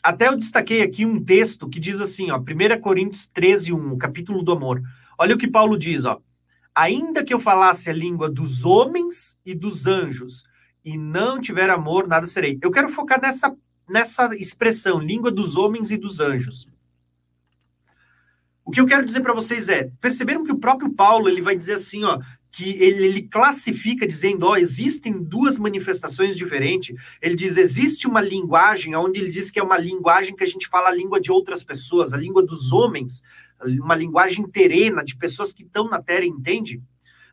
Até 0.00 0.28
eu 0.28 0.36
destaquei 0.36 0.82
aqui 0.82 1.04
um 1.04 1.20
texto 1.20 1.68
que 1.68 1.80
diz 1.80 2.00
assim, 2.00 2.30
ó, 2.30 2.38
1 2.38 2.80
Coríntios 2.80 3.26
13, 3.26 3.72
1, 3.72 3.98
capítulo 3.98 4.40
do 4.44 4.52
amor. 4.52 4.80
Olha 5.18 5.34
o 5.34 5.38
que 5.38 5.50
Paulo 5.50 5.76
diz, 5.76 6.04
ó. 6.04 6.20
Ainda 6.72 7.24
que 7.24 7.34
eu 7.34 7.40
falasse 7.40 7.90
a 7.90 7.92
língua 7.92 8.30
dos 8.30 8.64
homens 8.64 9.36
e 9.44 9.52
dos 9.52 9.88
anjos, 9.88 10.44
e 10.84 10.96
não 10.96 11.40
tiver 11.40 11.68
amor, 11.70 12.06
nada 12.06 12.24
serei. 12.24 12.56
Eu 12.62 12.70
quero 12.70 12.88
focar 12.88 13.20
nessa 13.20 13.52
nessa 13.88 14.34
expressão, 14.36 14.98
língua 14.98 15.30
dos 15.30 15.56
homens 15.56 15.90
e 15.90 15.96
dos 15.96 16.20
anjos. 16.20 16.68
O 18.64 18.70
que 18.70 18.80
eu 18.80 18.86
quero 18.86 19.04
dizer 19.04 19.20
para 19.20 19.34
vocês 19.34 19.68
é, 19.68 19.90
perceberam 20.00 20.44
que 20.44 20.52
o 20.52 20.58
próprio 20.58 20.92
Paulo 20.92 21.28
ele 21.28 21.42
vai 21.42 21.56
dizer 21.56 21.74
assim, 21.74 22.04
ó, 22.04 22.20
que 22.52 22.70
ele, 22.82 23.06
ele 23.06 23.22
classifica 23.22 24.06
dizendo, 24.06 24.46
ó, 24.46 24.56
existem 24.56 25.22
duas 25.22 25.58
manifestações 25.58 26.36
diferentes. 26.36 26.94
Ele 27.20 27.34
diz, 27.34 27.56
existe 27.56 28.06
uma 28.06 28.20
linguagem, 28.20 28.94
onde 28.94 29.20
ele 29.20 29.30
diz 29.30 29.50
que 29.50 29.58
é 29.58 29.62
uma 29.62 29.78
linguagem 29.78 30.36
que 30.36 30.44
a 30.44 30.46
gente 30.46 30.68
fala 30.68 30.90
a 30.90 30.94
língua 30.94 31.18
de 31.18 31.32
outras 31.32 31.64
pessoas, 31.64 32.12
a 32.12 32.18
língua 32.18 32.42
dos 32.42 32.72
homens, 32.72 33.22
uma 33.64 33.94
linguagem 33.94 34.46
terrena, 34.46 35.02
de 35.02 35.16
pessoas 35.16 35.52
que 35.52 35.62
estão 35.62 35.88
na 35.88 36.00
terra, 36.00 36.26
entende? 36.26 36.80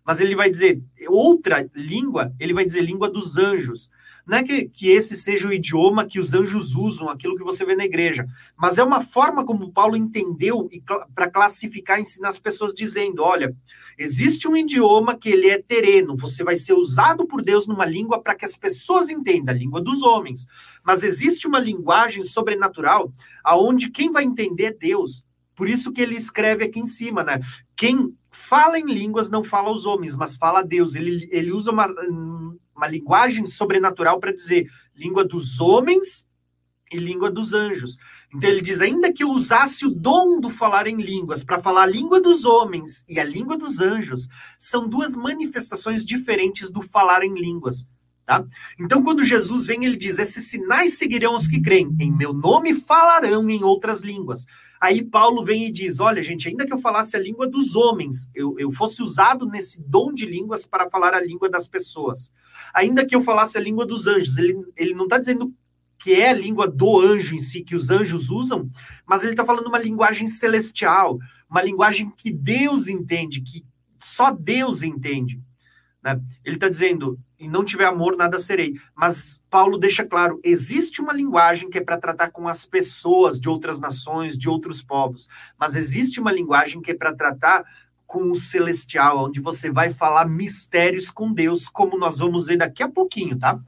Mas 0.06 0.22
ele 0.22 0.36
vai 0.36 0.50
dizer 0.50 0.82
outra 1.08 1.70
língua, 1.76 2.34
ele 2.40 2.54
vai 2.54 2.66
dizer 2.66 2.82
língua 2.82 3.10
dos 3.10 3.38
anjos. 3.38 3.90
Não 4.30 4.38
é 4.38 4.44
que, 4.44 4.66
que 4.66 4.92
esse 4.92 5.16
seja 5.16 5.48
o 5.48 5.52
idioma 5.52 6.06
que 6.06 6.20
os 6.20 6.36
anjos 6.36 6.76
usam, 6.76 7.10
aquilo 7.10 7.36
que 7.36 7.44
você 7.44 7.66
vê 7.66 7.76
na 7.76 7.84
igreja, 7.84 8.28
mas 8.56 8.78
é 8.78 8.84
uma 8.84 9.02
forma 9.02 9.44
como 9.44 9.72
Paulo 9.72 9.98
entendeu 9.98 10.70
para 11.16 11.32
classificar 11.32 11.98
e 11.98 12.04
ensinar 12.04 12.30
as 12.30 12.38
pessoas, 12.38 12.72
dizendo: 12.72 13.24
olha, 13.24 13.56
existe 13.98 14.48
um 14.48 14.56
idioma 14.56 15.18
que 15.18 15.30
ele 15.30 15.50
é 15.50 15.60
terreno, 15.60 16.16
você 16.16 16.44
vai 16.44 16.56
ser 16.56 16.74
usado 16.74 17.26
por 17.26 17.42
Deus 17.42 17.66
numa 17.66 17.86
língua 17.86 18.22
para 18.22 18.36
que 18.36 18.46
as 18.46 18.56
pessoas 18.56 19.10
entendam, 19.10 19.56
a 19.56 19.58
língua 19.58 19.82
dos 19.82 20.04
homens. 20.04 20.46
Mas 20.84 21.02
existe 21.02 21.48
uma 21.48 21.60
linguagem 21.60 22.22
sobrenatural 22.22 23.12
aonde 23.44 23.90
quem 23.90 24.12
vai 24.12 24.24
entender 24.24 24.66
é 24.66 24.74
Deus. 24.74 25.26
Por 25.56 25.68
isso 25.68 25.92
que 25.92 26.02
ele 26.02 26.16
escreve 26.16 26.66
aqui 26.66 26.80
em 26.80 26.86
cima, 26.86 27.24
né? 27.24 27.40
Quem 27.76 28.16
fala 28.30 28.78
em 28.78 28.86
línguas 28.86 29.32
não 29.32 29.44
fala 29.44 29.70
aos 29.70 29.88
homens, 29.88 30.16
mas 30.16 30.36
fala 30.36 30.60
a 30.60 30.64
Deus. 30.64 30.94
Ele, 30.94 31.28
ele 31.32 31.52
usa 31.52 31.72
uma 31.72 31.88
uma 32.80 32.88
linguagem 32.88 33.46
sobrenatural 33.46 34.20
para 34.20 34.34
dizer 34.34 34.66
língua 34.96 35.26
dos 35.26 35.60
homens 35.60 36.28
e 36.92 36.98
língua 36.98 37.30
dos 37.30 37.54
anjos. 37.54 37.98
Então 38.34 38.50
ele 38.50 38.62
diz: 38.62 38.82
ainda 38.82 39.12
que 39.12 39.24
eu 39.24 39.30
usasse 39.30 39.86
o 39.86 39.90
dom 39.90 40.40
do 40.40 40.50
falar 40.50 40.88
em 40.88 41.02
línguas 41.02 41.44
para 41.44 41.62
falar 41.62 41.84
a 41.84 41.88
língua 41.88 42.22
dos 42.22 42.46
homens 42.46 43.04
e 43.08 43.20
a 43.20 43.24
língua 43.24 43.58
dos 43.58 43.82
anjos, 43.82 44.28
são 44.58 44.88
duas 44.88 45.16
manifestações 45.16 46.06
diferentes 46.06 46.72
do 46.72 46.82
falar 46.82 47.24
em 47.24 47.34
línguas. 47.34 47.86
Tá? 48.30 48.46
Então, 48.80 49.04
quando 49.04 49.26
Jesus 49.26 49.66
vem, 49.66 49.84
ele 49.84 49.96
diz: 49.98 50.20
Esses 50.20 50.52
sinais 50.52 51.00
seguirão 51.00 51.36
os 51.36 51.48
que 51.48 51.60
creem, 51.60 51.96
em 52.00 52.16
meu 52.16 52.32
nome 52.32 52.76
falarão 52.76 53.50
em 53.50 53.64
outras 53.64 54.02
línguas. 54.02 54.46
Aí 54.80 55.04
Paulo 55.04 55.44
vem 55.44 55.66
e 55.66 55.72
diz: 55.72 56.00
Olha, 56.00 56.22
gente, 56.22 56.48
ainda 56.48 56.64
que 56.64 56.72
eu 56.72 56.78
falasse 56.78 57.18
a 57.18 57.20
língua 57.20 57.48
dos 57.48 57.76
homens, 57.76 58.30
eu, 58.36 58.54
eu 58.60 58.70
fosse 58.72 59.02
usado 59.02 59.48
nesse 59.48 59.82
dom 59.82 60.14
de 60.14 60.28
línguas 60.28 60.68
para 60.68 60.88
falar 60.88 61.16
a 61.16 61.20
língua 61.20 61.50
das 61.50 61.68
pessoas. 61.68 62.32
Ainda 62.72 63.04
que 63.04 63.16
eu 63.16 63.24
falasse 63.24 63.58
a 63.58 63.62
língua 63.62 63.84
dos 63.84 64.06
anjos, 64.06 64.38
ele, 64.38 64.64
ele 64.78 64.94
não 64.94 65.06
está 65.06 65.18
dizendo 65.18 65.52
que 65.98 66.14
é 66.14 66.30
a 66.30 66.34
língua 66.34 66.68
do 66.68 67.02
anjo 67.02 67.34
em 67.34 67.40
si, 67.40 67.64
que 67.64 67.76
os 67.76 67.90
anjos 67.90 68.30
usam, 68.30 68.70
mas 69.08 69.24
ele 69.24 69.34
está 69.34 69.44
falando 69.44 69.66
uma 69.66 69.80
linguagem 69.80 70.28
celestial, 70.28 71.18
uma 71.50 71.64
linguagem 71.64 72.14
que 72.16 72.32
Deus 72.32 72.90
entende, 72.90 73.42
que 73.42 73.66
só 73.98 74.30
Deus 74.30 74.84
entende. 74.84 75.42
Né? 76.04 76.22
Ele 76.46 76.58
está 76.58 76.70
dizendo: 76.70 77.20
e 77.40 77.48
não 77.48 77.64
tiver 77.64 77.86
amor, 77.86 78.18
nada 78.18 78.38
serei. 78.38 78.74
Mas 78.94 79.42
Paulo 79.50 79.78
deixa 79.78 80.04
claro: 80.04 80.40
existe 80.44 81.02
uma 81.02 81.14
linguagem 81.14 81.70
que 81.70 81.78
é 81.78 81.84
para 81.84 81.98
tratar 81.98 82.32
com 82.32 82.48
as 82.48 82.66
pessoas 82.66 83.40
de 83.40 83.48
outras 83.48 83.80
nações, 83.80 84.38
de 84.38 84.50
outros 84.50 84.84
povos, 84.84 85.28
mas 85.58 85.76
existe 85.76 86.20
uma 86.20 86.32
linguagem 86.32 86.82
que 86.82 86.92
é 86.92 86.96
para 86.96 87.16
tratar 87.16 87.64
com 88.06 88.30
o 88.32 88.36
celestial, 88.36 89.26
onde 89.26 89.40
você 89.40 89.72
vai 89.72 89.94
falar 89.94 90.28
mistérios 90.28 91.12
com 91.12 91.32
Deus, 91.32 91.70
como 91.70 91.98
nós 91.98 92.18
vamos 92.18 92.48
ver 92.48 92.58
daqui 92.58 92.82
a 92.82 92.90
pouquinho, 92.90 93.38
tá? 93.38 93.60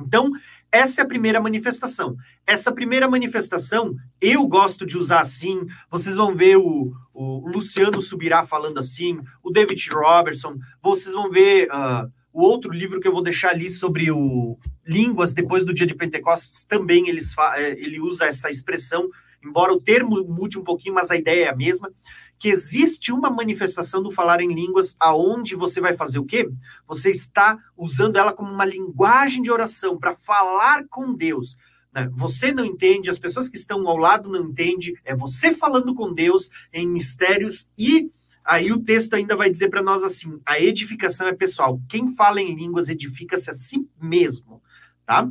Então, 0.00 0.32
essa 0.72 1.02
é 1.02 1.04
a 1.04 1.06
primeira 1.06 1.38
manifestação. 1.38 2.16
Essa 2.46 2.72
primeira 2.72 3.06
manifestação, 3.06 3.94
eu 4.20 4.46
gosto 4.46 4.86
de 4.86 4.96
usar 4.96 5.20
assim. 5.20 5.66
Vocês 5.90 6.16
vão 6.16 6.34
ver 6.34 6.56
o, 6.56 6.92
o 7.12 7.46
Luciano 7.46 8.00
Subirá 8.00 8.46
falando 8.46 8.78
assim, 8.78 9.20
o 9.42 9.50
David 9.50 9.86
Robertson, 9.90 10.56
vocês 10.82 11.14
vão 11.14 11.30
ver. 11.30 11.68
Uh, 11.68 12.10
o 12.32 12.42
outro 12.42 12.72
livro 12.72 13.00
que 13.00 13.06
eu 13.06 13.12
vou 13.12 13.22
deixar 13.22 13.50
ali 13.50 13.68
sobre 13.68 14.10
o 14.10 14.58
línguas 14.86 15.32
depois 15.32 15.64
do 15.64 15.74
dia 15.74 15.86
de 15.86 15.94
Pentecostes 15.94 16.64
também 16.64 17.08
eles 17.08 17.34
é, 17.56 17.70
ele 17.72 18.00
usa 18.00 18.26
essa 18.26 18.50
expressão, 18.50 19.08
embora 19.44 19.72
o 19.72 19.80
termo 19.80 20.24
mude 20.24 20.58
um 20.58 20.64
pouquinho, 20.64 20.94
mas 20.94 21.10
a 21.10 21.16
ideia 21.16 21.46
é 21.46 21.48
a 21.48 21.56
mesma, 21.56 21.92
que 22.38 22.48
existe 22.48 23.12
uma 23.12 23.30
manifestação 23.30 24.02
do 24.02 24.10
falar 24.10 24.40
em 24.40 24.52
línguas 24.52 24.96
aonde 24.98 25.54
você 25.54 25.80
vai 25.80 25.94
fazer 25.94 26.18
o 26.18 26.24
quê? 26.24 26.50
Você 26.88 27.10
está 27.10 27.56
usando 27.76 28.16
ela 28.16 28.32
como 28.32 28.50
uma 28.50 28.64
linguagem 28.64 29.42
de 29.42 29.50
oração 29.50 29.96
para 29.96 30.14
falar 30.14 30.84
com 30.88 31.14
Deus. 31.14 31.56
Né? 31.94 32.10
Você 32.14 32.52
não 32.52 32.64
entende, 32.64 33.10
as 33.10 33.18
pessoas 33.18 33.48
que 33.48 33.56
estão 33.56 33.86
ao 33.86 33.96
lado 33.96 34.28
não 34.28 34.50
entendem, 34.50 34.96
é 35.04 35.14
você 35.14 35.54
falando 35.54 35.94
com 35.94 36.12
Deus 36.12 36.50
em 36.72 36.88
mistérios 36.88 37.68
e 37.78 38.10
Aí 38.44 38.72
o 38.72 38.82
texto 38.82 39.14
ainda 39.14 39.36
vai 39.36 39.50
dizer 39.50 39.68
para 39.68 39.82
nós 39.82 40.02
assim: 40.02 40.40
a 40.44 40.58
edificação 40.58 41.28
é 41.28 41.32
pessoal. 41.32 41.80
Quem 41.88 42.14
fala 42.14 42.40
em 42.40 42.54
línguas 42.54 42.88
edifica-se 42.88 43.50
a 43.50 43.52
si 43.52 43.88
mesmo, 44.00 44.62
tá? 45.06 45.30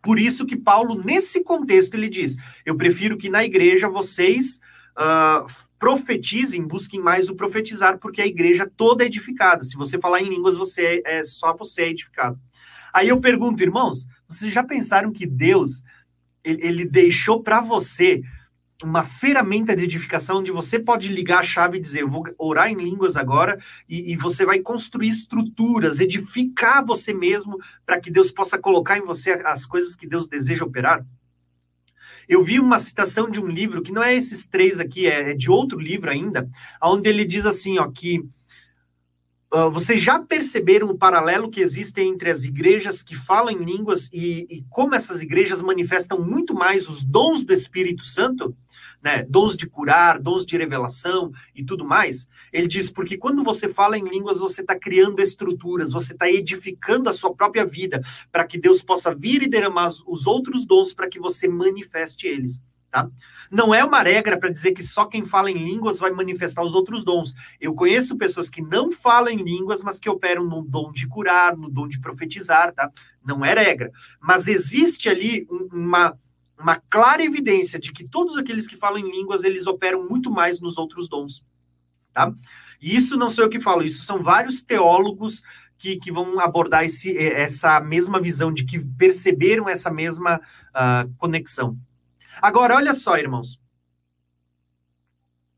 Por 0.00 0.18
isso 0.18 0.46
que 0.46 0.56
Paulo, 0.56 1.00
nesse 1.02 1.42
contexto, 1.42 1.94
ele 1.94 2.08
diz: 2.08 2.36
eu 2.64 2.76
prefiro 2.76 3.16
que 3.16 3.28
na 3.28 3.44
igreja 3.44 3.88
vocês 3.88 4.60
uh, 4.96 5.46
profetizem, 5.78 6.66
busquem 6.66 7.00
mais 7.00 7.28
o 7.28 7.36
profetizar, 7.36 7.98
porque 7.98 8.22
a 8.22 8.26
igreja 8.26 8.70
toda 8.76 9.04
é 9.04 9.06
edificada. 9.06 9.62
Se 9.62 9.76
você 9.76 9.98
falar 9.98 10.20
em 10.20 10.28
línguas, 10.28 10.56
você 10.56 11.02
é, 11.04 11.18
é 11.18 11.24
só 11.24 11.56
você 11.56 11.82
é 11.82 11.88
edificado. 11.90 12.38
Aí 12.92 13.08
eu 13.08 13.20
pergunto, 13.20 13.62
irmãos, 13.62 14.06
vocês 14.28 14.52
já 14.52 14.62
pensaram 14.62 15.10
que 15.10 15.26
Deus 15.26 15.82
ele, 16.44 16.66
ele 16.66 16.84
deixou 16.84 17.42
para 17.42 17.60
você 17.60 18.22
uma 18.84 19.04
ferramenta 19.04 19.76
de 19.76 19.84
edificação 19.84 20.38
onde 20.38 20.50
você 20.50 20.78
pode 20.78 21.08
ligar 21.08 21.40
a 21.40 21.44
chave 21.44 21.78
e 21.78 21.80
dizer, 21.80 22.02
eu 22.02 22.08
vou 22.08 22.24
orar 22.38 22.70
em 22.70 22.76
línguas 22.76 23.16
agora, 23.16 23.58
e, 23.88 24.12
e 24.12 24.16
você 24.16 24.44
vai 24.44 24.60
construir 24.60 25.08
estruturas, 25.08 26.00
edificar 26.00 26.84
você 26.84 27.12
mesmo, 27.14 27.58
para 27.86 28.00
que 28.00 28.10
Deus 28.10 28.30
possa 28.30 28.58
colocar 28.58 28.98
em 28.98 29.02
você 29.02 29.32
as 29.44 29.66
coisas 29.66 29.94
que 29.94 30.06
Deus 30.06 30.28
deseja 30.28 30.64
operar? 30.64 31.04
Eu 32.28 32.42
vi 32.42 32.60
uma 32.60 32.78
citação 32.78 33.28
de 33.28 33.40
um 33.40 33.48
livro, 33.48 33.82
que 33.82 33.92
não 33.92 34.02
é 34.02 34.14
esses 34.14 34.46
três 34.46 34.80
aqui, 34.80 35.06
é, 35.06 35.30
é 35.30 35.34
de 35.34 35.50
outro 35.50 35.78
livro 35.78 36.10
ainda, 36.10 36.48
onde 36.82 37.08
ele 37.08 37.24
diz 37.24 37.46
assim, 37.46 37.78
ó, 37.78 37.88
que 37.90 38.20
uh, 39.52 39.70
vocês 39.70 40.00
já 40.00 40.18
perceberam 40.18 40.88
o 40.88 40.96
paralelo 40.96 41.50
que 41.50 41.60
existe 41.60 42.00
entre 42.00 42.30
as 42.30 42.44
igrejas 42.44 43.02
que 43.02 43.14
falam 43.14 43.52
em 43.52 43.64
línguas 43.64 44.08
e, 44.12 44.46
e 44.48 44.64
como 44.70 44.94
essas 44.94 45.22
igrejas 45.22 45.60
manifestam 45.60 46.20
muito 46.20 46.54
mais 46.54 46.88
os 46.88 47.02
dons 47.02 47.44
do 47.44 47.52
Espírito 47.52 48.04
Santo? 48.04 48.56
Né, 49.02 49.26
dons 49.28 49.56
de 49.56 49.68
curar, 49.68 50.18
dons 50.20 50.46
de 50.46 50.56
revelação 50.56 51.32
e 51.54 51.64
tudo 51.64 51.84
mais. 51.84 52.28
Ele 52.52 52.68
diz, 52.68 52.90
porque 52.90 53.18
quando 53.18 53.42
você 53.42 53.68
fala 53.68 53.98
em 53.98 54.04
línguas, 54.04 54.38
você 54.38 54.60
está 54.60 54.78
criando 54.78 55.20
estruturas, 55.20 55.92
você 55.92 56.12
está 56.12 56.30
edificando 56.30 57.08
a 57.08 57.12
sua 57.12 57.34
própria 57.34 57.66
vida, 57.66 58.00
para 58.30 58.46
que 58.46 58.58
Deus 58.58 58.82
possa 58.82 59.14
vir 59.14 59.42
e 59.42 59.48
derramar 59.48 59.88
os 60.06 60.26
outros 60.26 60.64
dons 60.64 60.94
para 60.94 61.08
que 61.08 61.18
você 61.18 61.48
manifeste 61.48 62.26
eles. 62.26 62.62
Tá? 62.92 63.08
Não 63.50 63.74
é 63.74 63.82
uma 63.82 64.02
regra 64.02 64.38
para 64.38 64.50
dizer 64.50 64.72
que 64.72 64.82
só 64.82 65.06
quem 65.06 65.24
fala 65.24 65.50
em 65.50 65.64
línguas 65.64 65.98
vai 65.98 66.10
manifestar 66.10 66.62
os 66.62 66.74
outros 66.74 67.02
dons. 67.02 67.34
Eu 67.58 67.74
conheço 67.74 68.18
pessoas 68.18 68.50
que 68.50 68.60
não 68.60 68.92
falam 68.92 69.32
em 69.32 69.42
línguas, 69.42 69.82
mas 69.82 69.98
que 69.98 70.10
operam 70.10 70.44
no 70.44 70.62
dom 70.62 70.92
de 70.92 71.08
curar, 71.08 71.56
no 71.56 71.70
dom 71.70 71.88
de 71.88 71.98
profetizar, 71.98 72.70
tá? 72.74 72.90
Não 73.24 73.42
é 73.42 73.54
regra. 73.54 73.90
Mas 74.20 74.46
existe 74.46 75.08
ali 75.08 75.46
uma, 75.72 76.18
uma 76.62 76.76
clara 76.88 77.24
evidência 77.24 77.78
de 77.78 77.92
que 77.92 78.08
todos 78.08 78.36
aqueles 78.36 78.66
que 78.66 78.76
falam 78.76 78.98
em 78.98 79.10
línguas, 79.10 79.44
eles 79.44 79.66
operam 79.66 80.08
muito 80.08 80.30
mais 80.30 80.60
nos 80.60 80.78
outros 80.78 81.08
dons, 81.08 81.44
tá? 82.12 82.32
E 82.80 82.96
isso 82.96 83.16
não 83.16 83.28
sou 83.28 83.44
eu 83.44 83.50
que 83.50 83.60
falo, 83.60 83.82
isso 83.82 84.02
são 84.02 84.22
vários 84.22 84.62
teólogos 84.62 85.42
que, 85.76 85.96
que 85.96 86.12
vão 86.12 86.38
abordar 86.38 86.84
esse, 86.84 87.16
essa 87.16 87.80
mesma 87.80 88.20
visão, 88.20 88.52
de 88.52 88.64
que 88.64 88.78
perceberam 88.96 89.68
essa 89.68 89.90
mesma 89.90 90.36
uh, 90.36 91.12
conexão. 91.18 91.76
Agora, 92.40 92.76
olha 92.76 92.94
só, 92.94 93.18
irmãos. 93.18 93.60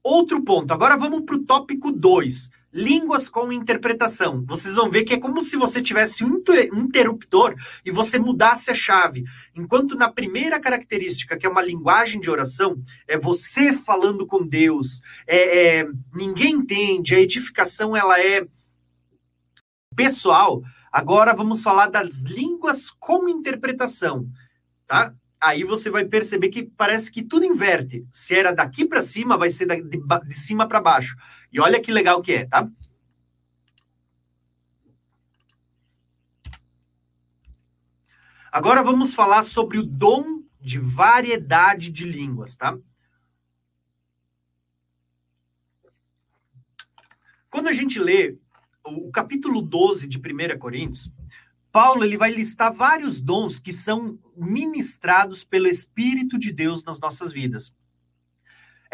Outro 0.03 0.43
ponto. 0.45 0.73
Agora 0.73 0.97
vamos 0.97 1.23
para 1.25 1.37
o 1.37 1.45
tópico 1.45 1.93
2. 1.93 2.51
Línguas 2.75 3.29
com 3.29 3.53
interpretação. 3.53 4.45
Vocês 4.49 4.75
vão 4.75 4.91
ver 4.91 5.05
que 5.05 5.15
é 5.15 5.21
como 5.21 5.41
se 5.41 5.57
você 5.57 5.81
tivesse 5.81 6.25
um 6.25 6.43
interruptor 6.75 7.55
e 7.85 7.93
você 7.93 8.19
mudasse 8.19 8.69
a 8.69 8.75
chave. 8.75 9.23
Enquanto 9.55 9.95
na 9.95 10.11
primeira 10.11 10.59
característica, 10.59 11.39
que 11.39 11.47
é 11.47 11.49
uma 11.49 11.63
linguagem 11.63 12.21
de 12.21 12.29
oração, 12.29 12.77
é 13.07 13.17
você 13.17 13.73
falando 13.73 14.27
com 14.27 14.45
Deus, 14.45 15.01
é, 15.25 15.79
é 15.79 15.89
ninguém 16.13 16.55
entende, 16.55 17.15
a 17.15 17.21
edificação 17.21 17.97
ela 17.97 18.21
é 18.21 18.45
pessoal. 19.95 20.61
Agora 20.91 21.33
vamos 21.33 21.63
falar 21.63 21.87
das 21.87 22.23
línguas 22.23 22.91
com 22.91 23.29
interpretação, 23.29 24.29
tá? 24.85 25.15
Aí 25.45 25.63
você 25.63 25.91
vai 25.91 26.07
perceber 26.07 26.49
que 26.49 26.65
parece 26.65 27.13
que 27.13 27.23
tudo 27.23 27.45
inverte. 27.45 28.07
Se 28.11 28.35
era 28.35 28.51
daqui 28.51 28.87
para 28.87 29.03
cima, 29.03 29.37
vai 29.37 29.51
ser 29.51 29.67
de, 29.67 30.01
de 30.27 30.35
cima 30.35 30.67
para 30.67 30.81
baixo. 30.81 31.15
E 31.55 31.61
olha 31.61 31.81
que 31.81 31.93
legal 31.93 32.21
que 32.21 32.33
é, 32.33 32.47
tá? 32.47 32.69
Agora 38.51 38.83
vamos 38.83 39.15
falar 39.15 39.45
sobre 39.45 39.79
o 39.79 39.87
dom 39.87 40.43
de 40.61 40.81
variedade 40.81 41.93
de 41.93 42.05
línguas, 42.05 42.57
tá? 42.57 42.77
Quando 47.49 47.69
a 47.69 47.73
gente 47.73 48.01
lê 48.01 48.37
o 48.85 49.13
capítulo 49.13 49.63
12 49.63 50.09
de 50.09 50.19
1 50.19 50.59
Coríntios, 50.59 51.13
Paulo 51.71 52.05
ele 52.05 52.17
vai 52.17 52.33
listar 52.33 52.73
vários 52.73 53.21
dons 53.21 53.61
que 53.61 53.73
são 53.73 54.19
ministrados 54.37 55.45
pelo 55.45 55.69
Espírito 55.69 56.37
de 56.37 56.53
Deus 56.53 56.83
nas 56.83 56.99
nossas 56.99 57.33
vidas. 57.33 57.73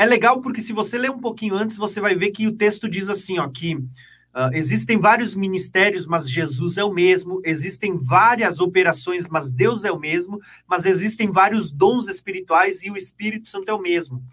É 0.00 0.06
legal 0.06 0.40
porque 0.40 0.62
se 0.62 0.72
você 0.72 0.96
ler 0.96 1.10
um 1.10 1.18
pouquinho 1.18 1.54
antes, 1.54 1.76
você 1.76 2.00
vai 2.00 2.14
ver 2.14 2.30
que 2.30 2.46
o 2.46 2.56
texto 2.56 2.88
diz 2.88 3.10
assim, 3.10 3.38
ó, 3.38 3.46
que 3.46 3.74
uh, 3.74 4.50
existem 4.54 4.98
vários 4.98 5.34
ministérios, 5.34 6.06
mas 6.06 6.30
Jesus 6.30 6.78
é 6.78 6.84
o 6.84 6.90
mesmo, 6.90 7.42
existem 7.44 7.98
várias 7.98 8.60
operações, 8.60 9.28
mas 9.28 9.52
Deus 9.52 9.84
é 9.84 9.92
o 9.92 10.00
mesmo, 10.00 10.40
mas 10.66 10.86
existem 10.86 11.30
vários 11.30 11.70
dons 11.70 12.08
espirituais 12.08 12.82
e 12.82 12.90
o 12.90 12.96
Espírito 12.96 13.50
Santo 13.50 13.68
é 13.68 13.74
o 13.74 13.82
mesmo. 13.82 14.24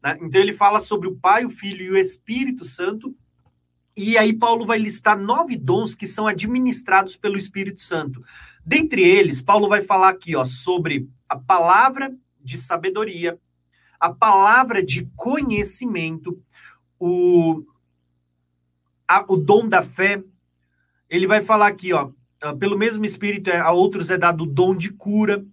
Né? 0.00 0.16
Então 0.22 0.40
ele 0.40 0.52
fala 0.52 0.78
sobre 0.78 1.08
o 1.08 1.16
Pai, 1.16 1.44
o 1.44 1.50
Filho 1.50 1.84
e 1.84 1.90
o 1.90 1.98
Espírito 1.98 2.64
Santo, 2.64 3.12
e 3.96 4.16
aí 4.16 4.32
Paulo 4.32 4.64
vai 4.64 4.78
listar 4.78 5.18
nove 5.18 5.56
dons 5.56 5.96
que 5.96 6.06
são 6.06 6.28
administrados 6.28 7.16
pelo 7.16 7.36
Espírito 7.36 7.80
Santo. 7.80 8.20
Dentre 8.64 9.02
eles, 9.02 9.42
Paulo 9.42 9.68
vai 9.68 9.82
falar 9.82 10.10
aqui 10.10 10.36
ó, 10.36 10.44
sobre 10.44 11.08
a 11.28 11.36
palavra 11.36 12.14
de 12.40 12.56
sabedoria, 12.56 13.36
a 13.98 14.12
palavra 14.12 14.82
de 14.82 15.10
conhecimento, 15.16 16.40
o, 16.98 17.64
a, 19.06 19.24
o 19.28 19.36
dom 19.36 19.68
da 19.68 19.82
fé. 19.82 20.22
Ele 21.08 21.26
vai 21.26 21.42
falar 21.42 21.68
aqui, 21.68 21.92
ó, 21.92 22.10
ah, 22.40 22.54
pelo 22.54 22.78
mesmo 22.78 23.04
Espírito, 23.04 23.50
a 23.50 23.72
outros 23.72 24.10
é 24.10 24.18
dado 24.18 24.44
o 24.44 24.46
dom 24.46 24.76
de 24.76 24.92
cura, 24.92 25.44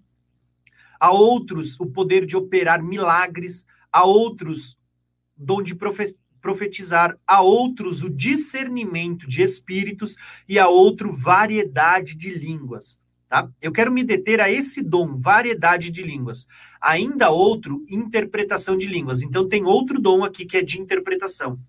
a 0.99 1.11
outros 1.11 1.79
o 1.79 1.85
poder 1.85 2.25
de 2.25 2.37
operar 2.37 2.83
milagres, 2.83 3.65
a 3.91 4.03
outros 4.03 4.77
dom 5.35 5.61
de 5.61 5.75
profetizar, 6.41 7.17
a 7.25 7.41
outros 7.41 8.03
o 8.03 8.09
discernimento 8.09 9.27
de 9.27 9.41
espíritos 9.41 10.15
e 10.47 10.59
a 10.59 10.67
outro 10.67 11.11
variedade 11.11 12.15
de 12.15 12.33
línguas. 12.33 12.99
Tá? 13.35 13.49
Eu 13.61 13.73
quero 13.73 13.91
me 13.91 14.01
deter 14.01 14.39
a 14.39 14.49
esse 14.49 14.81
dom, 14.81 15.17
variedade 15.17 15.91
de 15.91 16.01
línguas. 16.01 16.47
Ainda 16.79 17.31
outro, 17.31 17.85
interpretação 17.89 18.77
de 18.77 18.87
línguas. 18.87 19.23
Então, 19.23 19.45
tem 19.45 19.65
outro 19.65 19.99
dom 19.99 20.23
aqui 20.23 20.45
que 20.45 20.55
é 20.55 20.61
de 20.61 20.79
interpretação. 20.79 21.59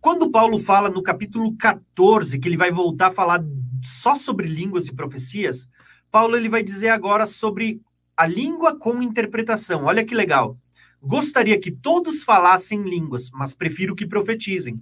Quando 0.00 0.30
Paulo 0.30 0.60
fala 0.60 0.88
no 0.88 1.02
capítulo 1.02 1.56
14, 1.56 2.38
que 2.38 2.46
ele 2.46 2.56
vai 2.56 2.70
voltar 2.70 3.08
a 3.08 3.12
falar 3.12 3.44
só 3.82 4.14
sobre 4.14 4.46
línguas 4.46 4.86
e 4.86 4.94
profecias, 4.94 5.68
Paulo 6.08 6.36
ele 6.36 6.48
vai 6.48 6.62
dizer 6.62 6.90
agora 6.90 7.26
sobre 7.26 7.80
a 8.16 8.24
língua 8.24 8.78
com 8.78 9.02
interpretação. 9.02 9.86
Olha 9.86 10.04
que 10.04 10.14
legal. 10.14 10.56
Gostaria 11.02 11.58
que 11.58 11.72
todos 11.72 12.22
falassem 12.22 12.82
línguas, 12.82 13.28
mas 13.32 13.54
prefiro 13.54 13.96
que 13.96 14.06
profetizem, 14.06 14.80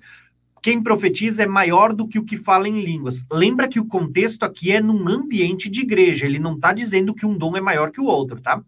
quem 0.63 0.81
profetiza 0.81 1.43
é 1.43 1.47
maior 1.47 1.93
do 1.93 2.07
que 2.07 2.21
o 2.21 2.25
que 2.25 2.37
fala 2.37 2.69
em 2.69 2.85
línguas. 2.85 3.27
Lembra 3.31 3.69
que 3.69 3.81
o 3.81 3.87
contexto 3.87 4.45
aqui 4.45 4.71
é 4.71 4.81
num 4.81 5.09
ambiente 5.09 5.69
de 5.69 5.81
igreja, 5.81 6.25
ele 6.25 6.39
não 6.39 6.55
está 6.55 6.73
dizendo 6.73 7.13
que 7.13 7.27
um 7.27 7.37
dom 7.37 7.57
é 7.57 7.61
maior 7.61 7.91
que 7.91 8.01
o 8.01 8.05
outro, 8.05 8.41
tá? 8.41 8.63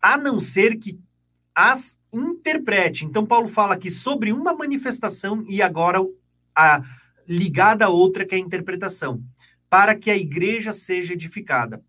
A 0.00 0.16
não 0.16 0.40
ser 0.40 0.78
que 0.78 0.98
as 1.54 1.98
interprete. 2.12 3.04
Então, 3.04 3.26
Paulo 3.26 3.48
fala 3.48 3.74
aqui 3.74 3.90
sobre 3.90 4.32
uma 4.32 4.54
manifestação 4.54 5.44
e 5.46 5.60
agora 5.60 6.00
a 6.54 6.82
ligada 7.28 7.84
a 7.84 7.88
outra 7.90 8.24
que 8.24 8.34
é 8.34 8.38
a 8.38 8.40
interpretação, 8.40 9.22
para 9.68 9.94
que 9.94 10.10
a 10.10 10.16
igreja 10.16 10.72
seja 10.72 11.12
edificada. 11.12 11.82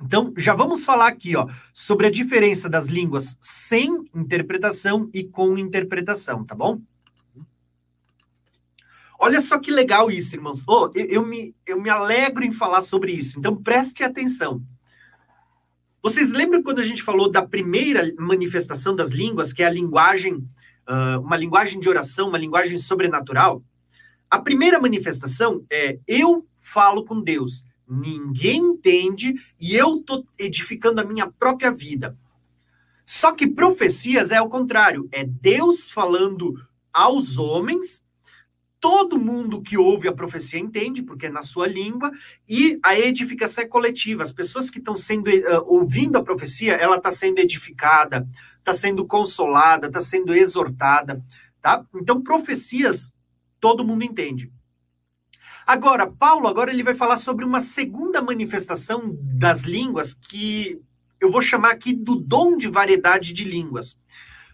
Então, 0.00 0.32
já 0.36 0.54
vamos 0.54 0.84
falar 0.84 1.08
aqui, 1.08 1.36
ó, 1.36 1.46
sobre 1.74 2.06
a 2.06 2.10
diferença 2.10 2.68
das 2.68 2.86
línguas 2.86 3.36
sem 3.40 4.08
interpretação 4.14 5.10
e 5.12 5.24
com 5.24 5.58
interpretação, 5.58 6.44
tá 6.44 6.54
bom? 6.54 6.80
Olha 9.18 9.42
só 9.42 9.58
que 9.58 9.72
legal 9.72 10.10
isso, 10.10 10.36
irmãos. 10.36 10.64
Oh, 10.68 10.88
eu, 10.94 11.06
eu, 11.06 11.26
me, 11.26 11.54
eu 11.66 11.80
me 11.80 11.90
alegro 11.90 12.44
em 12.44 12.52
falar 12.52 12.82
sobre 12.82 13.10
isso, 13.10 13.38
então 13.38 13.56
preste 13.56 14.04
atenção. 14.04 14.62
Vocês 16.00 16.30
lembram 16.30 16.62
quando 16.62 16.78
a 16.78 16.84
gente 16.84 17.02
falou 17.02 17.28
da 17.28 17.44
primeira 17.44 18.14
manifestação 18.16 18.94
das 18.94 19.10
línguas, 19.10 19.52
que 19.52 19.62
é 19.62 19.66
a 19.66 19.70
linguagem, 19.70 20.34
uh, 20.34 21.20
uma 21.20 21.36
linguagem 21.36 21.80
de 21.80 21.88
oração, 21.88 22.28
uma 22.28 22.38
linguagem 22.38 22.78
sobrenatural? 22.78 23.62
A 24.30 24.38
primeira 24.38 24.78
manifestação 24.78 25.64
é 25.68 25.98
eu 26.06 26.46
falo 26.56 27.04
com 27.04 27.20
Deus. 27.20 27.64
Ninguém 27.88 28.58
entende 28.58 29.34
e 29.58 29.74
eu 29.74 29.96
estou 29.96 30.24
edificando 30.38 31.00
a 31.00 31.04
minha 31.04 31.26
própria 31.26 31.72
vida. 31.72 32.16
Só 33.04 33.32
que 33.32 33.48
profecias 33.48 34.30
é 34.30 34.40
o 34.40 34.48
contrário, 34.48 35.08
é 35.10 35.24
Deus 35.24 35.90
falando 35.90 36.54
aos 36.92 37.38
homens 37.38 38.04
todo 38.80 39.18
mundo 39.18 39.62
que 39.62 39.76
ouve 39.76 40.08
a 40.08 40.12
profecia 40.12 40.58
entende, 40.58 41.02
porque 41.02 41.26
é 41.26 41.30
na 41.30 41.42
sua 41.42 41.66
língua, 41.66 42.10
e 42.48 42.78
a 42.84 42.98
edificação 42.98 43.64
é 43.64 43.66
coletiva. 43.66 44.22
As 44.22 44.32
pessoas 44.32 44.70
que 44.70 44.78
estão 44.78 44.96
sendo 44.96 45.28
uh, 45.28 45.64
ouvindo 45.66 46.16
a 46.16 46.22
profecia, 46.22 46.74
ela 46.74 46.96
está 46.96 47.10
sendo 47.10 47.38
edificada, 47.38 48.28
está 48.58 48.72
sendo 48.72 49.06
consolada, 49.06 49.88
está 49.88 50.00
sendo 50.00 50.34
exortada, 50.34 51.22
tá? 51.60 51.84
Então, 51.94 52.22
profecias, 52.22 53.14
todo 53.60 53.84
mundo 53.84 54.04
entende. 54.04 54.52
Agora, 55.66 56.06
Paulo, 56.06 56.48
agora 56.48 56.70
ele 56.70 56.82
vai 56.82 56.94
falar 56.94 57.18
sobre 57.18 57.44
uma 57.44 57.60
segunda 57.60 58.22
manifestação 58.22 59.14
das 59.20 59.64
línguas 59.64 60.14
que 60.14 60.80
eu 61.20 61.30
vou 61.30 61.42
chamar 61.42 61.72
aqui 61.72 61.92
do 61.92 62.16
dom 62.16 62.56
de 62.56 62.68
variedade 62.68 63.32
de 63.32 63.44
línguas. 63.44 63.98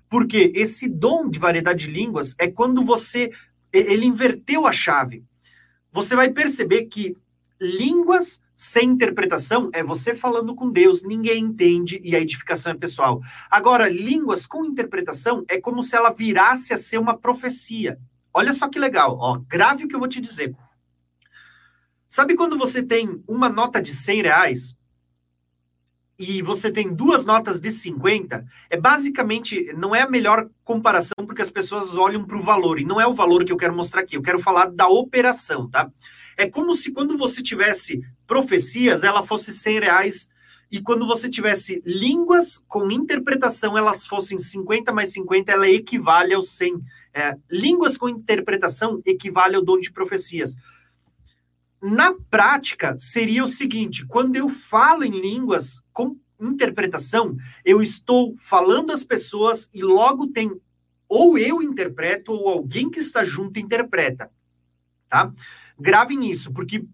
Porque 0.09 0.51
esse 0.55 0.89
dom 0.89 1.29
de 1.29 1.39
variedade 1.39 1.87
de 1.87 1.93
línguas 1.93 2.35
é 2.39 2.49
quando 2.49 2.85
você 2.85 3.31
ele 3.79 4.07
inverteu 4.07 4.67
a 4.67 4.73
chave. 4.73 5.25
Você 5.93 6.17
vai 6.17 6.31
perceber 6.31 6.85
que 6.85 7.15
línguas 7.61 8.43
sem 8.57 8.91
interpretação 8.91 9.69
é 9.73 9.83
você 9.83 10.15
falando 10.15 10.55
com 10.55 10.71
Deus, 10.71 11.03
ninguém 11.03 11.45
entende 11.45 12.01
e 12.03 12.15
a 12.15 12.21
edificação 12.21 12.73
é 12.73 12.77
pessoal. 12.77 13.21
Agora, 13.51 13.89
línguas 13.89 14.47
com 14.47 14.65
interpretação 14.65 15.45
é 15.49 15.61
como 15.61 15.83
se 15.83 15.97
ela 15.97 16.13
virasse 16.13 16.73
a 16.73 16.77
ser 16.79 16.99
uma 16.99 17.17
profecia. 17.17 17.99
Olha 18.33 18.53
só 18.53 18.69
que 18.69 18.79
legal, 18.79 19.17
ó, 19.19 19.41
grave 19.49 19.85
o 19.85 19.89
que 19.89 19.95
eu 19.95 19.99
vou 19.99 20.09
te 20.09 20.21
dizer. 20.21 20.55
Sabe 22.07 22.37
quando 22.37 22.57
você 22.57 22.83
tem 22.83 23.23
uma 23.27 23.49
nota 23.49 23.83
de 23.83 23.93
100 23.93 24.23
reais 24.23 24.77
e 26.18 26.42
você 26.42 26.70
tem 26.70 26.94
duas 26.94 27.24
notas 27.24 27.61
de 27.61 27.72
50, 27.72 28.44
é 28.70 28.77
basicamente, 28.77 29.72
não 29.77 29.94
é 29.94 30.03
a 30.03 30.11
melhor 30.11 30.48
comparação 30.62 31.27
porque 31.27 31.42
as 31.42 31.50
pessoas 31.50 31.96
olham 31.96 32.24
para 32.24 32.37
o 32.37 32.42
valor, 32.42 32.79
e 32.79 32.85
não 32.85 33.00
é 33.00 33.07
o 33.07 33.14
valor 33.14 33.44
que 33.44 33.53
eu 33.53 33.57
quero 33.57 33.74
mostrar 33.74 34.03
aqui, 34.03 34.16
eu 34.16 34.22
quero 34.22 34.40
falar 34.40 34.66
da 34.66 34.87
operação, 34.88 35.68
tá? 35.68 35.90
É 36.37 36.48
como 36.48 36.74
se 36.74 36.92
quando 36.92 37.18
você 37.18 37.42
tivesse 37.42 38.00
profecias, 38.27 39.05
ela 39.05 39.22
fosse 39.22 39.53
100 39.53 39.81
reais, 39.81 40.29
e 40.70 40.81
quando 40.81 41.07
você 41.07 41.29
tivesse 41.29 41.83
línguas 41.85 42.62
com 42.66 42.90
interpretação, 42.90 43.79
elas 43.79 44.07
fossem 44.07 44.38
50 44.38 44.92
mais 44.92 45.12
50, 45.12 45.53
ela 45.53 45.68
equivale 45.68 46.35
aos 46.35 46.50
100. 46.50 46.81
É, 47.16 47.37
línguas 47.48 47.96
com 47.96 48.09
interpretação 48.09 49.00
equivale 49.07 49.55
ao 49.55 49.62
dom 49.62 49.79
de 49.79 49.92
profecias. 49.92 50.57
Na 51.87 52.14
prática, 52.31 52.97
seria 52.97 53.44
o 53.44 53.49
seguinte: 53.49 54.07
quando 54.07 54.37
eu 54.37 54.49
falo 54.49 55.05
em 55.05 55.11
línguas 55.11 55.83
com 55.92 56.16
interpretação, 56.40 57.37
eu 57.62 57.83
estou 57.83 58.35
falando 58.38 58.90
às 58.90 59.05
pessoas 59.05 59.68
e 59.70 59.83
logo 59.83 60.29
tem 60.29 60.59
ou 61.07 61.37
eu 61.37 61.62
interpreto 61.62 62.33
ou 62.33 62.49
alguém 62.49 62.88
que 62.88 63.01
está 63.01 63.23
junto 63.23 63.61
interpreta. 63.61 64.31
tá? 65.11 65.31
Gravem 65.79 66.31
isso, 66.31 66.55
porque 66.55 66.79
uh, 66.79 66.88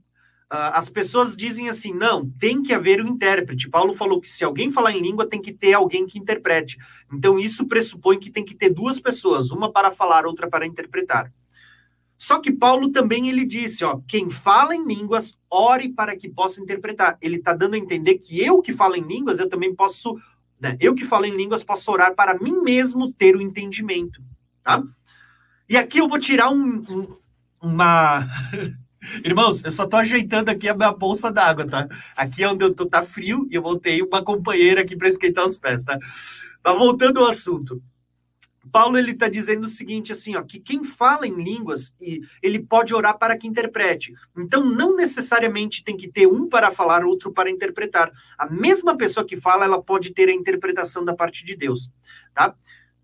as 0.74 0.90
pessoas 0.90 1.36
dizem 1.36 1.68
assim: 1.68 1.94
não, 1.94 2.28
tem 2.28 2.60
que 2.60 2.74
haver 2.74 3.00
um 3.00 3.06
intérprete. 3.06 3.70
Paulo 3.70 3.94
falou 3.94 4.20
que 4.20 4.28
se 4.28 4.42
alguém 4.42 4.72
falar 4.72 4.90
em 4.90 5.00
língua, 5.00 5.24
tem 5.24 5.40
que 5.40 5.52
ter 5.52 5.72
alguém 5.72 6.04
que 6.04 6.18
interprete. 6.18 6.76
Então, 7.12 7.38
isso 7.38 7.68
pressupõe 7.68 8.18
que 8.18 8.28
tem 8.28 8.44
que 8.44 8.56
ter 8.56 8.70
duas 8.70 8.98
pessoas, 8.98 9.52
uma 9.52 9.70
para 9.70 9.92
falar, 9.92 10.26
outra 10.26 10.50
para 10.50 10.66
interpretar. 10.66 11.32
Só 12.20 12.38
que 12.38 12.52
Paulo 12.52 12.92
também 12.92 13.30
ele 13.30 13.46
disse, 13.46 13.82
ó, 13.82 13.98
quem 14.06 14.28
fala 14.28 14.76
em 14.76 14.86
línguas, 14.86 15.38
ore 15.50 15.88
para 15.88 16.14
que 16.14 16.28
possa 16.28 16.60
interpretar. 16.60 17.16
Ele 17.22 17.36
está 17.36 17.54
dando 17.54 17.72
a 17.72 17.78
entender 17.78 18.18
que 18.18 18.38
eu 18.44 18.60
que 18.60 18.74
falo 18.74 18.94
em 18.94 19.00
línguas, 19.00 19.40
eu 19.40 19.48
também 19.48 19.74
posso, 19.74 20.20
né, 20.60 20.76
eu 20.78 20.94
que 20.94 21.06
falo 21.06 21.24
em 21.24 21.34
línguas, 21.34 21.64
posso 21.64 21.90
orar 21.90 22.14
para 22.14 22.38
mim 22.38 22.60
mesmo 22.60 23.10
ter 23.10 23.34
o 23.34 23.40
entendimento, 23.40 24.20
tá? 24.62 24.82
E 25.66 25.78
aqui 25.78 25.96
eu 25.96 26.08
vou 26.08 26.18
tirar 26.18 26.50
um, 26.50 26.82
um 26.90 27.16
uma 27.62 28.28
Irmãos, 29.24 29.64
eu 29.64 29.70
só 29.70 29.86
tô 29.86 29.96
ajeitando 29.96 30.50
aqui 30.50 30.68
a 30.68 30.74
minha 30.74 30.92
bolsa 30.92 31.32
d'água, 31.32 31.66
tá? 31.66 31.88
Aqui 32.14 32.42
é 32.42 32.48
onde 32.48 32.62
eu 32.62 32.74
tô, 32.74 32.84
tá 32.84 33.02
frio 33.02 33.48
e 33.50 33.54
eu 33.54 33.62
voltei 33.62 34.02
uma 34.02 34.22
companheira 34.22 34.82
aqui 34.82 34.94
para 34.94 35.08
esquentar 35.08 35.46
os 35.46 35.58
pés, 35.58 35.84
tá? 35.84 35.98
Mas 36.62 36.78
voltando 36.78 37.20
ao 37.20 37.28
assunto. 37.28 37.82
Paulo 38.70 38.98
ele 38.98 39.12
está 39.12 39.28
dizendo 39.28 39.64
o 39.64 39.68
seguinte 39.68 40.12
assim, 40.12 40.36
ó, 40.36 40.42
que 40.42 40.60
quem 40.60 40.84
fala 40.84 41.26
em 41.26 41.34
línguas 41.34 41.94
e 42.00 42.20
ele 42.42 42.58
pode 42.58 42.94
orar 42.94 43.18
para 43.18 43.36
que 43.36 43.46
interprete. 43.46 44.14
Então 44.36 44.64
não 44.64 44.96
necessariamente 44.96 45.84
tem 45.84 45.96
que 45.96 46.10
ter 46.10 46.26
um 46.26 46.48
para 46.48 46.70
falar, 46.70 47.04
outro 47.04 47.32
para 47.32 47.50
interpretar. 47.50 48.10
A 48.38 48.48
mesma 48.48 48.96
pessoa 48.96 49.26
que 49.26 49.36
fala, 49.36 49.64
ela 49.64 49.82
pode 49.82 50.12
ter 50.12 50.28
a 50.28 50.32
interpretação 50.32 51.04
da 51.04 51.14
parte 51.14 51.44
de 51.44 51.56
Deus, 51.56 51.90
tá? 52.34 52.54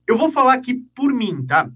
Eu 0.06 0.16
vou 0.16 0.30
falar 0.30 0.54
aqui 0.54 0.74
por 0.94 1.12
mim, 1.12 1.44
tá? 1.44 1.66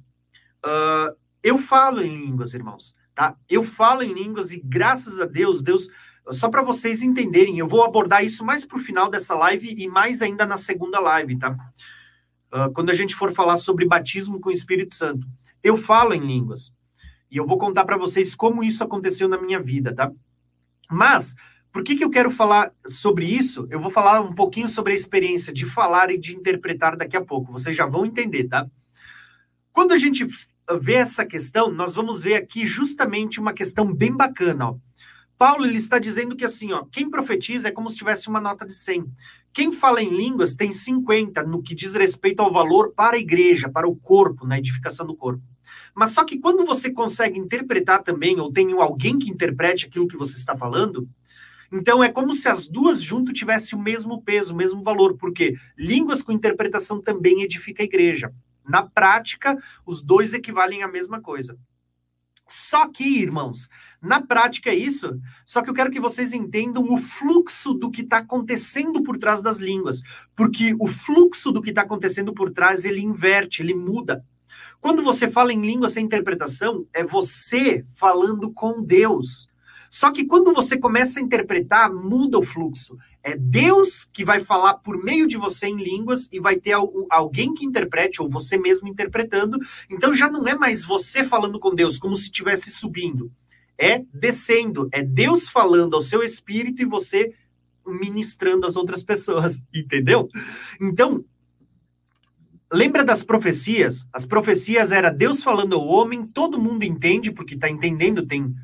Uh, 0.64 1.16
eu 1.42 1.58
falo 1.58 2.02
em 2.02 2.16
línguas, 2.16 2.54
irmãos, 2.54 2.94
tá? 3.14 3.36
Eu 3.48 3.64
falo 3.64 4.02
em 4.02 4.12
línguas 4.12 4.52
e 4.52 4.60
graças 4.60 5.20
a 5.20 5.26
Deus, 5.26 5.62
Deus 5.62 5.88
só 6.32 6.48
para 6.48 6.62
vocês 6.62 7.02
entenderem, 7.02 7.58
eu 7.58 7.66
vou 7.66 7.84
abordar 7.84 8.24
isso 8.24 8.44
mais 8.44 8.64
para 8.64 8.76
o 8.76 8.80
final 8.80 9.08
dessa 9.08 9.34
live 9.34 9.74
e 9.76 9.88
mais 9.88 10.22
ainda 10.22 10.46
na 10.46 10.56
segunda 10.56 11.00
live, 11.00 11.38
tá? 11.38 11.56
Uh, 12.52 12.72
quando 12.72 12.90
a 12.90 12.94
gente 12.94 13.14
for 13.14 13.32
falar 13.32 13.56
sobre 13.56 13.86
batismo 13.86 14.40
com 14.40 14.48
o 14.48 14.52
Espírito 14.52 14.94
Santo. 14.94 15.26
Eu 15.62 15.76
falo 15.76 16.14
em 16.14 16.26
línguas. 16.26 16.72
E 17.30 17.36
eu 17.36 17.46
vou 17.46 17.58
contar 17.58 17.84
para 17.84 17.96
vocês 17.96 18.34
como 18.34 18.64
isso 18.64 18.82
aconteceu 18.82 19.28
na 19.28 19.40
minha 19.40 19.60
vida, 19.60 19.94
tá? 19.94 20.10
Mas, 20.90 21.36
por 21.72 21.84
que, 21.84 21.94
que 21.94 22.02
eu 22.02 22.10
quero 22.10 22.30
falar 22.30 22.72
sobre 22.84 23.24
isso? 23.24 23.66
Eu 23.70 23.78
vou 23.78 23.90
falar 23.90 24.20
um 24.20 24.34
pouquinho 24.34 24.68
sobre 24.68 24.92
a 24.92 24.96
experiência 24.96 25.52
de 25.52 25.64
falar 25.64 26.10
e 26.10 26.18
de 26.18 26.34
interpretar 26.34 26.96
daqui 26.96 27.16
a 27.16 27.24
pouco. 27.24 27.52
Vocês 27.52 27.76
já 27.76 27.86
vão 27.86 28.04
entender, 28.04 28.48
tá? 28.48 28.68
Quando 29.72 29.92
a 29.92 29.96
gente 29.96 30.26
vê 30.80 30.94
essa 30.94 31.24
questão, 31.24 31.70
nós 31.70 31.94
vamos 31.94 32.22
ver 32.22 32.34
aqui 32.34 32.66
justamente 32.66 33.38
uma 33.38 33.52
questão 33.52 33.92
bem 33.92 34.14
bacana, 34.14 34.70
ó. 34.70 34.76
Paulo 35.40 35.64
ele 35.64 35.78
está 35.78 35.98
dizendo 35.98 36.36
que 36.36 36.44
assim, 36.44 36.70
ó, 36.70 36.84
quem 36.92 37.08
profetiza 37.08 37.68
é 37.68 37.72
como 37.72 37.88
se 37.88 37.96
tivesse 37.96 38.28
uma 38.28 38.42
nota 38.42 38.66
de 38.66 38.74
100. 38.74 39.10
Quem 39.54 39.72
fala 39.72 40.02
em 40.02 40.14
línguas 40.14 40.54
tem 40.54 40.70
50 40.70 41.44
no 41.44 41.62
que 41.62 41.74
diz 41.74 41.94
respeito 41.94 42.40
ao 42.40 42.52
valor 42.52 42.92
para 42.92 43.16
a 43.16 43.18
igreja, 43.18 43.66
para 43.66 43.88
o 43.88 43.96
corpo, 43.96 44.46
na 44.46 44.58
edificação 44.58 45.06
do 45.06 45.16
corpo. 45.16 45.42
Mas 45.94 46.10
só 46.10 46.24
que 46.24 46.38
quando 46.38 46.66
você 46.66 46.92
consegue 46.92 47.38
interpretar 47.38 48.02
também, 48.02 48.38
ou 48.38 48.52
tem 48.52 48.70
alguém 48.72 49.18
que 49.18 49.30
interprete 49.30 49.86
aquilo 49.86 50.06
que 50.06 50.14
você 50.14 50.36
está 50.36 50.54
falando, 50.54 51.08
então 51.72 52.04
é 52.04 52.10
como 52.10 52.34
se 52.34 52.46
as 52.46 52.68
duas 52.68 53.00
juntas 53.00 53.32
tivessem 53.32 53.78
o 53.78 53.82
mesmo 53.82 54.20
peso, 54.20 54.52
o 54.52 54.58
mesmo 54.58 54.82
valor, 54.82 55.16
porque 55.16 55.54
línguas 55.74 56.22
com 56.22 56.32
interpretação 56.32 57.00
também 57.00 57.40
edifica 57.40 57.82
a 57.82 57.86
igreja. 57.86 58.30
Na 58.62 58.82
prática, 58.82 59.56
os 59.86 60.02
dois 60.02 60.34
equivalem 60.34 60.82
à 60.82 60.86
mesma 60.86 61.18
coisa. 61.18 61.58
Só 62.50 62.88
que, 62.88 63.22
irmãos, 63.22 63.68
na 64.02 64.20
prática 64.20 64.70
é 64.70 64.74
isso. 64.74 65.20
Só 65.44 65.60
que 65.62 65.68
eu 65.68 65.74
quero 65.74 65.90
que 65.90 66.00
vocês 66.00 66.32
entendam 66.32 66.84
o 66.90 66.96
fluxo 66.96 67.74
do 67.74 67.90
que 67.90 68.00
está 68.00 68.18
acontecendo 68.18 69.02
por 69.02 69.18
trás 69.18 69.42
das 69.42 69.58
línguas. 69.58 70.02
Porque 70.34 70.74
o 70.78 70.86
fluxo 70.86 71.52
do 71.52 71.60
que 71.60 71.70
está 71.70 71.82
acontecendo 71.82 72.32
por 72.32 72.50
trás, 72.50 72.84
ele 72.84 73.00
inverte, 73.00 73.62
ele 73.62 73.74
muda. 73.74 74.24
Quando 74.80 75.02
você 75.02 75.28
fala 75.28 75.52
em 75.52 75.60
língua 75.60 75.90
sem 75.90 76.06
interpretação, 76.06 76.86
é 76.94 77.04
você 77.04 77.84
falando 77.94 78.50
com 78.50 78.82
Deus. 78.82 79.50
Só 79.90 80.10
que 80.12 80.24
quando 80.24 80.54
você 80.54 80.78
começa 80.78 81.18
a 81.18 81.22
interpretar, 81.22 81.92
muda 81.92 82.38
o 82.38 82.42
fluxo. 82.42 82.96
É 83.22 83.36
Deus 83.36 84.08
que 84.10 84.24
vai 84.24 84.40
falar 84.40 84.74
por 84.74 85.02
meio 85.02 85.26
de 85.26 85.36
você 85.36 85.66
em 85.66 85.76
línguas 85.76 86.28
e 86.32 86.40
vai 86.40 86.56
ter 86.56 86.74
alguém 87.10 87.52
que 87.52 87.66
interprete, 87.66 88.22
ou 88.22 88.28
você 88.28 88.56
mesmo 88.56 88.88
interpretando. 88.88 89.58
Então 89.90 90.14
já 90.14 90.30
não 90.30 90.46
é 90.48 90.54
mais 90.54 90.84
você 90.84 91.22
falando 91.22 91.58
com 91.58 91.74
Deus, 91.74 91.98
como 91.98 92.16
se 92.16 92.24
estivesse 92.24 92.70
subindo. 92.70 93.30
É 93.80 94.02
descendo. 94.12 94.88
É 94.92 95.02
Deus 95.02 95.48
falando 95.48 95.94
ao 95.94 96.02
seu 96.02 96.22
espírito 96.22 96.82
e 96.82 96.84
você 96.84 97.32
ministrando 97.86 98.66
às 98.66 98.76
outras 98.76 99.02
pessoas. 99.02 99.64
Entendeu? 99.74 100.28
Então, 100.80 101.24
lembra 102.72 103.04
das 103.04 103.22
profecias? 103.22 104.06
As 104.12 104.26
profecias 104.26 104.92
era 104.92 105.10
Deus 105.10 105.42
falando 105.42 105.74
ao 105.74 105.86
homem, 105.86 106.26
todo 106.26 106.60
mundo 106.60 106.84
entende, 106.84 107.32
porque 107.32 107.54
está 107.54 107.68
entendendo, 107.68 108.26
tem 108.26 108.54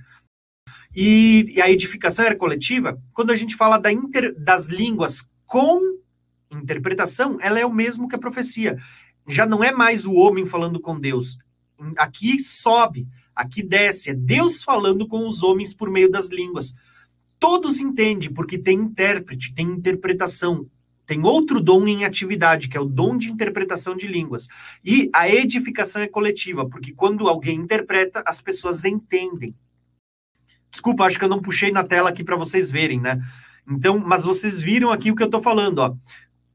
e, 0.96 1.52
e 1.54 1.60
a 1.60 1.70
edificação 1.70 2.24
era 2.24 2.34
coletiva, 2.34 2.98
quando 3.12 3.30
a 3.30 3.36
gente 3.36 3.54
fala 3.54 3.76
da 3.76 3.92
inter, 3.92 4.34
das 4.38 4.68
línguas 4.68 5.28
com 5.44 5.78
interpretação, 6.50 7.36
ela 7.42 7.58
é 7.60 7.66
o 7.66 7.72
mesmo 7.72 8.08
que 8.08 8.14
a 8.14 8.18
profecia. 8.18 8.78
Já 9.28 9.44
não 9.44 9.62
é 9.62 9.70
mais 9.70 10.06
o 10.06 10.14
homem 10.14 10.46
falando 10.46 10.80
com 10.80 10.98
Deus. 10.98 11.36
Aqui 11.98 12.42
sobe, 12.42 13.06
aqui 13.36 13.62
desce. 13.62 14.10
É 14.10 14.14
Deus 14.14 14.64
falando 14.64 15.06
com 15.06 15.28
os 15.28 15.42
homens 15.42 15.74
por 15.74 15.90
meio 15.90 16.10
das 16.10 16.30
línguas. 16.30 16.74
Todos 17.38 17.80
entendem, 17.80 18.32
porque 18.32 18.56
tem 18.56 18.78
intérprete, 18.78 19.54
tem 19.54 19.66
interpretação. 19.66 20.66
Tem 21.06 21.22
outro 21.22 21.60
dom 21.60 21.86
em 21.86 22.04
atividade, 22.04 22.68
que 22.68 22.76
é 22.76 22.80
o 22.80 22.84
dom 22.84 23.16
de 23.16 23.30
interpretação 23.30 23.94
de 23.94 24.08
línguas. 24.08 24.48
E 24.84 25.08
a 25.12 25.28
edificação 25.28 26.02
é 26.02 26.08
coletiva, 26.08 26.68
porque 26.68 26.92
quando 26.92 27.28
alguém 27.28 27.60
interpreta, 27.60 28.24
as 28.26 28.40
pessoas 28.40 28.84
entendem. 28.84 29.54
Desculpa, 30.70 31.04
acho 31.04 31.18
que 31.18 31.24
eu 31.24 31.28
não 31.28 31.40
puxei 31.40 31.70
na 31.70 31.84
tela 31.84 32.10
aqui 32.10 32.24
para 32.24 32.36
vocês 32.36 32.70
verem, 32.70 33.00
né? 33.00 33.20
Então, 33.68 33.98
mas 33.98 34.24
vocês 34.24 34.60
viram 34.60 34.90
aqui 34.90 35.10
o 35.10 35.14
que 35.14 35.22
eu 35.22 35.26
estou 35.26 35.42
falando, 35.42 35.78
ó. 35.78 35.94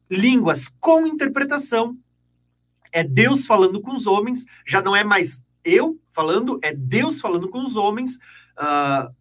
Línguas 0.10 0.67
com 0.80 1.08
interpretação. 1.08 1.98
É 2.91 3.04
Deus 3.04 3.46
falando 3.46 3.80
com 3.80 3.94
os 3.94 4.06
homens, 4.06 4.46
já 4.65 4.82
não 4.82 4.94
é 4.94 5.04
mais 5.04 5.41
eu 5.63 6.00
falando, 6.10 6.60
é 6.62 6.74
Deus 6.74 7.19
falando 7.19 7.50
com 7.50 7.63
os 7.63 7.76
homens. 7.76 8.17
Uh, 8.58 9.13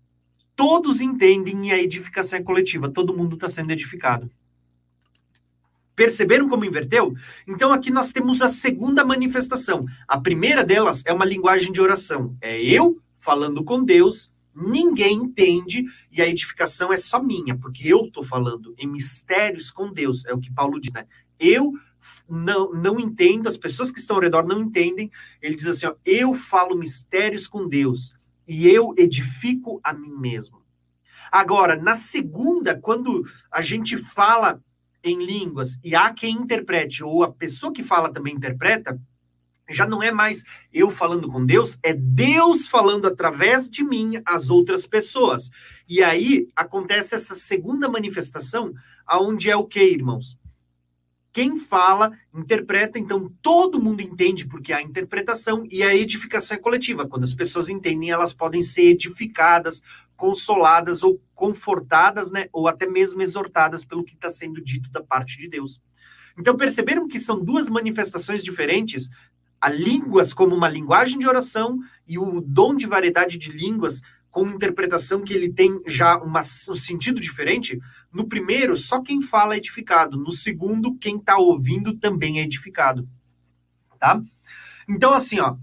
todos 0.57 1.00
entendem 1.00 1.68
e 1.68 1.72
a 1.72 1.79
edificação 1.79 2.38
é 2.38 2.42
coletiva, 2.42 2.90
todo 2.90 3.16
mundo 3.16 3.35
está 3.35 3.48
sendo 3.48 3.70
edificado. 3.70 4.31
Perceberam 5.94 6.48
como 6.48 6.64
inverteu? 6.64 7.14
Então 7.46 7.72
aqui 7.72 7.90
nós 7.90 8.12
temos 8.12 8.40
a 8.40 8.48
segunda 8.48 9.05
manifestação. 9.05 9.85
A 10.09 10.20
primeira 10.20 10.64
delas 10.64 11.03
é 11.07 11.12
uma 11.12 11.24
linguagem 11.24 11.72
de 11.72 11.81
oração. 11.81 12.37
É 12.40 12.61
eu 12.61 13.00
falando 13.18 13.62
com 13.62 13.85
Deus 13.85 14.33
ninguém 14.55 15.14
entende 15.14 15.85
e 16.11 16.20
a 16.20 16.29
edificação 16.29 16.92
é 16.92 16.96
só 16.96 17.22
minha, 17.22 17.57
porque 17.57 17.87
eu 17.87 18.07
estou 18.07 18.24
falando 18.24 18.74
em 18.79 18.87
mistérios 18.87 19.70
com 19.70 19.92
Deus, 19.92 20.24
é 20.26 20.33
o 20.33 20.38
que 20.38 20.53
Paulo 20.53 20.81
diz, 20.81 20.92
né? 20.92 21.07
Eu 21.38 21.72
não, 22.28 22.72
não 22.72 23.00
entendo, 23.00 23.48
as 23.48 23.56
pessoas 23.56 23.90
que 23.90 23.98
estão 23.98 24.16
ao 24.16 24.22
redor 24.22 24.46
não 24.46 24.60
entendem. 24.60 25.10
Ele 25.40 25.54
diz 25.54 25.66
assim: 25.66 25.86
ó, 25.86 25.94
eu 26.04 26.34
falo 26.34 26.76
mistérios 26.76 27.46
com 27.46 27.68
Deus 27.68 28.14
e 28.46 28.68
eu 28.68 28.94
edifico 28.98 29.80
a 29.82 29.92
mim 29.92 30.14
mesmo. 30.16 30.60
Agora, 31.30 31.76
na 31.76 31.94
segunda, 31.94 32.76
quando 32.76 33.24
a 33.50 33.62
gente 33.62 33.96
fala 33.96 34.60
em 35.02 35.24
línguas 35.24 35.78
e 35.84 35.94
há 35.94 36.12
quem 36.12 36.36
interprete, 36.36 37.04
ou 37.04 37.22
a 37.22 37.32
pessoa 37.32 37.72
que 37.72 37.82
fala 37.82 38.12
também 38.12 38.34
interpreta, 38.34 39.00
já 39.68 39.86
não 39.86 40.02
é 40.02 40.10
mais 40.10 40.44
eu 40.72 40.90
falando 40.90 41.28
com 41.28 41.46
Deus, 41.46 41.78
é 41.82 41.94
Deus 41.94 42.66
falando 42.66 43.07
através 43.07 43.70
de 43.70 43.84
mim 43.84 44.20
às 44.24 44.51
outras 44.51 44.86
pessoas. 44.86 45.51
E 45.88 46.03
aí 46.03 46.48
acontece 46.57 47.14
essa 47.14 47.36
segunda 47.36 47.88
manifestação, 47.88 48.74
aonde 49.07 49.48
é 49.48 49.57
o 49.57 49.64
que, 49.64 49.82
irmãos? 49.82 50.36
Quem 51.33 51.57
fala, 51.57 52.12
interpreta, 52.35 52.99
então 52.99 53.33
todo 53.41 53.81
mundo 53.81 54.03
entende 54.03 54.49
porque 54.49 54.72
há 54.72 54.83
interpretação 54.83 55.64
e 55.70 55.83
a 55.83 55.95
edificação 55.95 56.57
é 56.57 56.61
coletiva. 56.61 57.07
Quando 57.07 57.22
as 57.22 57.35
pessoas 57.35 57.68
entendem, 57.68 58.11
elas 58.11 58.35
podem 58.35 58.62
ser 58.62 58.87
edificadas, 58.87 59.81
consoladas 60.16 61.05
ou 61.05 61.20
confortadas, 61.35 62.33
né? 62.33 62.49
Ou 62.53 62.66
até 62.66 62.87
mesmo 62.87 63.22
exortadas 63.22 63.85
pelo 63.85 64.05
que 64.05 64.14
está 64.14 64.28
sendo 64.28 64.61
dito 64.61 64.91
da 64.91 65.03
parte 65.03 65.39
de 65.39 65.49
Deus. 65.49 65.81
Então, 66.37 66.57
perceberam 66.57 67.07
que 67.07 67.18
são 67.18 67.43
duas 67.43 67.68
manifestações 67.68 68.43
diferentes 68.43 69.09
a 69.61 69.68
línguas 69.68 70.33
como 70.33 70.55
uma 70.55 70.68
linguagem 70.68 71.18
de 71.18 71.28
oração 71.28 71.78
e 72.09 72.18
o 72.18 72.41
dom 72.41 72.74
de 72.74 72.87
variedade 72.87 73.37
de 73.37 73.53
línguas 73.53 74.03
com 74.31 74.49
interpretação 74.49 75.22
que 75.22 75.35
ele 75.35 75.53
tem 75.53 75.81
já 75.87 76.16
uma, 76.18 76.41
um 76.41 76.74
sentido 76.74 77.20
diferente. 77.20 77.78
No 78.12 78.26
primeiro, 78.28 78.76
só 78.76 79.02
quem 79.02 79.22
fala 79.22 79.54
é 79.54 79.58
edificado. 79.58 80.16
No 80.16 80.30
segundo, 80.30 80.96
quem 80.96 81.16
está 81.16 81.36
ouvindo 81.36 81.96
também 81.96 82.40
é 82.40 82.42
edificado. 82.42 83.08
Tá? 83.98 84.20
Então, 84.88 85.12
assim, 85.12 85.38
ó. 85.40 85.56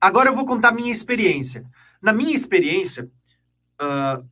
Agora 0.00 0.30
eu 0.30 0.34
vou 0.34 0.44
contar 0.44 0.72
minha 0.72 0.92
experiência. 0.92 1.64
Na 2.00 2.12
minha 2.12 2.34
experiência, 2.34 3.10
uh, 3.80 4.24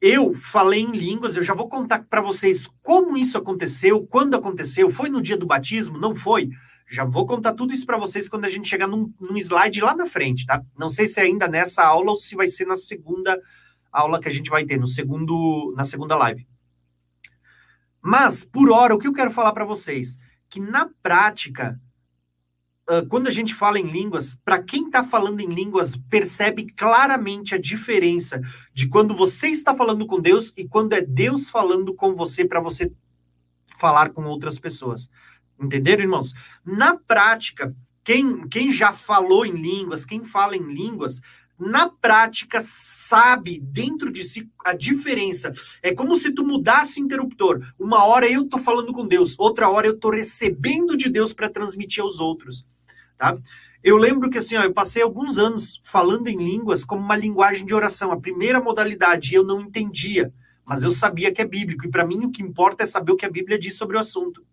eu 0.00 0.34
falei 0.34 0.80
em 0.80 0.90
línguas, 0.90 1.36
eu 1.36 1.42
já 1.44 1.54
vou 1.54 1.68
contar 1.68 2.04
para 2.10 2.20
vocês 2.20 2.68
como 2.82 3.16
isso 3.16 3.38
aconteceu, 3.38 4.04
quando 4.04 4.34
aconteceu, 4.34 4.90
foi 4.90 5.08
no 5.08 5.22
dia 5.22 5.36
do 5.36 5.46
batismo, 5.46 5.96
não 5.96 6.14
foi? 6.14 6.50
Já 6.90 7.04
vou 7.04 7.24
contar 7.24 7.54
tudo 7.54 7.72
isso 7.72 7.86
para 7.86 7.96
vocês 7.96 8.28
quando 8.28 8.44
a 8.44 8.48
gente 8.48 8.68
chegar 8.68 8.88
num, 8.88 9.12
num, 9.20 9.38
slide 9.38 9.80
lá 9.80 9.94
na 9.94 10.04
frente, 10.04 10.44
tá? 10.44 10.60
Não 10.76 10.90
sei 10.90 11.06
se 11.06 11.20
é 11.20 11.22
ainda 11.22 11.46
nessa 11.46 11.84
aula 11.84 12.10
ou 12.10 12.16
se 12.16 12.34
vai 12.34 12.48
ser 12.48 12.66
na 12.66 12.76
segunda 12.76 13.40
aula 13.92 14.20
que 14.20 14.28
a 14.28 14.30
gente 14.30 14.50
vai 14.50 14.64
ter, 14.64 14.78
no 14.78 14.86
segundo, 14.86 15.72
na 15.76 15.84
segunda 15.84 16.16
live. 16.16 16.46
Mas, 18.02 18.44
por 18.44 18.70
hora, 18.70 18.94
o 18.94 18.98
que 18.98 19.06
eu 19.06 19.12
quero 19.12 19.30
falar 19.30 19.52
para 19.52 19.64
vocês? 19.64 20.18
Que 20.50 20.58
na 20.58 20.90
prática, 21.02 21.80
quando 23.08 23.28
a 23.28 23.30
gente 23.30 23.54
fala 23.54 23.78
em 23.78 23.90
línguas, 23.90 24.34
para 24.44 24.60
quem 24.60 24.86
está 24.86 25.04
falando 25.04 25.40
em 25.40 25.46
línguas, 25.46 25.96
percebe 25.96 26.66
claramente 26.72 27.54
a 27.54 27.58
diferença 27.58 28.42
de 28.74 28.88
quando 28.88 29.16
você 29.16 29.48
está 29.48 29.74
falando 29.74 30.04
com 30.06 30.20
Deus 30.20 30.52
e 30.56 30.66
quando 30.66 30.94
é 30.94 31.00
Deus 31.00 31.48
falando 31.48 31.94
com 31.94 32.14
você 32.16 32.44
para 32.44 32.60
você 32.60 32.92
falar 33.78 34.10
com 34.10 34.24
outras 34.24 34.58
pessoas. 34.58 35.08
Entenderam, 35.60 36.02
irmãos? 36.02 36.34
Na 36.64 36.96
prática, 36.96 37.74
quem, 38.02 38.48
quem 38.48 38.72
já 38.72 38.92
falou 38.92 39.46
em 39.46 39.52
línguas, 39.52 40.04
quem 40.04 40.24
fala 40.24 40.56
em 40.56 40.74
línguas, 40.74 41.20
na 41.62 41.88
prática 41.88 42.58
sabe 42.60 43.60
dentro 43.60 44.12
de 44.12 44.24
si 44.24 44.50
a 44.64 44.74
diferença. 44.74 45.52
É 45.82 45.94
como 45.94 46.16
se 46.16 46.32
tu 46.32 46.44
mudasse 46.44 47.00
interruptor. 47.00 47.60
Uma 47.78 48.04
hora 48.04 48.28
eu 48.28 48.48
tô 48.48 48.58
falando 48.58 48.92
com 48.92 49.06
Deus, 49.06 49.36
outra 49.38 49.68
hora 49.70 49.86
eu 49.86 49.96
tô 49.96 50.10
recebendo 50.10 50.96
de 50.96 51.08
Deus 51.08 51.32
para 51.32 51.48
transmitir 51.48 52.02
aos 52.02 52.18
outros, 52.18 52.66
tá? 53.16 53.34
Eu 53.82 53.96
lembro 53.96 54.30
que 54.30 54.38
assim, 54.38 54.56
ó, 54.56 54.62
eu 54.62 54.72
passei 54.72 55.02
alguns 55.02 55.38
anos 55.38 55.80
falando 55.82 56.28
em 56.28 56.36
línguas 56.36 56.84
como 56.84 57.02
uma 57.02 57.16
linguagem 57.16 57.66
de 57.66 57.74
oração, 57.74 58.12
a 58.12 58.20
primeira 58.20 58.60
modalidade, 58.60 59.34
eu 59.34 59.44
não 59.44 59.60
entendia, 59.60 60.32
mas 60.64 60.84
eu 60.84 60.90
sabia 60.90 61.32
que 61.32 61.42
é 61.42 61.46
bíblico, 61.46 61.86
e 61.86 61.90
para 61.90 62.06
mim 62.06 62.24
o 62.24 62.30
que 62.30 62.42
importa 62.42 62.84
é 62.84 62.86
saber 62.86 63.12
o 63.12 63.16
que 63.16 63.26
a 63.26 63.30
Bíblia 63.30 63.58
diz 63.58 63.74
sobre 63.76 63.96
o 63.96 64.00
assunto. 64.00 64.44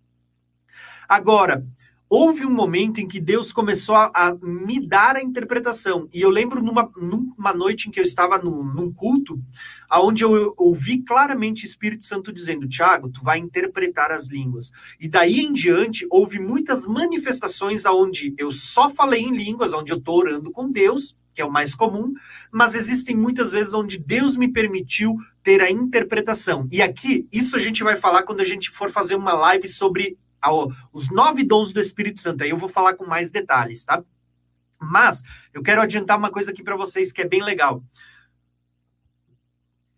Agora, 1.07 1.65
houve 2.09 2.43
um 2.43 2.49
momento 2.49 2.99
em 2.99 3.07
que 3.07 3.19
Deus 3.19 3.53
começou 3.53 3.93
a, 3.95 4.11
a, 4.13 4.35
me 4.41 4.85
dar 4.85 5.15
a 5.15 5.21
interpretação. 5.21 6.09
E 6.11 6.21
eu 6.21 6.29
lembro 6.29 6.61
numa, 6.61 6.91
numa 6.97 7.53
noite 7.53 7.87
em 7.87 7.91
que 7.91 7.99
eu 7.99 8.03
estava 8.03 8.39
no, 8.39 8.63
num 8.63 8.91
culto, 8.91 9.39
aonde 9.87 10.23
eu 10.23 10.53
ouvi 10.57 11.03
claramente 11.03 11.63
o 11.63 11.67
Espírito 11.67 12.07
Santo 12.07 12.33
dizendo: 12.33 12.67
Tiago, 12.67 13.09
tu 13.09 13.21
vai 13.23 13.37
interpretar 13.37 14.11
as 14.11 14.27
línguas. 14.27 14.71
E 14.99 15.07
daí 15.07 15.39
em 15.39 15.53
diante, 15.53 16.07
houve 16.09 16.39
muitas 16.39 16.87
manifestações 16.87 17.85
aonde 17.85 18.33
eu 18.37 18.51
só 18.51 18.89
falei 18.89 19.21
em 19.21 19.35
línguas, 19.35 19.73
onde 19.73 19.91
eu 19.91 19.97
estou 19.97 20.17
orando 20.17 20.49
com 20.49 20.71
Deus, 20.71 21.15
que 21.33 21.41
é 21.41 21.45
o 21.45 21.51
mais 21.51 21.75
comum, 21.75 22.13
mas 22.51 22.73
existem 22.73 23.15
muitas 23.15 23.51
vezes 23.51 23.73
onde 23.73 23.99
Deus 23.99 24.35
me 24.35 24.51
permitiu 24.51 25.15
ter 25.43 25.61
a 25.61 25.69
interpretação. 25.69 26.67
E 26.71 26.81
aqui, 26.81 27.27
isso 27.31 27.55
a 27.55 27.59
gente 27.59 27.83
vai 27.83 27.95
falar 27.95 28.23
quando 28.23 28.41
a 28.41 28.45
gente 28.45 28.69
for 28.71 28.91
fazer 28.91 29.15
uma 29.15 29.33
live 29.33 29.67
sobre 29.67 30.17
ao, 30.41 30.71
os 30.91 31.09
nove 31.09 31.43
dons 31.43 31.71
do 31.71 31.79
Espírito 31.79 32.19
Santo. 32.19 32.43
Aí 32.43 32.49
eu 32.49 32.57
vou 32.57 32.69
falar 32.69 32.95
com 32.95 33.05
mais 33.05 33.31
detalhes, 33.31 33.85
tá? 33.85 34.03
Mas 34.79 35.23
eu 35.53 35.61
quero 35.61 35.81
adiantar 35.81 36.17
uma 36.17 36.31
coisa 36.31 36.51
aqui 36.51 36.63
para 36.63 36.75
vocês 36.75 37.11
que 37.11 37.21
é 37.21 37.27
bem 37.27 37.43
legal. 37.43 37.83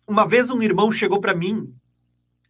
Uma 0.06 0.26
vez 0.26 0.50
um 0.50 0.60
irmão 0.60 0.90
chegou 0.90 1.20
para 1.20 1.34
mim, 1.34 1.72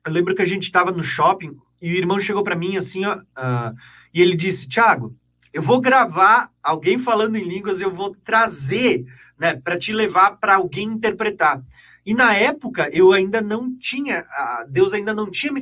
eu 0.04 0.12
lembro 0.12 0.34
que 0.34 0.42
a 0.42 0.46
gente 0.46 0.64
estava 0.64 0.90
no 0.90 1.02
shopping 1.02 1.56
e 1.80 1.92
o 1.92 1.96
irmão 1.96 2.18
chegou 2.18 2.42
para 2.42 2.56
mim 2.56 2.76
assim, 2.76 3.04
ó, 3.04 3.16
uh, 3.16 3.76
e 4.12 4.20
ele 4.20 4.34
disse: 4.34 4.68
Tiago, 4.68 5.14
eu 5.52 5.60
vou 5.60 5.80
gravar 5.80 6.50
alguém 6.62 6.98
falando 6.98 7.36
em 7.36 7.44
línguas, 7.44 7.80
eu 7.80 7.92
vou 7.92 8.14
trazer, 8.24 9.04
né, 9.38 9.54
para 9.54 9.78
te 9.78 9.92
levar 9.92 10.38
para 10.38 10.56
alguém 10.56 10.88
interpretar. 10.88 11.62
E 12.04 12.14
na 12.14 12.34
época 12.34 12.88
eu 12.92 13.12
ainda 13.12 13.40
não 13.40 13.76
tinha, 13.76 14.24
Deus 14.68 14.92
ainda 14.92 15.14
não 15.14 15.30
tinha 15.30 15.52
me 15.52 15.60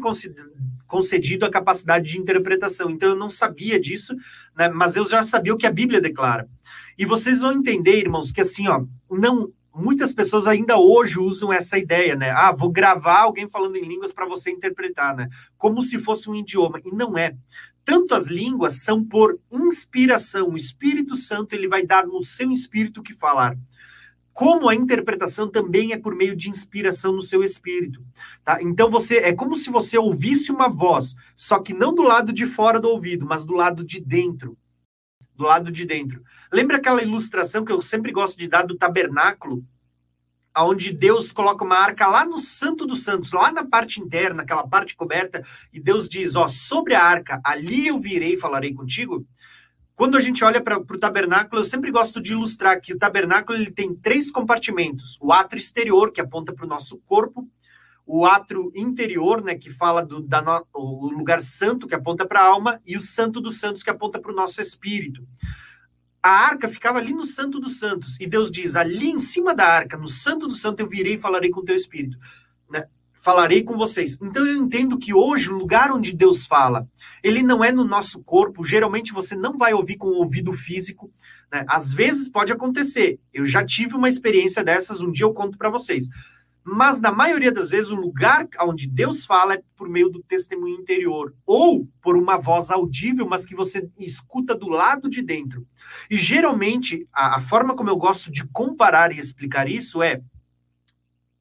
concedido 0.91 1.47
a 1.47 1.51
capacidade 1.51 2.11
de 2.11 2.19
interpretação. 2.19 2.91
Então 2.91 3.11
eu 3.11 3.17
não 3.17 3.31
sabia 3.31 3.79
disso, 3.79 4.15
né, 4.57 4.69
mas 4.69 4.97
eu 4.97 5.07
já 5.07 5.23
sabia 5.23 5.55
o 5.55 5.57
que 5.57 5.67
a 5.67 5.73
Bíblia 5.73 6.01
declara. 6.01 6.49
E 6.99 7.07
vocês 7.07 7.41
vão 7.41 7.53
entender, 7.53 7.97
irmãos, 7.97 8.33
que 8.33 8.41
assim, 8.41 8.67
ó, 8.67 8.85
não 9.09 9.53
muitas 9.73 10.13
pessoas 10.13 10.49
ainda 10.49 10.77
hoje 10.77 11.21
usam 11.21 11.53
essa 11.53 11.79
ideia, 11.79 12.17
né? 12.17 12.33
Ah, 12.33 12.51
vou 12.51 12.71
gravar 12.71 13.21
alguém 13.21 13.49
falando 13.49 13.77
em 13.77 13.87
línguas 13.87 14.13
para 14.13 14.27
você 14.27 14.51
interpretar, 14.51 15.17
né? 15.17 15.29
Como 15.57 15.81
se 15.81 15.97
fosse 15.99 16.29
um 16.29 16.35
idioma. 16.35 16.81
E 16.85 16.91
não 16.91 17.17
é. 17.17 17.37
Tanto 17.85 18.15
as 18.15 18.27
línguas 18.27 18.83
são 18.83 19.03
por 19.03 19.39
inspiração. 19.51 20.51
O 20.51 20.57
Espírito 20.57 21.15
Santo 21.15 21.55
ele 21.55 21.69
vai 21.69 21.87
dar 21.87 22.05
no 22.05 22.23
seu 22.25 22.51
espírito 22.51 23.03
que 23.03 23.15
falar 23.15 23.57
como 24.33 24.69
a 24.69 24.75
interpretação 24.75 25.49
também 25.49 25.93
é 25.93 25.99
por 25.99 26.15
meio 26.15 26.37
de 26.37 26.49
inspiração 26.49 27.13
no 27.13 27.23
seu 27.23 27.43
espírito. 27.43 28.03
Tá? 28.45 28.63
Então 28.63 28.91
você 28.91 29.19
é 29.19 29.33
como 29.33 29.57
se 29.57 29.71
você 29.71 29.99
ouvisse 29.99 30.51
uma 30.51 30.69
voz, 30.69 31.15
só 31.35 31.59
que 31.59 31.75
não 31.75 31.95
do 31.95 32.03
lado 32.03 32.33
de 32.33 32.47
fora 32.47 32.81
do 32.81 32.89
ouvido, 32.89 33.27
mas 33.27 33.45
do 33.45 33.55
lado 33.55 33.85
de 33.85 34.01
dentro. 34.01 34.57
Do 35.35 35.45
lado 35.45 35.71
de 35.71 35.85
dentro. 35.85 36.23
Lembra 36.53 36.77
aquela 36.77 37.03
ilustração 37.03 37.65
que 37.65 37.73
eu 37.73 37.81
sempre 37.81 38.13
gosto 38.13 38.39
de 38.39 38.49
dar 38.49 38.67
do 38.67 38.77
tabernáculo, 38.77 39.65
aonde 40.55 40.93
Deus 40.93 41.33
coloca 41.33 41.65
uma 41.65 41.77
arca 41.77 42.07
lá 42.07 42.25
no 42.25 42.39
Santo 42.39 42.87
dos 42.87 43.03
Santos, 43.03 43.33
lá 43.33 43.51
na 43.51 43.65
parte 43.65 44.01
interna, 44.01 44.43
aquela 44.43 44.67
parte 44.67 44.97
coberta, 44.97 45.43
e 45.73 45.81
Deus 45.81 46.09
diz: 46.09 46.37
Ó, 46.37 46.47
sobre 46.49 46.95
a 46.95 47.03
arca, 47.03 47.41
ali 47.45 47.87
eu 47.87 47.99
virei 47.99 48.35
e 48.35 48.39
falarei 48.39 48.75
contigo. 48.75 49.27
Quando 50.01 50.17
a 50.17 50.21
gente 50.23 50.43
olha 50.43 50.63
para 50.63 50.79
o 50.79 50.99
tabernáculo, 50.99 51.61
eu 51.61 51.65
sempre 51.67 51.91
gosto 51.91 52.23
de 52.23 52.33
ilustrar 52.33 52.81
que 52.81 52.95
o 52.95 52.99
tabernáculo 52.99 53.59
ele 53.59 53.71
tem 53.71 53.95
três 53.95 54.31
compartimentos: 54.31 55.19
o 55.21 55.31
átrio 55.31 55.59
exterior, 55.59 56.11
que 56.11 56.23
aponta 56.23 56.55
para 56.55 56.65
o 56.65 56.69
nosso 56.69 56.97
corpo, 57.05 57.47
o 58.07 58.25
átrio 58.25 58.73
interior, 58.75 59.43
né, 59.43 59.57
que 59.57 59.69
fala 59.69 60.03
do 60.03 60.23
da 60.23 60.41
no, 60.41 60.67
o 60.73 61.11
lugar 61.11 61.43
santo, 61.43 61.87
que 61.87 61.95
aponta 61.95 62.27
para 62.27 62.41
a 62.41 62.47
alma, 62.47 62.81
e 62.87 62.97
o 62.97 63.01
santo 63.03 63.43
dos 63.43 63.61
santos, 63.61 63.83
que 63.83 63.91
aponta 63.91 64.19
para 64.19 64.33
o 64.33 64.35
nosso 64.35 64.59
espírito. 64.59 65.23
A 66.23 66.31
arca 66.31 66.67
ficava 66.67 66.99
ali 66.99 67.13
no 67.13 67.27
santo 67.27 67.61
dos 67.61 67.79
santos, 67.79 68.19
e 68.19 68.27
Deus 68.27 68.51
diz: 68.51 68.77
ali 68.77 69.11
em 69.11 69.19
cima 69.19 69.55
da 69.55 69.67
arca, 69.67 69.99
no 69.99 70.09
santo 70.09 70.49
dos 70.49 70.63
santos, 70.63 70.83
eu 70.83 70.89
virei 70.89 71.17
e 71.17 71.21
falarei 71.21 71.51
com 71.51 71.61
o 71.61 71.65
teu 71.65 71.77
espírito. 71.77 72.17
Falarei 73.23 73.63
com 73.63 73.77
vocês. 73.77 74.19
Então 74.23 74.47
eu 74.47 74.57
entendo 74.57 74.99
que 74.99 75.13
hoje 75.13 75.51
o 75.51 75.59
lugar 75.59 75.93
onde 75.93 76.17
Deus 76.17 76.47
fala, 76.47 76.89
ele 77.23 77.43
não 77.43 77.63
é 77.63 77.71
no 77.71 77.85
nosso 77.85 78.23
corpo. 78.23 78.65
Geralmente 78.65 79.13
você 79.13 79.37
não 79.37 79.59
vai 79.59 79.75
ouvir 79.75 79.97
com 79.97 80.09
o 80.09 80.21
ouvido 80.21 80.55
físico. 80.55 81.13
Né? 81.53 81.63
Às 81.69 81.93
vezes 81.93 82.31
pode 82.31 82.51
acontecer. 82.51 83.21
Eu 83.31 83.45
já 83.45 83.63
tive 83.63 83.95
uma 83.95 84.09
experiência 84.09 84.65
dessas. 84.65 85.03
Um 85.03 85.13
dia 85.13 85.27
eu 85.27 85.35
conto 85.35 85.59
para 85.59 85.69
vocês. 85.69 86.09
Mas 86.65 86.99
na 86.99 87.13
maioria 87.13 87.53
das 87.53 87.69
vezes 87.69 87.91
o 87.91 87.97
lugar 87.97 88.47
onde 88.61 88.89
Deus 88.89 89.27
fala 89.27 89.55
é 89.55 89.63
por 89.77 89.89
meio 89.89 90.09
do 90.09 90.23
testemunho 90.23 90.81
interior 90.81 91.35
ou 91.45 91.87
por 92.03 92.17
uma 92.17 92.39
voz 92.39 92.71
audível, 92.71 93.27
mas 93.29 93.45
que 93.45 93.55
você 93.55 93.87
escuta 93.99 94.55
do 94.55 94.69
lado 94.69 95.11
de 95.11 95.21
dentro. 95.21 95.67
E 96.11 96.17
geralmente 96.17 97.07
a, 97.13 97.37
a 97.37 97.41
forma 97.41 97.75
como 97.75 97.91
eu 97.91 97.97
gosto 97.97 98.31
de 98.31 98.47
comparar 98.49 99.13
e 99.13 99.19
explicar 99.19 99.69
isso 99.69 100.03
é 100.03 100.23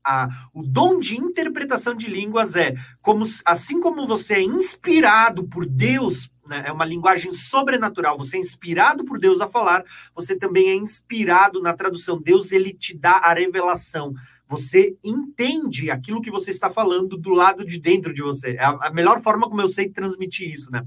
a, 0.06 0.28
o 0.54 0.64
dom 0.64 1.00
de 1.00 1.18
interpretação 1.18 1.94
de 1.94 2.10
línguas 2.10 2.56
é 2.56 2.76
como 3.02 3.26
assim 3.46 3.80
como 3.80 4.08
você 4.08 4.36
é 4.36 4.42
inspirado 4.42 5.48
por 5.48 5.66
Deus, 5.66 6.30
né, 6.48 6.64
é 6.66 6.72
uma 6.72 6.86
linguagem 6.86 7.32
sobrenatural, 7.32 8.18
você 8.18 8.38
é 8.38 8.40
inspirado 8.40 9.06
por 9.06 9.20
Deus 9.20 9.42
a 9.42 9.50
falar, 9.50 9.84
você 10.16 10.36
também 10.36 10.70
é 10.70 10.76
inspirado 10.76 11.62
na 11.62 11.74
tradução. 11.74 12.22
Deus 12.22 12.52
ele 12.52 12.74
te 12.74 12.98
dá 12.98 13.18
a 13.18 13.34
revelação. 13.34 14.14
Você 14.48 14.98
entende 15.04 15.92
aquilo 15.92 16.22
que 16.22 16.32
você 16.32 16.50
está 16.50 16.72
falando 16.72 17.16
do 17.16 17.30
lado 17.30 17.64
de 17.64 17.80
dentro 17.80 18.12
de 18.12 18.24
você. 18.24 18.56
É 18.56 18.64
a, 18.64 18.88
a 18.88 18.92
melhor 18.92 19.22
forma 19.22 19.48
como 19.48 19.62
eu 19.62 19.68
sei 19.68 19.90
transmitir 19.90 20.52
isso, 20.52 20.72
né? 20.72 20.84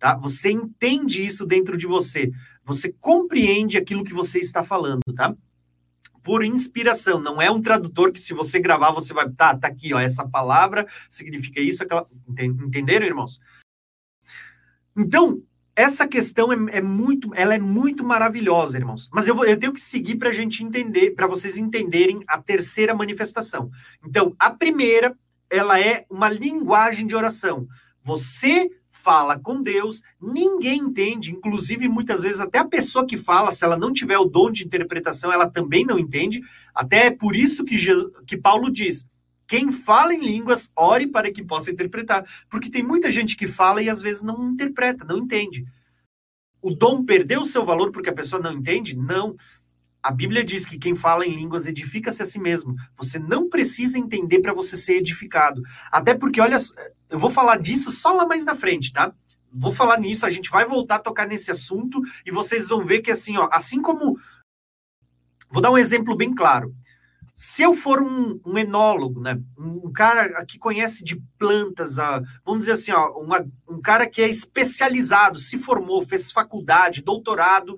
Tá? 0.00 0.16
Você 0.16 0.50
entende 0.50 1.24
isso 1.24 1.46
dentro 1.46 1.76
de 1.76 1.86
você. 1.86 2.30
Você 2.64 2.92
compreende 3.00 3.78
aquilo 3.78 4.04
que 4.04 4.12
você 4.12 4.40
está 4.40 4.64
falando, 4.64 5.00
tá? 5.14 5.34
Por 6.22 6.44
inspiração, 6.44 7.20
não 7.20 7.40
é 7.40 7.50
um 7.50 7.62
tradutor 7.62 8.12
que 8.12 8.20
se 8.20 8.34
você 8.34 8.58
gravar 8.58 8.92
você 8.92 9.14
vai, 9.14 9.28
tá, 9.30 9.56
tá 9.56 9.68
aqui, 9.68 9.94
ó, 9.94 10.00
essa 10.00 10.26
palavra 10.28 10.86
significa 11.10 11.60
isso, 11.60 11.82
aquela, 11.82 12.06
entenderam, 12.28 13.06
irmãos? 13.06 13.40
Então, 14.96 15.42
essa 15.78 16.08
questão 16.08 16.52
é, 16.52 16.78
é, 16.78 16.82
muito, 16.82 17.32
ela 17.36 17.54
é 17.54 17.58
muito 17.58 18.04
maravilhosa, 18.04 18.76
irmãos. 18.76 19.08
Mas 19.12 19.28
eu, 19.28 19.34
vou, 19.36 19.44
eu 19.44 19.56
tenho 19.56 19.72
que 19.72 19.80
seguir 19.80 20.16
para 20.16 20.30
a 20.30 20.32
gente 20.32 20.64
entender, 20.64 21.12
para 21.12 21.28
vocês 21.28 21.56
entenderem 21.56 22.18
a 22.26 22.42
terceira 22.42 22.92
manifestação. 22.94 23.70
Então, 24.04 24.34
a 24.40 24.50
primeira, 24.50 25.16
ela 25.48 25.80
é 25.80 26.04
uma 26.10 26.28
linguagem 26.28 27.06
de 27.06 27.14
oração. 27.14 27.68
Você 28.02 28.68
fala 29.08 29.38
com 29.38 29.62
Deus, 29.62 30.02
ninguém 30.20 30.80
entende, 30.80 31.32
inclusive 31.32 31.88
muitas 31.88 32.20
vezes 32.20 32.42
até 32.42 32.58
a 32.58 32.64
pessoa 32.66 33.06
que 33.06 33.16
fala, 33.16 33.50
se 33.52 33.64
ela 33.64 33.74
não 33.74 33.90
tiver 33.90 34.18
o 34.18 34.26
dom 34.26 34.50
de 34.50 34.66
interpretação, 34.66 35.32
ela 35.32 35.48
também 35.48 35.82
não 35.82 35.98
entende. 35.98 36.42
Até 36.74 37.06
é 37.06 37.10
por 37.10 37.34
isso 37.34 37.64
que, 37.64 37.78
Jesus, 37.78 38.12
que 38.26 38.36
Paulo 38.36 38.70
diz: 38.70 39.08
quem 39.46 39.72
fala 39.72 40.12
em 40.12 40.20
línguas, 40.20 40.70
ore 40.76 41.06
para 41.06 41.32
que 41.32 41.42
possa 41.42 41.70
interpretar. 41.70 42.22
Porque 42.50 42.68
tem 42.68 42.82
muita 42.82 43.10
gente 43.10 43.34
que 43.34 43.48
fala 43.48 43.80
e 43.80 43.88
às 43.88 44.02
vezes 44.02 44.20
não 44.20 44.50
interpreta, 44.50 45.06
não 45.06 45.16
entende. 45.16 45.64
O 46.60 46.74
dom 46.74 47.02
perdeu 47.02 47.42
seu 47.46 47.64
valor 47.64 47.90
porque 47.90 48.10
a 48.10 48.14
pessoa 48.14 48.42
não 48.42 48.52
entende? 48.52 48.94
Não. 48.94 49.34
A 50.02 50.10
Bíblia 50.10 50.44
diz 50.44 50.66
que 50.66 50.78
quem 50.78 50.94
fala 50.94 51.26
em 51.26 51.34
línguas 51.34 51.66
edifica-se 51.66 52.22
a 52.22 52.26
si 52.26 52.38
mesmo. 52.38 52.76
Você 52.94 53.18
não 53.18 53.48
precisa 53.48 53.98
entender 53.98 54.40
para 54.40 54.52
você 54.52 54.76
ser 54.76 54.98
edificado. 54.98 55.62
Até 55.90 56.14
porque, 56.14 56.42
olha, 56.42 56.58
eu 57.10 57.18
vou 57.18 57.30
falar 57.30 57.58
disso 57.58 57.90
só 57.90 58.12
lá 58.12 58.26
mais 58.26 58.44
na 58.44 58.54
frente, 58.54 58.92
tá? 58.92 59.14
Vou 59.52 59.72
falar 59.72 59.98
nisso, 59.98 60.26
a 60.26 60.30
gente 60.30 60.50
vai 60.50 60.66
voltar 60.66 60.96
a 60.96 61.00
tocar 61.00 61.26
nesse 61.26 61.50
assunto 61.50 62.00
e 62.24 62.30
vocês 62.30 62.68
vão 62.68 62.84
ver 62.84 63.00
que 63.00 63.10
assim, 63.10 63.36
ó, 63.36 63.48
assim 63.50 63.80
como 63.80 64.18
vou 65.50 65.62
dar 65.62 65.70
um 65.70 65.78
exemplo 65.78 66.16
bem 66.16 66.34
claro. 66.34 66.74
Se 67.34 67.62
eu 67.62 67.74
for 67.74 68.02
um, 68.02 68.40
um 68.44 68.58
enólogo, 68.58 69.20
né, 69.20 69.40
um 69.56 69.92
cara 69.92 70.44
que 70.44 70.58
conhece 70.58 71.04
de 71.04 71.22
plantas, 71.38 71.96
uh, 71.96 72.20
vamos 72.44 72.60
dizer 72.60 72.72
assim, 72.72 72.90
ó, 72.90 73.10
uma, 73.20 73.46
um 73.68 73.80
cara 73.80 74.08
que 74.08 74.20
é 74.20 74.28
especializado, 74.28 75.38
se 75.38 75.56
formou, 75.56 76.04
fez 76.04 76.32
faculdade, 76.32 77.00
doutorado 77.00 77.76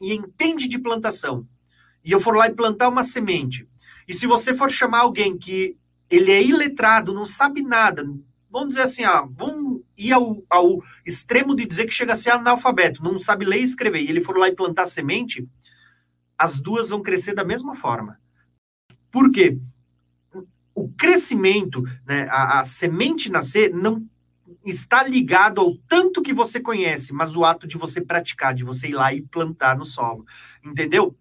e 0.00 0.14
entende 0.14 0.68
de 0.68 0.78
plantação, 0.78 1.46
e 2.04 2.12
eu 2.12 2.20
for 2.20 2.36
lá 2.36 2.46
e 2.46 2.54
plantar 2.54 2.88
uma 2.88 3.02
semente, 3.02 3.68
e 4.06 4.14
se 4.14 4.24
você 4.24 4.54
for 4.54 4.70
chamar 4.70 5.00
alguém 5.00 5.36
que 5.36 5.76
ele 6.08 6.30
é 6.30 6.40
iletrado, 6.40 7.12
não 7.12 7.26
sabe 7.26 7.62
nada, 7.62 8.04
vamos 8.56 8.70
dizer 8.70 8.82
assim, 8.84 9.04
ó, 9.04 9.28
vamos 9.36 9.82
ir 9.98 10.14
ao, 10.14 10.42
ao 10.48 10.82
extremo 11.04 11.54
de 11.54 11.66
dizer 11.66 11.84
que 11.84 11.92
chega 11.92 12.14
a 12.14 12.16
ser 12.16 12.30
analfabeto, 12.30 13.02
não 13.02 13.20
sabe 13.20 13.44
ler 13.44 13.60
e 13.60 13.64
escrever, 13.64 14.00
e 14.00 14.08
ele 14.08 14.24
for 14.24 14.38
lá 14.38 14.48
e 14.48 14.56
plantar 14.56 14.86
semente, 14.86 15.46
as 16.38 16.58
duas 16.58 16.88
vão 16.88 17.02
crescer 17.02 17.34
da 17.34 17.44
mesma 17.44 17.76
forma. 17.76 18.18
Por 19.10 19.30
quê? 19.30 19.58
O 20.74 20.88
crescimento, 20.88 21.82
né, 22.06 22.26
a, 22.30 22.60
a 22.60 22.64
semente 22.64 23.30
nascer, 23.30 23.74
não 23.74 24.02
está 24.64 25.02
ligado 25.02 25.60
ao 25.60 25.76
tanto 25.76 26.22
que 26.22 26.32
você 26.32 26.58
conhece, 26.58 27.12
mas 27.12 27.36
o 27.36 27.44
ato 27.44 27.66
de 27.66 27.76
você 27.76 28.00
praticar, 28.00 28.54
de 28.54 28.64
você 28.64 28.88
ir 28.88 28.94
lá 28.94 29.12
e 29.12 29.20
plantar 29.20 29.76
no 29.76 29.84
solo. 29.84 30.24
Entendeu? 30.64 31.14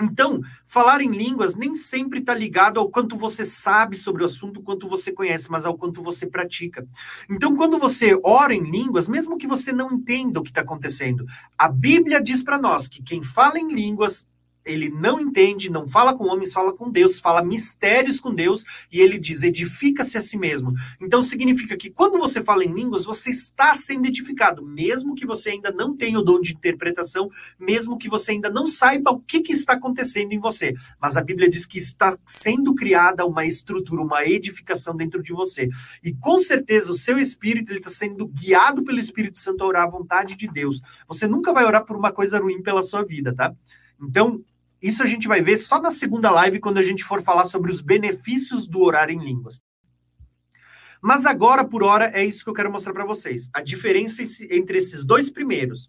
Então, 0.00 0.40
falar 0.66 1.00
em 1.00 1.10
línguas 1.10 1.54
nem 1.54 1.74
sempre 1.74 2.18
está 2.18 2.34
ligado 2.34 2.80
ao 2.80 2.90
quanto 2.90 3.16
você 3.16 3.44
sabe 3.44 3.96
sobre 3.96 4.22
o 4.22 4.26
assunto, 4.26 4.62
quanto 4.62 4.88
você 4.88 5.12
conhece, 5.12 5.50
mas 5.50 5.64
ao 5.64 5.76
quanto 5.76 6.02
você 6.02 6.26
pratica. 6.26 6.86
Então, 7.30 7.54
quando 7.54 7.78
você 7.78 8.18
ora 8.24 8.54
em 8.54 8.62
línguas, 8.62 9.06
mesmo 9.06 9.38
que 9.38 9.46
você 9.46 9.72
não 9.72 9.92
entenda 9.92 10.40
o 10.40 10.42
que 10.42 10.50
está 10.50 10.62
acontecendo, 10.62 11.24
a 11.56 11.68
Bíblia 11.68 12.20
diz 12.20 12.42
para 12.42 12.58
nós 12.58 12.88
que 12.88 13.02
quem 13.02 13.22
fala 13.22 13.58
em 13.58 13.72
línguas 13.72 14.28
ele 14.64 14.88
não 14.90 15.20
entende, 15.20 15.70
não 15.70 15.86
fala 15.86 16.16
com 16.16 16.24
homens, 16.24 16.52
fala 16.52 16.72
com 16.72 16.90
Deus, 16.90 17.18
fala 17.18 17.44
mistérios 17.44 18.20
com 18.20 18.34
Deus, 18.34 18.64
e 18.90 19.00
ele 19.00 19.18
diz: 19.18 19.42
edifica-se 19.42 20.16
a 20.16 20.20
si 20.20 20.38
mesmo. 20.38 20.72
Então 21.00 21.22
significa 21.22 21.76
que 21.76 21.90
quando 21.90 22.18
você 22.18 22.42
fala 22.42 22.64
em 22.64 22.72
línguas, 22.72 23.04
você 23.04 23.30
está 23.30 23.74
sendo 23.74 24.06
edificado, 24.06 24.64
mesmo 24.64 25.14
que 25.14 25.26
você 25.26 25.50
ainda 25.50 25.70
não 25.70 25.96
tenha 25.96 26.18
o 26.18 26.22
dom 26.22 26.40
de 26.40 26.54
interpretação, 26.54 27.30
mesmo 27.58 27.98
que 27.98 28.08
você 28.08 28.32
ainda 28.32 28.50
não 28.50 28.66
saiba 28.66 29.10
o 29.10 29.20
que, 29.20 29.40
que 29.40 29.52
está 29.52 29.74
acontecendo 29.74 30.32
em 30.32 30.38
você. 30.38 30.74
Mas 31.00 31.16
a 31.16 31.22
Bíblia 31.22 31.48
diz 31.48 31.66
que 31.66 31.78
está 31.78 32.16
sendo 32.26 32.74
criada 32.74 33.26
uma 33.26 33.44
estrutura, 33.44 34.02
uma 34.02 34.24
edificação 34.24 34.96
dentro 34.96 35.22
de 35.22 35.32
você. 35.32 35.68
E 36.02 36.14
com 36.14 36.38
certeza 36.38 36.90
o 36.90 36.96
seu 36.96 37.18
espírito 37.18 37.70
ele 37.70 37.78
está 37.78 37.90
sendo 37.90 38.26
guiado 38.26 38.82
pelo 38.82 38.98
Espírito 38.98 39.38
Santo 39.38 39.62
a 39.62 39.66
orar 39.66 39.84
à 39.84 39.90
vontade 39.90 40.36
de 40.36 40.48
Deus. 40.48 40.80
Você 41.08 41.26
nunca 41.26 41.52
vai 41.52 41.64
orar 41.64 41.84
por 41.84 41.96
uma 41.96 42.12
coisa 42.12 42.38
ruim 42.38 42.62
pela 42.62 42.82
sua 42.82 43.04
vida, 43.04 43.34
tá? 43.34 43.54
Então, 44.00 44.42
isso 44.84 45.02
a 45.02 45.06
gente 45.06 45.26
vai 45.26 45.40
ver 45.40 45.56
só 45.56 45.80
na 45.80 45.90
segunda 45.90 46.30
live, 46.30 46.60
quando 46.60 46.76
a 46.76 46.82
gente 46.82 47.02
for 47.02 47.22
falar 47.22 47.46
sobre 47.46 47.72
os 47.72 47.80
benefícios 47.80 48.66
do 48.68 48.82
orar 48.82 49.08
em 49.08 49.18
línguas. 49.18 49.62
Mas 51.00 51.24
agora, 51.24 51.64
por 51.64 51.82
hora, 51.82 52.10
é 52.12 52.22
isso 52.22 52.44
que 52.44 52.50
eu 52.50 52.54
quero 52.54 52.70
mostrar 52.70 52.92
para 52.92 53.06
vocês. 53.06 53.48
A 53.54 53.62
diferença 53.62 54.22
entre 54.50 54.76
esses 54.76 55.02
dois 55.02 55.30
primeiros. 55.30 55.88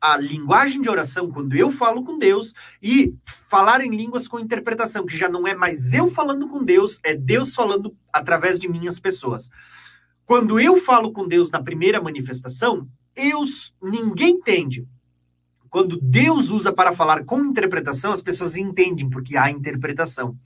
A 0.00 0.16
linguagem 0.16 0.80
de 0.80 0.88
oração, 0.88 1.30
quando 1.30 1.54
eu 1.54 1.70
falo 1.70 2.02
com 2.02 2.16
Deus, 2.16 2.54
e 2.82 3.14
falar 3.22 3.82
em 3.82 3.90
línguas 3.90 4.26
com 4.26 4.40
interpretação, 4.40 5.04
que 5.04 5.14
já 5.14 5.28
não 5.28 5.46
é 5.46 5.54
mais 5.54 5.92
eu 5.92 6.08
falando 6.08 6.48
com 6.48 6.64
Deus, 6.64 7.00
é 7.04 7.14
Deus 7.14 7.54
falando 7.54 7.94
através 8.10 8.58
de 8.58 8.66
minhas 8.66 8.98
pessoas. 8.98 9.50
Quando 10.24 10.58
eu 10.58 10.78
falo 10.78 11.12
com 11.12 11.28
Deus 11.28 11.50
na 11.50 11.62
primeira 11.62 12.00
manifestação, 12.00 12.88
eu, 13.14 13.44
ninguém 13.82 14.36
entende. 14.36 14.88
Quando 15.70 15.98
Deus 16.00 16.50
usa 16.50 16.72
para 16.72 16.92
falar 16.92 17.24
com 17.24 17.44
interpretação, 17.44 18.12
as 18.12 18.20
pessoas 18.20 18.56
entendem, 18.56 19.08
porque 19.08 19.36
há 19.36 19.50
interpretação. 19.50 20.36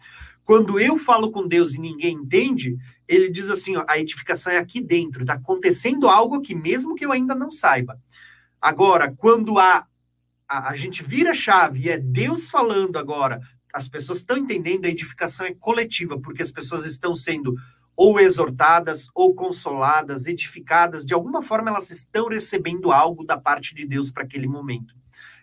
Quando 0.45 0.79
eu 0.79 0.99
falo 0.99 1.31
com 1.31 1.49
Deus 1.49 1.73
e 1.73 1.81
ninguém 1.81 2.17
entende, 2.17 2.77
ele 3.09 3.31
diz 3.31 3.49
assim: 3.49 3.77
ó, 3.77 3.85
a 3.89 3.99
edificação 3.99 4.53
é 4.53 4.59
aqui 4.59 4.83
dentro, 4.83 5.23
está 5.23 5.35
acontecendo 5.35 6.09
algo 6.09 6.37
aqui, 6.37 6.55
mesmo 6.55 6.95
que 6.95 7.07
eu 7.07 7.13
ainda 7.13 7.35
não 7.35 7.51
saiba. 7.51 7.99
Agora, 8.61 9.15
quando 9.17 9.59
a, 9.59 9.87
a, 10.47 10.69
a 10.69 10.75
gente 10.75 11.03
vira 11.03 11.31
a 11.31 11.35
chave 11.35 11.81
e 11.81 11.89
é 11.89 11.99
Deus 11.99 12.51
falando 12.51 12.99
agora, 12.99 13.41
as 13.73 13.89
pessoas 13.89 14.19
estão 14.19 14.37
entendendo, 14.37 14.85
a 14.85 14.91
edificação 14.91 15.47
é 15.47 15.55
coletiva, 15.55 16.21
porque 16.21 16.43
as 16.43 16.53
pessoas 16.53 16.85
estão 16.85 17.17
sendo 17.17 17.55
ou 17.97 18.21
exortadas, 18.21 19.09
ou 19.15 19.35
consoladas, 19.35 20.27
edificadas, 20.27 21.05
de 21.05 21.15
alguma 21.15 21.43
forma 21.43 21.71
elas 21.71 21.91
estão 21.91 22.29
recebendo 22.29 22.93
algo 22.93 23.25
da 23.25 23.39
parte 23.39 23.75
de 23.75 23.87
Deus 23.87 24.11
para 24.11 24.25
aquele 24.25 24.47
momento. 24.47 24.95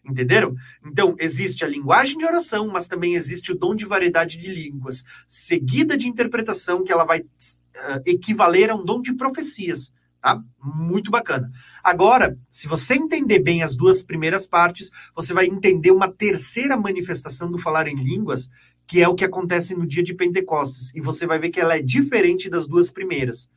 Entenderam? 0.03 0.55
Então, 0.85 1.15
existe 1.19 1.63
a 1.63 1.67
linguagem 1.67 2.17
de 2.17 2.25
oração, 2.25 2.67
mas 2.67 2.87
também 2.87 3.15
existe 3.15 3.51
o 3.51 3.57
dom 3.57 3.75
de 3.75 3.85
variedade 3.85 4.37
de 4.37 4.51
línguas, 4.51 5.03
seguida 5.27 5.95
de 5.95 6.07
interpretação, 6.07 6.83
que 6.83 6.91
ela 6.91 7.05
vai 7.05 7.19
uh, 7.19 8.01
equivaler 8.05 8.71
a 8.71 8.75
um 8.75 8.83
dom 8.83 9.01
de 9.01 9.13
profecias. 9.13 9.93
Tá? 10.19 10.41
Muito 10.63 11.09
bacana. 11.09 11.51
Agora, 11.83 12.37
se 12.49 12.67
você 12.67 12.95
entender 12.95 13.39
bem 13.39 13.63
as 13.63 13.75
duas 13.75 14.03
primeiras 14.03 14.45
partes, 14.45 14.91
você 15.15 15.33
vai 15.33 15.45
entender 15.45 15.91
uma 15.91 16.11
terceira 16.11 16.77
manifestação 16.77 17.51
do 17.51 17.57
falar 17.57 17.87
em 17.87 17.95
línguas, 17.95 18.49
que 18.87 19.01
é 19.01 19.07
o 19.07 19.15
que 19.15 19.25
acontece 19.25 19.75
no 19.75 19.87
dia 19.87 20.03
de 20.03 20.13
Pentecostes. 20.13 20.93
E 20.95 21.01
você 21.01 21.25
vai 21.25 21.39
ver 21.39 21.49
que 21.49 21.59
ela 21.59 21.77
é 21.77 21.81
diferente 21.81 22.49
das 22.49 22.67
duas 22.67 22.91
primeiras. 22.91 23.49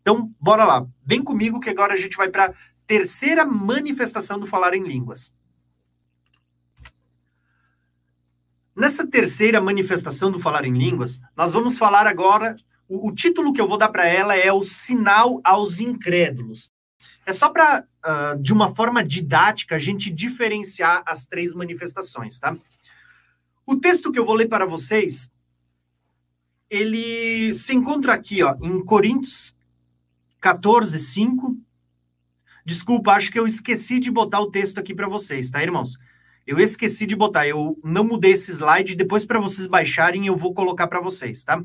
Então, 0.00 0.32
bora 0.40 0.64
lá. 0.64 0.86
Vem 1.04 1.22
comigo 1.22 1.58
que 1.58 1.70
agora 1.70 1.94
a 1.94 1.96
gente 1.96 2.16
vai 2.16 2.28
para 2.28 2.46
a 2.46 2.54
terceira 2.86 3.44
manifestação 3.44 4.38
do 4.38 4.46
falar 4.46 4.74
em 4.74 4.86
línguas. 4.86 5.32
Nessa 8.76 9.06
terceira 9.06 9.58
manifestação 9.58 10.30
do 10.30 10.38
falar 10.38 10.66
em 10.66 10.76
línguas, 10.76 11.18
nós 11.34 11.54
vamos 11.54 11.78
falar 11.78 12.06
agora. 12.06 12.54
O, 12.86 13.08
o 13.08 13.14
título 13.14 13.54
que 13.54 13.60
eu 13.60 13.66
vou 13.66 13.78
dar 13.78 13.88
para 13.88 14.06
ela 14.06 14.36
é 14.36 14.52
o 14.52 14.62
sinal 14.62 15.40
aos 15.42 15.80
incrédulos. 15.80 16.70
É 17.24 17.32
só 17.32 17.48
para, 17.48 17.80
uh, 17.80 17.84
ah, 18.04 18.36
de 18.38 18.52
uma 18.52 18.74
forma 18.74 19.02
didática, 19.02 19.76
a 19.76 19.78
gente 19.78 20.10
diferenciar 20.10 21.02
as 21.06 21.26
três 21.26 21.54
manifestações, 21.54 22.38
tá? 22.38 22.54
O 23.66 23.76
texto 23.76 24.12
que 24.12 24.18
eu 24.18 24.26
vou 24.26 24.34
ler 24.34 24.46
para 24.46 24.66
vocês, 24.66 25.32
ele 26.68 27.54
se 27.54 27.74
encontra 27.74 28.12
aqui, 28.12 28.42
ó, 28.42 28.54
em 28.62 28.84
Coríntios 28.84 29.56
14, 30.38 30.98
5. 30.98 31.56
Desculpa, 32.64 33.12
acho 33.12 33.32
que 33.32 33.38
eu 33.38 33.46
esqueci 33.46 33.98
de 33.98 34.10
botar 34.10 34.40
o 34.40 34.50
texto 34.50 34.78
aqui 34.78 34.94
para 34.94 35.08
vocês, 35.08 35.50
tá, 35.50 35.62
irmãos? 35.62 35.98
Eu 36.46 36.60
esqueci 36.60 37.06
de 37.06 37.16
botar, 37.16 37.48
eu 37.48 37.78
não 37.82 38.04
mudei 38.04 38.32
esse 38.32 38.52
slide, 38.52 38.94
depois 38.94 39.24
para 39.24 39.40
vocês 39.40 39.66
baixarem 39.66 40.26
eu 40.26 40.36
vou 40.36 40.54
colocar 40.54 40.86
para 40.86 41.00
vocês, 41.00 41.42
tá? 41.42 41.64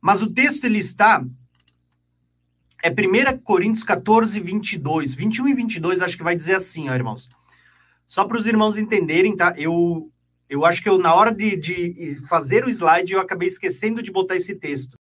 Mas 0.00 0.22
o 0.22 0.32
texto 0.32 0.64
ele 0.64 0.78
está 0.78 1.24
é 2.82 2.90
1 2.90 3.38
Coríntios 3.38 3.82
14, 3.82 4.38
22, 4.40 5.14
21 5.14 5.48
e 5.48 5.54
22, 5.54 6.00
acho 6.00 6.16
que 6.16 6.22
vai 6.22 6.36
dizer 6.36 6.54
assim, 6.54 6.88
ó, 6.88 6.94
irmãos. 6.94 7.28
Só 8.06 8.24
para 8.24 8.38
os 8.38 8.46
irmãos 8.46 8.78
entenderem, 8.78 9.36
tá? 9.36 9.52
Eu, 9.56 10.10
eu 10.48 10.64
acho 10.64 10.82
que 10.82 10.88
eu, 10.88 10.96
na 10.96 11.12
hora 11.12 11.34
de, 11.34 11.56
de 11.56 12.26
fazer 12.28 12.64
o 12.64 12.70
slide, 12.70 13.12
eu 13.12 13.20
acabei 13.20 13.48
esquecendo 13.48 14.02
de 14.02 14.12
botar 14.12 14.36
esse 14.36 14.54
texto. 14.54 14.96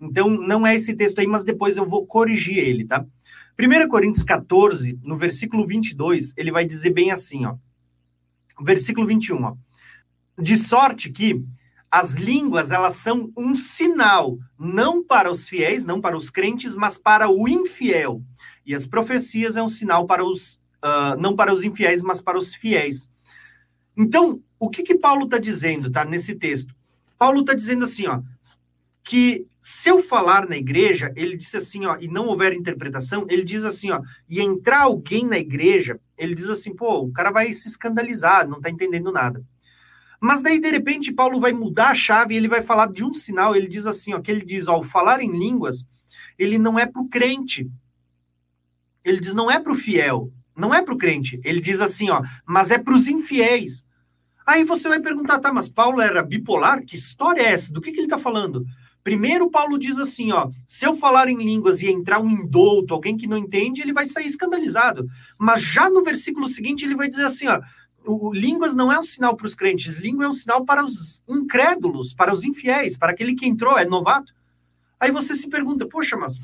Então, 0.00 0.28
não 0.28 0.66
é 0.66 0.74
esse 0.74 0.96
texto 0.96 1.18
aí, 1.20 1.26
mas 1.26 1.44
depois 1.44 1.76
eu 1.76 1.86
vou 1.86 2.06
corrigir 2.06 2.58
ele, 2.58 2.86
tá? 2.86 3.06
1 3.58 3.88
Coríntios 3.88 4.24
14, 4.24 4.98
no 5.04 5.16
versículo 5.16 5.66
22, 5.66 6.34
ele 6.36 6.50
vai 6.50 6.64
dizer 6.64 6.90
bem 6.90 7.10
assim, 7.10 7.46
ó. 7.46 7.56
Versículo 8.60 9.06
21, 9.06 9.42
ó. 9.42 9.56
De 10.38 10.56
sorte 10.56 11.10
que 11.10 11.44
as 11.90 12.14
línguas, 12.14 12.72
elas 12.72 12.96
são 12.96 13.30
um 13.36 13.54
sinal, 13.54 14.36
não 14.58 15.04
para 15.04 15.30
os 15.30 15.48
fiéis, 15.48 15.84
não 15.84 16.00
para 16.00 16.16
os 16.16 16.28
crentes, 16.28 16.74
mas 16.74 16.98
para 16.98 17.28
o 17.28 17.46
infiel. 17.46 18.20
E 18.66 18.74
as 18.74 18.84
profecias 18.84 19.56
é 19.56 19.62
um 19.62 19.68
sinal 19.68 20.04
para 20.04 20.24
os, 20.24 20.54
uh, 20.82 21.16
não 21.20 21.36
para 21.36 21.54
os 21.54 21.62
infiéis, 21.62 22.02
mas 22.02 22.20
para 22.20 22.36
os 22.36 22.52
fiéis. 22.52 23.08
Então, 23.96 24.42
o 24.58 24.68
que 24.68 24.82
que 24.82 24.98
Paulo 24.98 25.26
está 25.26 25.38
dizendo, 25.38 25.88
tá, 25.88 26.04
nesse 26.04 26.34
texto? 26.34 26.74
Paulo 27.16 27.42
está 27.42 27.54
dizendo 27.54 27.84
assim, 27.84 28.08
ó, 28.08 28.20
que 29.04 29.46
se 29.66 29.88
eu 29.88 30.02
falar 30.02 30.46
na 30.46 30.58
igreja, 30.58 31.10
ele 31.16 31.38
disse 31.38 31.56
assim, 31.56 31.86
ó, 31.86 31.96
e 31.98 32.06
não 32.06 32.26
houver 32.26 32.52
interpretação, 32.52 33.24
ele 33.30 33.42
diz 33.42 33.64
assim, 33.64 33.90
ó, 33.90 34.02
e 34.28 34.42
entrar 34.42 34.82
alguém 34.82 35.24
na 35.24 35.38
igreja, 35.38 35.98
ele 36.18 36.34
diz 36.34 36.50
assim, 36.50 36.76
pô, 36.76 36.98
o 36.98 37.10
cara 37.10 37.30
vai 37.30 37.50
se 37.50 37.66
escandalizar, 37.66 38.46
não 38.46 38.60
tá 38.60 38.68
entendendo 38.68 39.10
nada. 39.10 39.42
Mas 40.20 40.42
daí, 40.42 40.60
de 40.60 40.70
repente, 40.70 41.14
Paulo 41.14 41.40
vai 41.40 41.54
mudar 41.54 41.88
a 41.88 41.94
chave 41.94 42.34
e 42.34 42.36
ele 42.36 42.46
vai 42.46 42.60
falar 42.60 42.92
de 42.92 43.02
um 43.02 43.14
sinal, 43.14 43.56
ele 43.56 43.66
diz 43.66 43.86
assim, 43.86 44.12
ó, 44.12 44.20
que 44.20 44.30
ele 44.30 44.44
diz, 44.44 44.68
ó, 44.68 44.82
falar 44.82 45.22
em 45.22 45.32
línguas, 45.32 45.86
ele 46.38 46.58
não 46.58 46.78
é 46.78 46.84
para 46.84 47.00
o 47.00 47.08
crente. 47.08 47.66
Ele 49.02 49.18
diz, 49.18 49.32
não 49.32 49.50
é 49.50 49.58
para 49.58 49.72
o 49.72 49.76
fiel. 49.76 50.30
Não 50.54 50.74
é 50.74 50.82
para 50.82 50.92
o 50.92 50.98
crente. 50.98 51.40
Ele 51.42 51.58
diz 51.58 51.80
assim, 51.80 52.10
ó, 52.10 52.22
mas 52.46 52.70
é 52.70 52.76
para 52.76 52.94
os 52.94 53.08
infiéis. 53.08 53.86
Aí 54.46 54.62
você 54.62 54.90
vai 54.90 55.00
perguntar, 55.00 55.38
tá, 55.38 55.50
mas 55.50 55.70
Paulo 55.70 56.02
era 56.02 56.22
bipolar? 56.22 56.84
Que 56.84 56.96
história 56.96 57.40
é 57.40 57.52
essa? 57.52 57.72
Do 57.72 57.80
que, 57.80 57.92
que 57.92 57.96
ele 57.96 58.06
está 58.06 58.18
falando? 58.18 58.66
Primeiro, 59.04 59.50
Paulo 59.50 59.78
diz 59.78 59.98
assim: 59.98 60.32
ó, 60.32 60.50
se 60.66 60.86
eu 60.86 60.96
falar 60.96 61.28
em 61.28 61.36
línguas 61.36 61.82
e 61.82 61.90
entrar 61.90 62.20
um 62.20 62.30
indouto, 62.30 62.94
alguém 62.94 63.18
que 63.18 63.26
não 63.26 63.36
entende, 63.36 63.82
ele 63.82 63.92
vai 63.92 64.06
sair 64.06 64.24
escandalizado. 64.24 65.06
Mas 65.38 65.62
já 65.62 65.90
no 65.90 66.02
versículo 66.02 66.48
seguinte, 66.48 66.86
ele 66.86 66.96
vai 66.96 67.06
dizer 67.06 67.26
assim: 67.26 67.46
ó, 67.46 67.60
o, 68.06 68.32
línguas 68.32 68.74
não 68.74 68.90
é 68.90 68.98
um 68.98 69.02
sinal 69.02 69.36
para 69.36 69.46
os 69.46 69.54
crentes, 69.54 69.98
língua 69.98 70.24
é 70.24 70.28
um 70.28 70.32
sinal 70.32 70.64
para 70.64 70.82
os 70.82 71.22
incrédulos, 71.28 72.14
para 72.14 72.32
os 72.32 72.44
infiéis, 72.44 72.96
para 72.96 73.12
aquele 73.12 73.34
que 73.34 73.46
entrou, 73.46 73.78
é 73.78 73.84
novato. 73.84 74.32
Aí 74.98 75.10
você 75.10 75.34
se 75.34 75.50
pergunta, 75.50 75.86
poxa, 75.86 76.16
mas 76.16 76.38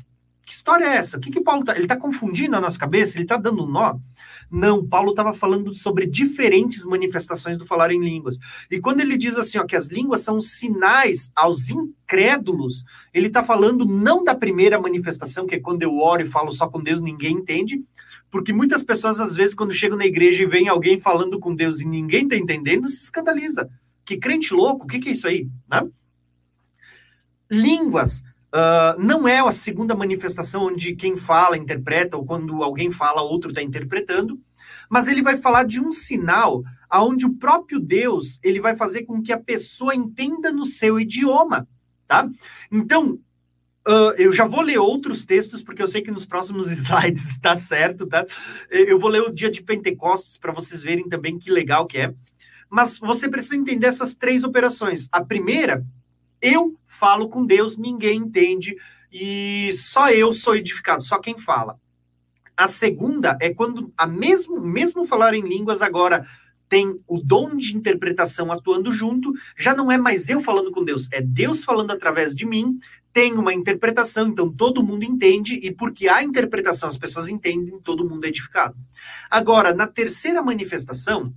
que 0.45 0.53
história 0.53 0.85
é 0.85 0.97
essa? 0.97 1.17
O 1.17 1.19
que, 1.19 1.31
que 1.31 1.41
Paulo 1.41 1.61
está? 1.61 1.73
Ele 1.73 1.85
está 1.85 1.97
confundindo 1.97 2.55
a 2.55 2.61
nossa 2.61 2.77
cabeça? 2.77 3.17
Ele 3.17 3.23
está 3.23 3.37
dando 3.37 3.63
um 3.63 3.67
nó? 3.67 3.97
Não, 4.51 4.85
Paulo 4.85 5.11
estava 5.11 5.33
falando 5.33 5.73
sobre 5.73 6.05
diferentes 6.05 6.83
manifestações 6.83 7.57
do 7.57 7.65
falar 7.65 7.89
em 7.89 8.01
línguas. 8.01 8.37
E 8.69 8.81
quando 8.81 8.99
ele 8.99 9.17
diz 9.17 9.37
assim, 9.37 9.57
ó, 9.57 9.63
que 9.63 9.77
as 9.77 9.87
línguas 9.87 10.21
são 10.21 10.41
sinais 10.41 11.31
aos 11.33 11.69
incrédulos, 11.69 12.83
ele 13.13 13.27
está 13.27 13.41
falando 13.41 13.85
não 13.85 14.25
da 14.25 14.35
primeira 14.35 14.77
manifestação, 14.77 15.47
que 15.47 15.55
é 15.55 15.59
quando 15.59 15.83
eu 15.83 15.97
oro 15.97 16.23
e 16.23 16.27
falo 16.27 16.51
só 16.51 16.67
com 16.67 16.83
Deus, 16.83 16.99
ninguém 16.99 17.37
entende, 17.37 17.81
porque 18.29 18.51
muitas 18.51 18.83
pessoas, 18.83 19.21
às 19.21 19.35
vezes, 19.35 19.55
quando 19.55 19.73
chegam 19.73 19.97
na 19.97 20.05
igreja 20.05 20.43
e 20.43 20.47
vem 20.47 20.67
alguém 20.67 20.99
falando 20.99 21.39
com 21.39 21.55
Deus 21.55 21.79
e 21.79 21.85
ninguém 21.85 22.23
está 22.23 22.35
entendendo, 22.35 22.87
se 22.87 23.05
escandaliza. 23.05 23.69
Que 24.03 24.17
crente 24.17 24.53
louco, 24.53 24.83
o 24.83 24.87
que, 24.87 24.99
que 24.99 25.09
é 25.09 25.11
isso 25.13 25.27
aí? 25.27 25.47
Né? 25.69 25.87
Línguas 27.49 28.23
Uh, 28.53 28.99
não 29.01 29.25
é 29.25 29.39
a 29.39 29.51
segunda 29.51 29.95
manifestação 29.95 30.65
onde 30.65 30.93
quem 30.93 31.15
fala 31.15 31.57
interpreta, 31.57 32.17
ou 32.17 32.25
quando 32.25 32.61
alguém 32.61 32.91
fala, 32.91 33.21
outro 33.21 33.49
está 33.49 33.61
interpretando, 33.61 34.39
mas 34.89 35.07
ele 35.07 35.21
vai 35.21 35.37
falar 35.37 35.63
de 35.63 35.79
um 35.79 35.89
sinal 35.89 36.61
aonde 36.89 37.25
o 37.25 37.33
próprio 37.33 37.79
Deus 37.79 38.39
ele 38.43 38.59
vai 38.59 38.75
fazer 38.75 39.03
com 39.03 39.21
que 39.21 39.31
a 39.31 39.39
pessoa 39.39 39.95
entenda 39.95 40.51
no 40.51 40.65
seu 40.65 40.99
idioma, 40.99 41.65
tá? 42.05 42.29
Então, 42.69 43.17
uh, 43.87 44.11
eu 44.17 44.33
já 44.33 44.45
vou 44.45 44.61
ler 44.61 44.77
outros 44.77 45.23
textos, 45.23 45.63
porque 45.63 45.81
eu 45.81 45.87
sei 45.87 46.01
que 46.01 46.11
nos 46.11 46.25
próximos 46.25 46.69
slides 46.73 47.31
está 47.31 47.55
certo, 47.55 48.05
tá? 48.05 48.25
Eu 48.69 48.99
vou 48.99 49.09
ler 49.09 49.21
o 49.21 49.33
dia 49.33 49.49
de 49.49 49.63
Pentecostes 49.63 50.37
para 50.37 50.51
vocês 50.51 50.83
verem 50.83 51.07
também 51.07 51.39
que 51.39 51.49
legal 51.49 51.87
que 51.87 51.97
é. 51.97 52.13
Mas 52.69 52.99
você 52.99 53.29
precisa 53.29 53.55
entender 53.55 53.87
essas 53.87 54.13
três 54.13 54.43
operações. 54.43 55.07
A 55.09 55.23
primeira 55.23 55.85
eu 56.41 56.75
falo 56.87 57.29
com 57.29 57.45
Deus, 57.45 57.77
ninguém 57.77 58.19
entende 58.19 58.75
e 59.11 59.71
só 59.73 60.09
eu 60.09 60.31
sou 60.33 60.55
edificado, 60.55 61.03
só 61.03 61.19
quem 61.19 61.37
fala. 61.37 61.79
A 62.55 62.67
segunda 62.67 63.37
é 63.41 63.53
quando 63.53 63.91
a 63.97 64.05
mesmo 64.07 64.59
mesmo 64.61 65.05
falar 65.05 65.33
em 65.33 65.41
línguas 65.41 65.81
agora 65.81 66.25
tem 66.71 66.97
o 67.05 67.19
dom 67.19 67.57
de 67.57 67.75
interpretação 67.75 68.49
atuando 68.49 68.93
junto, 68.93 69.33
já 69.57 69.73
não 69.73 69.91
é 69.91 69.97
mais 69.97 70.29
eu 70.29 70.39
falando 70.39 70.71
com 70.71 70.85
Deus, 70.85 71.09
é 71.11 71.21
Deus 71.21 71.65
falando 71.65 71.91
através 71.91 72.33
de 72.33 72.45
mim, 72.45 72.79
tem 73.11 73.33
uma 73.33 73.53
interpretação, 73.53 74.29
então 74.29 74.49
todo 74.49 74.81
mundo 74.81 75.03
entende, 75.03 75.55
e 75.55 75.69
porque 75.69 76.07
há 76.07 76.23
interpretação, 76.23 76.87
as 76.87 76.97
pessoas 76.97 77.27
entendem, 77.27 77.77
todo 77.81 78.07
mundo 78.07 78.23
é 78.23 78.29
edificado. 78.29 78.73
Agora, 79.29 79.73
na 79.73 79.85
terceira 79.85 80.41
manifestação, 80.41 81.33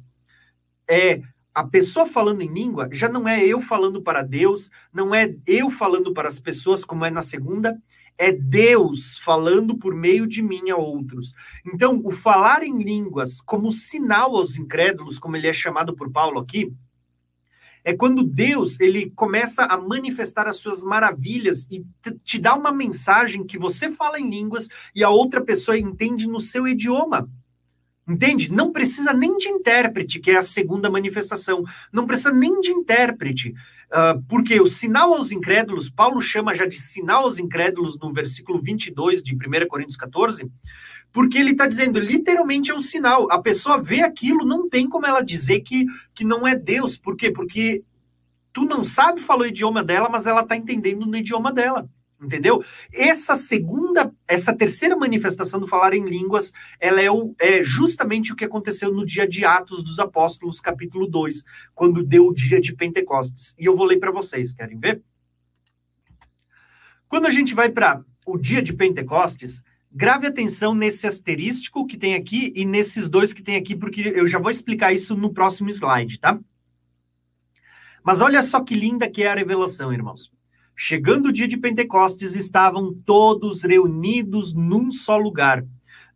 é 0.88 1.20
a 1.54 1.64
pessoa 1.64 2.04
falando 2.04 2.42
em 2.42 2.52
língua 2.52 2.88
já 2.90 3.08
não 3.08 3.28
é 3.28 3.44
eu 3.44 3.60
falando 3.60 4.02
para 4.02 4.22
Deus, 4.22 4.70
não 4.92 5.14
é 5.14 5.34
eu 5.46 5.70
falando 5.70 6.12
para 6.12 6.28
as 6.28 6.40
pessoas, 6.40 6.84
como 6.84 7.04
é 7.04 7.10
na 7.10 7.22
segunda, 7.22 7.80
é 8.18 8.32
Deus 8.32 9.18
falando 9.18 9.76
por 9.76 9.94
meio 9.94 10.26
de 10.26 10.42
mim 10.42 10.70
a 10.70 10.76
outros. 10.76 11.32
Então, 11.64 12.00
o 12.04 12.10
falar 12.10 12.62
em 12.62 12.82
línguas 12.82 13.40
como 13.40 13.70
sinal 13.70 14.36
aos 14.36 14.56
incrédulos, 14.56 15.18
como 15.18 15.36
ele 15.36 15.46
é 15.46 15.52
chamado 15.52 15.94
por 15.94 16.10
Paulo 16.10 16.40
aqui, 16.40 16.72
é 17.84 17.92
quando 17.92 18.24
Deus 18.24 18.80
ele 18.80 19.10
começa 19.10 19.64
a 19.64 19.78
manifestar 19.78 20.48
as 20.48 20.56
suas 20.56 20.82
maravilhas 20.82 21.68
e 21.70 21.84
te 22.24 22.38
dá 22.38 22.54
uma 22.54 22.72
mensagem 22.72 23.44
que 23.44 23.58
você 23.58 23.90
fala 23.90 24.18
em 24.18 24.30
línguas 24.30 24.68
e 24.94 25.04
a 25.04 25.10
outra 25.10 25.44
pessoa 25.44 25.78
entende 25.78 26.26
no 26.26 26.40
seu 26.40 26.66
idioma. 26.66 27.28
Entende? 28.06 28.52
Não 28.52 28.70
precisa 28.70 29.14
nem 29.14 29.36
de 29.36 29.48
intérprete, 29.48 30.20
que 30.20 30.30
é 30.30 30.36
a 30.36 30.42
segunda 30.42 30.90
manifestação. 30.90 31.64
Não 31.92 32.06
precisa 32.06 32.32
nem 32.32 32.60
de 32.60 32.70
intérprete. 32.70 33.54
Uh, 33.90 34.22
porque 34.28 34.60
o 34.60 34.66
sinal 34.66 35.14
aos 35.14 35.32
incrédulos, 35.32 35.88
Paulo 35.88 36.20
chama 36.20 36.54
já 36.54 36.66
de 36.66 36.76
sinal 36.76 37.24
aos 37.24 37.38
incrédulos 37.38 37.98
no 37.98 38.12
versículo 38.12 38.60
22 38.60 39.22
de 39.22 39.34
1 39.34 39.68
Coríntios 39.68 39.96
14, 39.96 40.50
porque 41.12 41.38
ele 41.38 41.52
está 41.52 41.66
dizendo, 41.66 42.00
literalmente 42.00 42.72
é 42.72 42.74
um 42.74 42.80
sinal. 42.80 43.30
A 43.30 43.40
pessoa 43.40 43.80
vê 43.80 44.02
aquilo, 44.02 44.44
não 44.44 44.68
tem 44.68 44.88
como 44.88 45.06
ela 45.06 45.22
dizer 45.22 45.60
que, 45.60 45.86
que 46.12 46.24
não 46.24 46.46
é 46.46 46.56
Deus. 46.56 46.98
Por 46.98 47.16
quê? 47.16 47.30
Porque 47.30 47.84
tu 48.52 48.64
não 48.64 48.82
sabe 48.84 49.20
falar 49.20 49.42
o 49.42 49.46
idioma 49.46 49.82
dela, 49.82 50.08
mas 50.08 50.26
ela 50.26 50.42
está 50.42 50.56
entendendo 50.56 51.06
no 51.06 51.16
idioma 51.16 51.52
dela. 51.52 51.88
Entendeu? 52.20 52.64
Essa 52.92 53.36
segunda, 53.36 54.12
essa 54.26 54.56
terceira 54.56 54.96
manifestação 54.96 55.60
do 55.60 55.66
falar 55.66 55.94
em 55.94 56.04
línguas, 56.04 56.52
ela 56.80 57.00
é, 57.00 57.10
o, 57.10 57.34
é 57.38 57.62
justamente 57.62 58.32
o 58.32 58.36
que 58.36 58.44
aconteceu 58.44 58.92
no 58.92 59.04
dia 59.04 59.28
de 59.28 59.44
Atos 59.44 59.82
dos 59.82 59.98
Apóstolos, 59.98 60.60
capítulo 60.60 61.06
2, 61.06 61.44
quando 61.74 62.02
deu 62.02 62.26
o 62.26 62.34
dia 62.34 62.60
de 62.60 62.74
Pentecostes. 62.74 63.54
E 63.58 63.64
eu 63.64 63.76
vou 63.76 63.84
ler 63.84 63.98
para 63.98 64.12
vocês, 64.12 64.54
querem 64.54 64.78
ver? 64.78 65.02
Quando 67.08 67.26
a 67.26 67.30
gente 67.30 67.54
vai 67.54 67.70
para 67.70 68.02
o 68.26 68.38
dia 68.38 68.62
de 68.62 68.72
Pentecostes, 68.72 69.62
grave 69.92 70.26
atenção 70.26 70.74
nesse 70.74 71.06
asterístico 71.06 71.86
que 71.86 71.96
tem 71.96 72.14
aqui 72.14 72.52
e 72.56 72.64
nesses 72.64 73.08
dois 73.08 73.32
que 73.32 73.42
tem 73.42 73.56
aqui, 73.56 73.76
porque 73.76 74.00
eu 74.00 74.26
já 74.26 74.38
vou 74.38 74.50
explicar 74.50 74.92
isso 74.92 75.16
no 75.16 75.32
próximo 75.32 75.68
slide, 75.68 76.18
tá? 76.18 76.38
Mas 78.02 78.20
olha 78.20 78.42
só 78.42 78.62
que 78.62 78.74
linda 78.74 79.08
que 79.08 79.22
é 79.22 79.28
a 79.28 79.34
revelação, 79.34 79.92
irmãos. 79.92 80.33
Chegando 80.76 81.26
o 81.28 81.32
dia 81.32 81.46
de 81.46 81.56
Pentecostes, 81.56 82.34
estavam 82.34 82.92
todos 82.92 83.62
reunidos 83.62 84.52
num 84.52 84.90
só 84.90 85.16
lugar. 85.16 85.64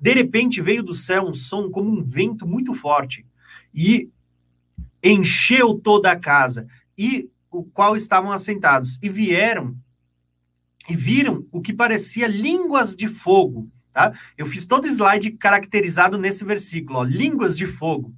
De 0.00 0.12
repente 0.12 0.60
veio 0.60 0.82
do 0.82 0.94
céu 0.94 1.28
um 1.28 1.32
som 1.32 1.70
como 1.70 1.90
um 1.90 2.02
vento 2.02 2.46
muito 2.46 2.74
forte 2.74 3.24
e 3.72 4.10
encheu 5.02 5.78
toda 5.78 6.10
a 6.10 6.18
casa 6.18 6.66
e 6.96 7.30
o 7.50 7.62
qual 7.62 7.96
estavam 7.96 8.32
assentados 8.32 8.98
e 9.02 9.08
vieram 9.08 9.76
e 10.88 10.96
viram 10.96 11.46
o 11.52 11.60
que 11.60 11.72
parecia 11.72 12.26
línguas 12.26 12.96
de 12.96 13.06
fogo, 13.06 13.70
tá? 13.92 14.12
Eu 14.36 14.46
fiz 14.46 14.66
todo 14.66 14.86
o 14.86 14.88
slide 14.88 15.32
caracterizado 15.32 16.16
nesse 16.16 16.44
versículo, 16.44 17.00
ó, 17.00 17.04
línguas 17.04 17.56
de 17.56 17.66
fogo, 17.66 18.14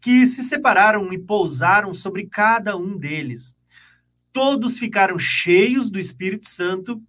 que 0.00 0.26
se 0.26 0.42
separaram 0.44 1.12
e 1.12 1.18
pousaram 1.18 1.92
sobre 1.92 2.26
cada 2.26 2.76
um 2.76 2.96
deles 2.96 3.56
todos 4.36 4.78
ficaram 4.78 5.18
cheios 5.18 5.88
do 5.88 5.98
Espírito 5.98 6.46
Santo 6.46 7.02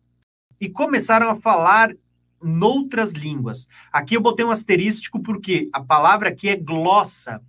e 0.62 0.70
começaram 0.70 1.30
a 1.30 1.36
falar 1.36 1.94
noutras 2.42 3.12
línguas. 3.12 3.68
Aqui 3.92 4.16
eu 4.16 4.22
botei 4.22 4.46
um 4.46 4.50
asterístico 4.50 5.22
porque 5.22 5.68
a 5.74 5.84
palavra 5.84 6.30
aqui 6.30 6.48
é 6.48 6.56
glossa. 6.56 7.44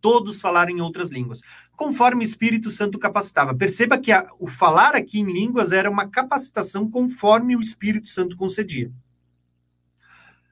Todos 0.00 0.40
falaram 0.40 0.72
em 0.72 0.80
outras 0.80 1.10
línguas, 1.10 1.42
conforme 1.76 2.24
o 2.24 2.26
Espírito 2.26 2.70
Santo 2.70 2.98
capacitava. 2.98 3.54
Perceba 3.54 3.96
que 3.96 4.10
a, 4.10 4.28
o 4.40 4.48
falar 4.48 4.96
aqui 4.96 5.20
em 5.20 5.32
línguas 5.32 5.70
era 5.70 5.88
uma 5.88 6.08
capacitação 6.08 6.90
conforme 6.90 7.54
o 7.54 7.60
Espírito 7.60 8.08
Santo 8.08 8.36
concedia. 8.36 8.90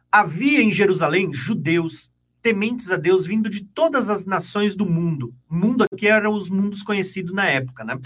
Havia 0.09 0.63
em 0.63 0.71
Jerusalém 0.71 1.33
judeus, 1.33 2.13
tementes 2.43 2.91
a 2.91 2.97
Deus 2.97 3.26
vindo 3.26 3.51
de 3.51 3.64
todas 3.64 4.09
as 4.09 4.26
nações 4.26 4.74
do 4.74 4.86
mundo. 4.86 5.34
Mundo 5.49 5.84
aqui 5.91 6.07
eram 6.07 6.32
os 6.32 6.49
mundos 6.49 6.82
conhecidos 6.82 7.34
na 7.34 7.47
época, 7.47 7.84
né? 7.84 7.99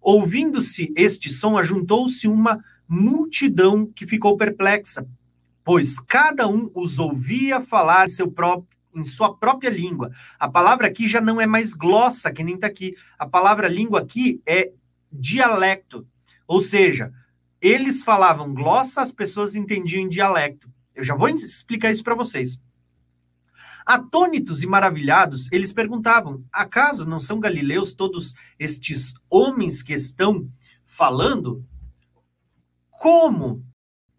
Ouvindo-se 0.00 0.92
este 0.96 1.30
som, 1.30 1.56
ajuntou-se 1.56 2.26
uma 2.26 2.62
multidão 2.88 3.86
que 3.86 4.06
ficou 4.06 4.36
perplexa, 4.36 5.06
pois 5.64 5.98
cada 6.00 6.48
um 6.48 6.70
os 6.74 6.98
ouvia 6.98 7.60
falar 7.60 8.08
seu 8.08 8.30
próprio, 8.30 8.68
em 8.94 9.04
sua 9.04 9.34
própria 9.34 9.70
língua. 9.70 10.10
A 10.38 10.48
palavra 10.48 10.86
aqui 10.86 11.08
já 11.08 11.20
não 11.20 11.40
é 11.40 11.46
mais 11.46 11.72
glossa, 11.72 12.32
que 12.32 12.44
nem 12.44 12.56
está 12.56 12.66
aqui. 12.66 12.94
A 13.18 13.26
palavra 13.26 13.68
língua 13.68 14.00
aqui 14.00 14.42
é 14.44 14.72
dialecto. 15.10 16.06
Ou 16.46 16.60
seja, 16.60 17.12
eles 17.60 18.02
falavam 18.02 18.52
glossa, 18.52 19.00
as 19.00 19.12
pessoas 19.12 19.54
entendiam 19.54 20.02
em 20.02 20.08
dialecto. 20.08 20.68
Eu 20.94 21.04
já 21.04 21.14
vou 21.14 21.28
explicar 21.28 21.90
isso 21.90 22.04
para 22.04 22.14
vocês. 22.14 22.60
Atônitos 23.84 24.62
e 24.62 24.66
maravilhados, 24.66 25.50
eles 25.52 25.72
perguntavam: 25.72 26.44
acaso 26.52 27.06
não 27.06 27.18
são 27.18 27.40
galileus 27.40 27.92
todos 27.92 28.34
estes 28.58 29.14
homens 29.30 29.82
que 29.82 29.92
estão 29.92 30.48
falando? 30.86 31.64
Como? 32.90 33.64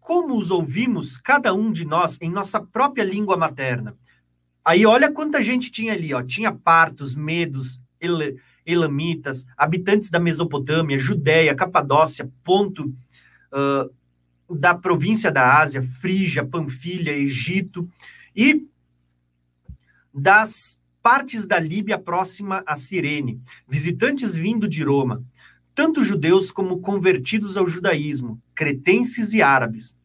Como 0.00 0.36
os 0.36 0.50
ouvimos, 0.50 1.16
cada 1.16 1.54
um 1.54 1.72
de 1.72 1.86
nós, 1.86 2.20
em 2.20 2.30
nossa 2.30 2.60
própria 2.60 3.04
língua 3.04 3.36
materna? 3.36 3.96
Aí 4.64 4.84
olha 4.84 5.12
quanta 5.12 5.42
gente 5.42 5.70
tinha 5.70 5.92
ali, 5.92 6.12
ó. 6.12 6.22
Tinha 6.22 6.52
partos, 6.52 7.14
medos, 7.14 7.80
el 8.00 8.36
elamitas, 8.66 9.46
habitantes 9.56 10.10
da 10.10 10.18
Mesopotâmia, 10.18 10.98
Judéia, 10.98 11.54
Capadócia, 11.54 12.30
Ponto, 12.42 12.94
uh, 13.52 14.54
da 14.54 14.74
província 14.74 15.30
da 15.30 15.58
Ásia, 15.60 15.82
Frígia, 15.82 16.44
Panfilha, 16.44 17.12
Egito, 17.12 17.88
E 18.34 18.66
das 20.14 20.78
partes 21.02 21.46
da 21.46 21.58
Líbia 21.58 21.98
próxima 21.98 22.62
a 22.66 22.76
Cirene, 22.76 23.40
visitantes 23.68 24.36
vindo 24.36 24.68
de 24.68 24.84
Roma, 24.84 25.22
tanto 25.74 26.04
judeus 26.04 26.52
como 26.52 26.80
convertidos 26.80 27.56
ao 27.56 27.66
judaísmo, 27.66 28.40
cretenses 28.54 29.32
e 29.32 29.42
árabes. 29.42 29.98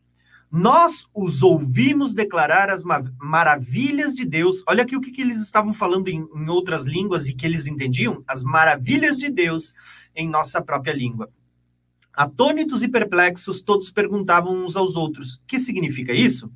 Nós 0.52 1.08
os 1.14 1.44
ouvimos 1.44 2.16
declarar 2.16 2.72
as 2.72 2.84
maravilhas 3.20 4.16
de 4.16 4.26
Deus. 4.26 4.64
Olha 4.68 4.82
aqui 4.82 4.96
o 4.96 5.02
que, 5.02 5.22
eles 5.22 5.38
estavam 5.38 5.76
falando 5.76 6.08
em, 6.08 6.28
em 6.36 6.50
outras 6.50 6.86
línguas 6.86 7.30
e 7.30 7.36
que 7.36 7.46
eles 7.46 7.68
entendiam: 7.68 8.24
as 8.28 8.44
maravilhas 8.44 9.20
de 9.20 9.30
Deus 9.30 9.76
em 10.16 10.28
nossa 10.28 10.60
própria 10.60 10.92
língua. 10.92 11.30
Atônitos 12.12 12.82
e 12.82 12.88
perplexos, 12.88 13.62
todos 13.62 13.92
perguntavam 13.92 14.54
uns 14.54 14.76
aos 14.76 14.96
outros: 14.96 15.40
que 15.46 15.60
significa 15.60 16.14
isso? 16.14 16.52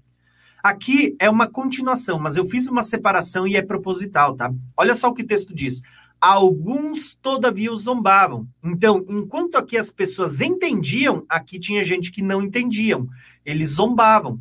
Aqui 0.63 1.13
é 1.19 1.29
uma 1.29 1.45
continuação, 1.45 2.17
mas 2.17 2.37
eu 2.37 2.45
fiz 2.45 2.69
uma 2.69 2.81
separação 2.81 3.45
e 3.45 3.57
é 3.57 3.61
proposital, 3.61 4.33
tá? 4.33 4.49
Olha 4.77 4.95
só 4.95 5.09
o 5.09 5.13
que 5.13 5.21
o 5.21 5.27
texto 5.27 5.53
diz. 5.53 5.81
Alguns, 6.21 7.15
todavia, 7.15 7.69
os 7.69 7.81
zombavam. 7.81 8.47
Então, 8.63 9.05
enquanto 9.09 9.57
aqui 9.57 9.77
as 9.77 9.91
pessoas 9.91 10.39
entendiam, 10.39 11.25
aqui 11.27 11.59
tinha 11.59 11.83
gente 11.83 12.13
que 12.13 12.21
não 12.21 12.41
entendiam. 12.41 13.09
Eles 13.45 13.71
zombavam 13.71 14.39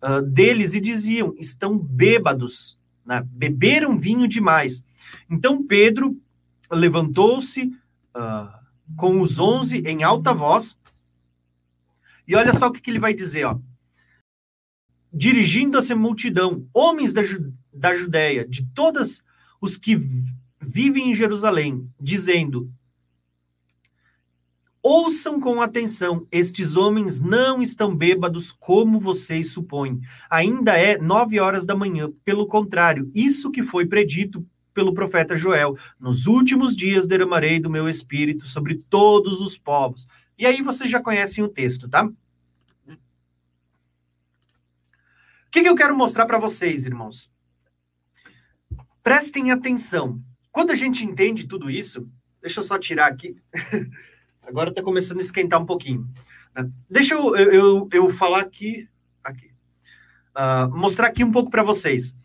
uh, 0.00 0.22
deles 0.22 0.74
e 0.74 0.80
diziam: 0.80 1.34
estão 1.36 1.76
bêbados, 1.76 2.78
né? 3.04 3.26
beberam 3.32 3.98
vinho 3.98 4.28
demais. 4.28 4.84
Então, 5.28 5.60
Pedro 5.60 6.16
levantou-se 6.70 7.64
uh, 7.64 8.48
com 8.96 9.20
os 9.20 9.40
onze 9.40 9.78
em 9.78 10.04
alta 10.04 10.32
voz. 10.32 10.78
E 12.28 12.36
olha 12.36 12.52
só 12.54 12.68
o 12.68 12.72
que, 12.72 12.80
que 12.80 12.92
ele 12.92 13.00
vai 13.00 13.12
dizer, 13.12 13.44
ó 13.46 13.58
dirigindo-se 15.14 15.94
multidão, 15.94 16.66
homens 16.74 17.12
da, 17.12 17.22
Ju 17.22 17.52
da 17.72 17.94
Judéia, 17.94 18.46
de 18.46 18.66
todos 18.74 19.22
os 19.60 19.76
que 19.76 19.96
vivem 20.60 21.10
em 21.10 21.14
Jerusalém, 21.14 21.88
dizendo: 22.00 22.70
Ouçam 24.82 25.40
com 25.40 25.62
atenção, 25.62 26.26
estes 26.30 26.76
homens 26.76 27.20
não 27.20 27.62
estão 27.62 27.96
bêbados 27.96 28.52
como 28.52 28.98
vocês 28.98 29.52
supõem. 29.52 30.00
Ainda 30.28 30.76
é 30.76 30.98
nove 30.98 31.38
horas 31.38 31.64
da 31.64 31.76
manhã. 31.76 32.10
Pelo 32.24 32.46
contrário, 32.46 33.10
isso 33.14 33.50
que 33.50 33.62
foi 33.62 33.86
predito 33.86 34.44
pelo 34.74 34.92
profeta 34.92 35.36
Joel: 35.36 35.76
Nos 35.98 36.26
últimos 36.26 36.74
dias 36.74 37.06
derramarei 37.06 37.60
do 37.60 37.70
meu 37.70 37.88
espírito 37.88 38.46
sobre 38.46 38.78
todos 38.90 39.40
os 39.40 39.56
povos. 39.56 40.08
E 40.36 40.44
aí 40.44 40.60
vocês 40.60 40.90
já 40.90 41.00
conhecem 41.00 41.44
o 41.44 41.48
texto, 41.48 41.88
tá? 41.88 42.10
Que, 45.54 45.62
que 45.62 45.68
eu 45.68 45.76
quero 45.76 45.96
mostrar 45.96 46.26
para 46.26 46.36
vocês, 46.36 46.84
irmãos? 46.84 47.30
Prestem 49.04 49.52
atenção. 49.52 50.20
Quando 50.50 50.72
a 50.72 50.74
gente 50.74 51.04
entende 51.04 51.46
tudo 51.46 51.70
isso, 51.70 52.10
deixa 52.42 52.58
eu 52.58 52.64
só 52.64 52.76
tirar 52.76 53.06
aqui. 53.06 53.36
Agora 54.42 54.70
está 54.70 54.82
começando 54.82 55.18
a 55.18 55.22
esquentar 55.22 55.62
um 55.62 55.64
pouquinho. 55.64 56.08
Né? 56.56 56.68
Deixa 56.90 57.14
eu, 57.14 57.36
eu, 57.36 57.52
eu, 57.52 57.88
eu 57.92 58.10
falar 58.10 58.40
aqui. 58.40 58.88
aqui. 59.22 59.52
Uh, 60.36 60.76
mostrar 60.76 61.06
aqui 61.06 61.22
um 61.22 61.30
pouco 61.30 61.52
para 61.52 61.62
vocês. 61.62 62.16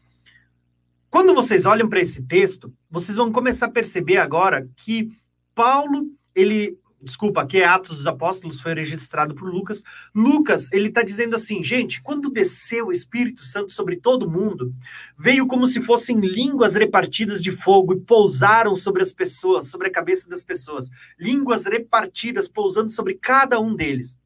Quando 1.07 1.36
vocês 1.36 1.67
olham 1.67 1.88
para 1.88 1.99
esse 1.99 2.23
texto, 2.23 2.73
vocês 2.89 3.15
vão 3.15 3.32
começar 3.32 3.67
a 3.67 3.71
perceber 3.71 4.17
agora 4.17 4.67
que 4.75 5.11
Paulo 5.53 6.11
ele 6.34 6.80
desculpa, 7.02 7.41
aqui 7.41 7.60
é 7.60 7.66
Atos 7.66 7.95
dos 7.95 8.08
Apóstolos, 8.08 8.60
foi 8.60 8.74
registrado 8.74 9.34
por 9.34 9.52
Lucas. 9.52 9.84
Lucas, 10.14 10.72
ele 10.72 10.89
está 10.89 11.02
dizendo 11.02 11.36
assim, 11.36 11.64
gente, 11.64 12.02
quando 12.02 12.30
desceu 12.30 12.88
o 12.88 12.91
Espírito 12.91 13.43
Santo 13.43 13.72
sobre 13.72 13.95
todo 13.95 14.30
mundo, 14.30 14.74
veio 15.18 15.47
como 15.47 15.68
se 15.68 15.82
fossem 15.82 16.20
línguas 16.20 16.76
repartidas 16.76 17.41
de 17.41 17.52
fogo 17.52 17.93
e 17.93 18.00
pousaram 18.00 18.76
sobre 18.76 19.02
as 19.02 19.14
pessoas, 19.14 19.68
sobre 19.68 19.88
a 19.88 19.91
cabeça 19.91 20.30
das 20.30 20.43
pessoas. 20.43 20.89
Línguas 21.20 21.66
repartidas 21.66 22.47
pousando 22.47 22.89
sobre 22.89 23.16
cada 23.16 23.60
um 23.60 23.76
deles. 23.76 24.18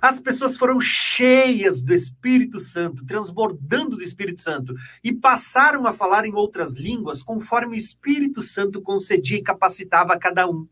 As 0.00 0.20
pessoas 0.20 0.56
foram 0.56 0.80
cheias 0.80 1.82
do 1.82 1.92
Espírito 1.92 2.60
Santo, 2.60 3.04
transbordando 3.04 3.96
do 3.96 4.02
Espírito 4.02 4.42
Santo, 4.42 4.74
e 5.02 5.12
passaram 5.12 5.86
a 5.86 5.92
falar 5.92 6.24
em 6.24 6.34
outras 6.34 6.76
línguas 6.76 7.22
conforme 7.22 7.74
o 7.74 7.78
Espírito 7.78 8.42
Santo 8.42 8.80
concedia 8.80 9.38
e 9.38 9.42
capacitava 9.42 10.12
a 10.12 10.18
cada 10.18 10.48
um. 10.48 10.68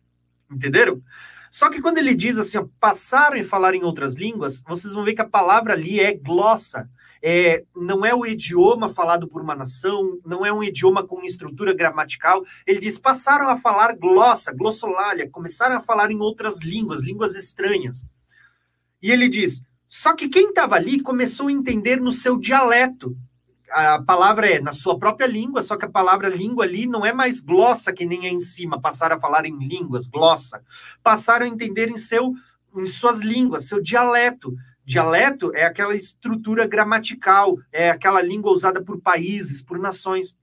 Entenderam? 0.50 1.02
Só 1.50 1.70
que 1.70 1.80
quando 1.80 1.98
ele 1.98 2.14
diz 2.14 2.38
assim, 2.38 2.58
ó, 2.58 2.66
passaram 2.78 3.36
e 3.36 3.44
falar 3.44 3.74
em 3.74 3.82
outras 3.82 4.14
línguas, 4.14 4.62
vocês 4.68 4.92
vão 4.92 5.04
ver 5.04 5.14
que 5.14 5.22
a 5.22 5.28
palavra 5.28 5.72
ali 5.72 6.00
é 6.00 6.12
glossa. 6.14 6.88
É, 7.22 7.64
não 7.74 8.04
é 8.04 8.14
o 8.14 8.26
idioma 8.26 8.88
falado 8.90 9.26
por 9.26 9.40
uma 9.40 9.54
nação, 9.54 10.20
não 10.24 10.44
é 10.44 10.52
um 10.52 10.62
idioma 10.62 11.04
com 11.04 11.22
estrutura 11.22 11.74
gramatical. 11.74 12.44
Ele 12.66 12.78
diz: 12.78 12.98
passaram 12.98 13.48
a 13.48 13.58
falar 13.58 13.96
glossa, 13.96 14.52
glossolalia, 14.52 15.30
começaram 15.30 15.76
a 15.76 15.80
falar 15.80 16.10
em 16.10 16.20
outras 16.20 16.60
línguas, 16.60 17.02
línguas 17.02 17.34
estranhas. 17.34 18.04
E 19.02 19.10
ele 19.10 19.28
diz: 19.28 19.62
só 19.88 20.14
que 20.14 20.28
quem 20.28 20.50
estava 20.50 20.76
ali 20.76 21.00
começou 21.00 21.48
a 21.48 21.52
entender 21.52 22.00
no 22.00 22.12
seu 22.12 22.36
dialeto 22.36 23.16
a 23.70 24.02
palavra 24.02 24.48
é 24.48 24.60
na 24.60 24.72
sua 24.72 24.98
própria 24.98 25.26
língua, 25.26 25.62
só 25.62 25.76
que 25.76 25.84
a 25.84 25.90
palavra 25.90 26.28
língua 26.28 26.64
ali 26.64 26.86
não 26.86 27.04
é 27.04 27.12
mais 27.12 27.40
glossa 27.40 27.92
que 27.92 28.06
nem 28.06 28.26
é 28.26 28.30
em 28.30 28.40
cima, 28.40 28.80
passaram 28.80 29.16
a 29.16 29.20
falar 29.20 29.44
em 29.46 29.58
línguas, 29.58 30.08
glossa. 30.08 30.62
Passaram 31.02 31.46
a 31.46 31.48
entender 31.48 31.88
em 31.88 31.96
seu 31.96 32.34
em 32.76 32.86
suas 32.86 33.20
línguas, 33.20 33.68
seu 33.68 33.80
dialeto. 33.80 34.54
Dialeto 34.84 35.50
é 35.54 35.64
aquela 35.64 35.96
estrutura 35.96 36.66
gramatical, 36.66 37.58
é 37.72 37.90
aquela 37.90 38.22
língua 38.22 38.52
usada 38.52 38.82
por 38.82 39.00
países, 39.00 39.62
por 39.62 39.78
nações. 39.78 40.36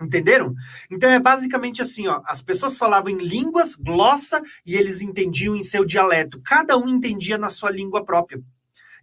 Entenderam? 0.00 0.54
Então 0.90 1.10
é 1.10 1.18
basicamente 1.18 1.82
assim, 1.82 2.06
ó, 2.06 2.22
as 2.24 2.40
pessoas 2.40 2.78
falavam 2.78 3.10
em 3.10 3.18
línguas, 3.18 3.74
glossa, 3.74 4.40
e 4.64 4.74
eles 4.74 5.02
entendiam 5.02 5.56
em 5.56 5.62
seu 5.62 5.84
dialeto. 5.84 6.40
Cada 6.42 6.76
um 6.76 6.88
entendia 6.88 7.36
na 7.36 7.50
sua 7.50 7.70
língua 7.70 8.04
própria. 8.04 8.40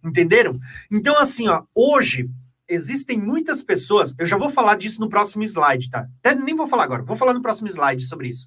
Entenderam? 0.04 0.58
Então 0.90 1.18
assim, 1.18 1.48
ó, 1.48 1.62
hoje 1.74 2.28
existem 2.68 3.18
muitas 3.18 3.62
pessoas, 3.62 4.14
eu 4.18 4.26
já 4.26 4.36
vou 4.36 4.50
falar 4.50 4.76
disso 4.76 5.00
no 5.00 5.08
próximo 5.08 5.42
slide, 5.44 5.90
tá? 5.90 6.06
Até 6.22 6.34
nem 6.34 6.54
vou 6.54 6.66
falar 6.66 6.84
agora, 6.84 7.02
vou 7.02 7.16
falar 7.16 7.34
no 7.34 7.42
próximo 7.42 7.68
slide 7.68 8.04
sobre 8.04 8.28
isso. 8.28 8.46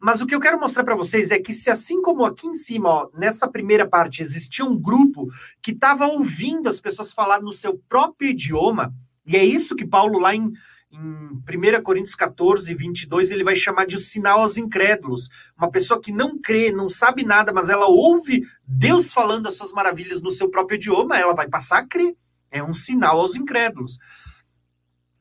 Mas 0.00 0.20
o 0.20 0.26
que 0.26 0.34
eu 0.34 0.40
quero 0.40 0.58
mostrar 0.58 0.84
para 0.84 0.96
vocês 0.96 1.30
é 1.30 1.38
que 1.38 1.52
se 1.52 1.70
assim 1.70 2.02
como 2.02 2.24
aqui 2.24 2.46
em 2.46 2.54
cima, 2.54 2.88
ó, 2.88 3.10
nessa 3.14 3.48
primeira 3.48 3.88
parte, 3.88 4.22
existia 4.22 4.64
um 4.64 4.76
grupo 4.76 5.28
que 5.62 5.72
estava 5.72 6.06
ouvindo 6.06 6.68
as 6.68 6.80
pessoas 6.80 7.12
falar 7.12 7.40
no 7.40 7.52
seu 7.52 7.78
próprio 7.88 8.30
idioma, 8.30 8.92
e 9.26 9.36
é 9.36 9.44
isso 9.44 9.76
que 9.76 9.86
Paulo 9.86 10.18
lá 10.18 10.34
em 10.34 10.52
em 10.92 10.98
1 10.98 11.82
Coríntios 11.82 12.16
14, 12.16 12.74
22, 12.74 13.30
ele 13.30 13.44
vai 13.44 13.54
chamar 13.54 13.86
de 13.86 13.96
sinal 13.98 14.40
aos 14.40 14.56
incrédulos. 14.56 15.28
Uma 15.56 15.70
pessoa 15.70 16.00
que 16.00 16.10
não 16.10 16.36
crê, 16.36 16.72
não 16.72 16.88
sabe 16.88 17.24
nada, 17.24 17.52
mas 17.52 17.68
ela 17.68 17.86
ouve 17.86 18.42
Deus 18.66 19.12
falando 19.12 19.46
as 19.46 19.54
suas 19.54 19.72
maravilhas 19.72 20.20
no 20.20 20.30
seu 20.30 20.50
próprio 20.50 20.74
idioma, 20.76 21.16
ela 21.16 21.34
vai 21.34 21.48
passar 21.48 21.78
a 21.78 21.86
crer. 21.86 22.16
É 22.50 22.62
um 22.62 22.74
sinal 22.74 23.20
aos 23.20 23.36
incrédulos. 23.36 23.98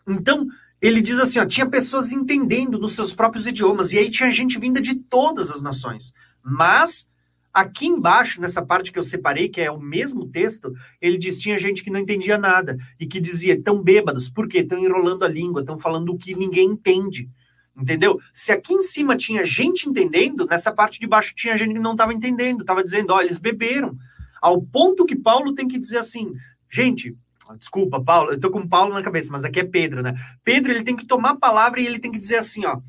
Então, 0.08 0.48
ele 0.82 1.02
diz 1.02 1.20
assim: 1.20 1.40
ó, 1.40 1.46
tinha 1.46 1.70
pessoas 1.70 2.12
entendendo 2.12 2.80
nos 2.80 2.94
seus 2.94 3.14
próprios 3.14 3.46
idiomas, 3.46 3.92
e 3.92 3.98
aí 3.98 4.10
tinha 4.10 4.32
gente 4.32 4.60
vinda 4.60 4.82
de 4.82 4.96
todas 4.96 5.52
as 5.52 5.62
nações. 5.62 6.14
Mas, 6.44 7.10
aqui 7.54 7.86
embaixo, 7.88 8.42
nessa 8.42 8.66
parte 8.66 8.92
que 8.92 8.98
eu 8.98 9.04
separei, 9.04 9.50
que 9.50 9.62
é 9.62 9.70
o 9.70 9.80
mesmo 9.80 10.28
texto, 10.28 10.74
ele 11.02 11.18
diz: 11.18 11.38
tinha 11.38 11.60
gente 11.60 11.84
que 11.84 11.92
não 11.92 12.00
entendia 12.00 12.38
nada, 12.38 12.78
e 13.00 13.06
que 13.06 13.20
dizia: 13.20 13.56
estão 13.56 13.82
bêbados, 13.82 14.30
por 14.30 14.48
quê? 14.48 14.60
Estão 14.60 14.80
enrolando 14.80 15.24
a 15.24 15.30
língua, 15.30 15.62
estão 15.62 15.78
falando 15.78 16.10
o 16.10 16.18
que 16.18 16.36
ninguém 16.36 16.70
entende. 16.70 17.30
Entendeu? 17.78 18.20
Se 18.34 18.52
aqui 18.52 18.74
em 18.74 18.82
cima 18.82 19.16
tinha 19.16 19.46
gente 19.46 19.88
entendendo, 19.88 20.46
nessa 20.46 20.72
parte 20.72 21.00
de 21.00 21.08
baixo 21.08 21.34
tinha 21.34 21.56
gente 21.56 21.74
que 21.74 21.80
não 21.80 21.94
estava 21.94 22.14
entendendo, 22.14 22.62
estava 22.62 22.84
dizendo: 22.84 23.14
ó, 23.14 23.22
eles 23.22 23.38
beberam. 23.38 23.98
Ao 24.42 24.62
ponto 24.62 25.06
que 25.06 25.16
Paulo 25.16 25.54
tem 25.54 25.68
que 25.68 25.80
dizer 25.80 25.98
assim: 25.98 26.34
Gente, 26.70 27.16
desculpa, 27.58 28.04
Paulo, 28.04 28.32
eu 28.32 28.40
tô 28.40 28.52
com 28.52 28.68
Paulo 28.68 28.94
na 28.94 29.02
cabeça, 29.02 29.32
mas 29.32 29.44
aqui 29.44 29.60
é 29.60 29.64
Pedro, 29.64 30.02
né? 30.02 30.14
Pedro, 30.44 30.72
ele 30.72 30.84
tem 30.84 30.96
que 30.96 31.06
tomar 31.06 31.32
a 31.32 31.38
palavra 31.38 31.80
e 31.80 31.86
ele 31.86 32.00
tem 32.00 32.12
que 32.12 32.20
dizer 32.20 32.38
assim, 32.38 32.66
ó. 32.66 32.80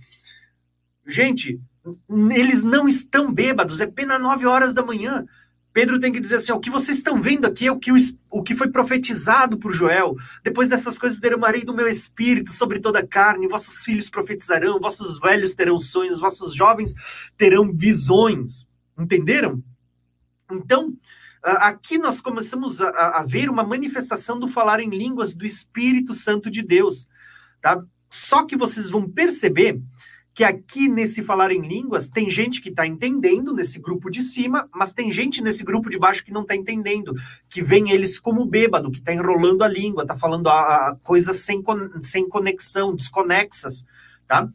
Gente, 1.07 1.61
eles 2.31 2.63
não 2.63 2.89
estão 2.89 3.33
bêbados, 3.33 3.81
é 3.81 3.87
pena 3.87 4.19
nove 4.19 4.47
horas 4.47 4.75
da 4.75 4.83
manhã. 4.83 5.27
Pedro 5.73 6.01
tem 6.01 6.13
que 6.13 6.21
dizer 6.21 6.37
assim: 6.37 6.53
ó, 6.53 6.57
o 6.57 6.61
que 6.61 6.71
vocês 6.71 6.99
estão 6.99 7.21
vendo 7.21 7.47
aqui 7.47 7.67
é 7.67 7.73
o 7.73 7.79
que, 7.79 7.93
o, 7.93 7.97
o 8.29 8.43
que 8.43 8.55
foi 8.55 8.71
profetizado 8.71 9.57
por 9.57 9.73
Joel. 9.73 10.15
Depois 10.43 10.69
dessas 10.69 10.99
coisas 10.99 11.21
derramarei 11.21 11.65
do 11.65 11.75
meu 11.75 11.89
espírito 11.89 12.53
sobre 12.53 12.81
toda 12.81 12.99
a 12.99 13.07
carne, 13.07 13.49
vossos 13.49 13.85
filhos 13.85 14.11
profetizarão, 14.11 14.81
vossos 14.81 15.19
velhos 15.21 15.55
terão 15.55 15.79
sonhos, 15.79 16.19
vossos 16.19 16.55
jovens 16.55 16.95
terão 17.37 17.73
visões. 17.73 18.69
Entenderam? 18.99 19.63
Então, 20.51 20.93
aqui 21.43 21.99
nós 21.99 22.21
começamos 22.21 22.81
a, 22.81 22.89
a, 23.19 23.23
ver 23.23 23.49
uma 23.49 23.63
manifestação 23.63 24.39
do 24.39 24.49
falar 24.49 24.81
em 24.81 24.91
línguas 24.91 25.35
do 25.35 25.45
Espírito 25.45 26.13
Santo 26.13 26.51
de 26.51 26.63
Deus, 26.63 27.09
tá? 27.61 27.83
Só 28.09 28.45
que 28.45 28.57
vocês 28.57 28.91
vão 28.91 29.09
perceber 29.09 29.81
que 30.35 30.45
aqui 30.45 30.89
nesse 30.89 31.23
falar 31.23 31.51
em 31.51 31.61
línguas 31.61 32.09
tem 32.09 32.31
gente 32.31 32.61
que 32.61 32.69
está 32.69 32.87
entendendo 32.87 33.53
nesse 33.53 33.79
grupo 33.81 34.11
de 34.11 34.23
cima, 34.23 34.69
mas 34.75 34.93
tem 34.93 35.11
gente 35.11 35.43
nesse 35.43 35.65
grupo 35.65 35.91
de 35.91 35.99
baixo 35.99 36.25
que 36.25 36.33
não 36.33 36.43
está 36.43 36.55
entendendo, 36.55 37.15
que 37.49 37.63
vem 37.63 37.91
eles 37.91 38.19
como 38.19 38.47
bêbado, 38.47 38.91
que 38.91 38.99
está 38.99 39.13
enrolando 39.13 39.63
a 39.63 39.69
língua, 39.69 40.03
está 40.03 40.17
falando 40.17 40.49
a, 40.49 40.53
a 40.91 40.97
coisas 41.03 41.37
sem, 41.37 41.63
sem 42.03 42.29
conexão, 42.29 42.95
desconexas, 42.95 43.85
tá? 44.27 44.49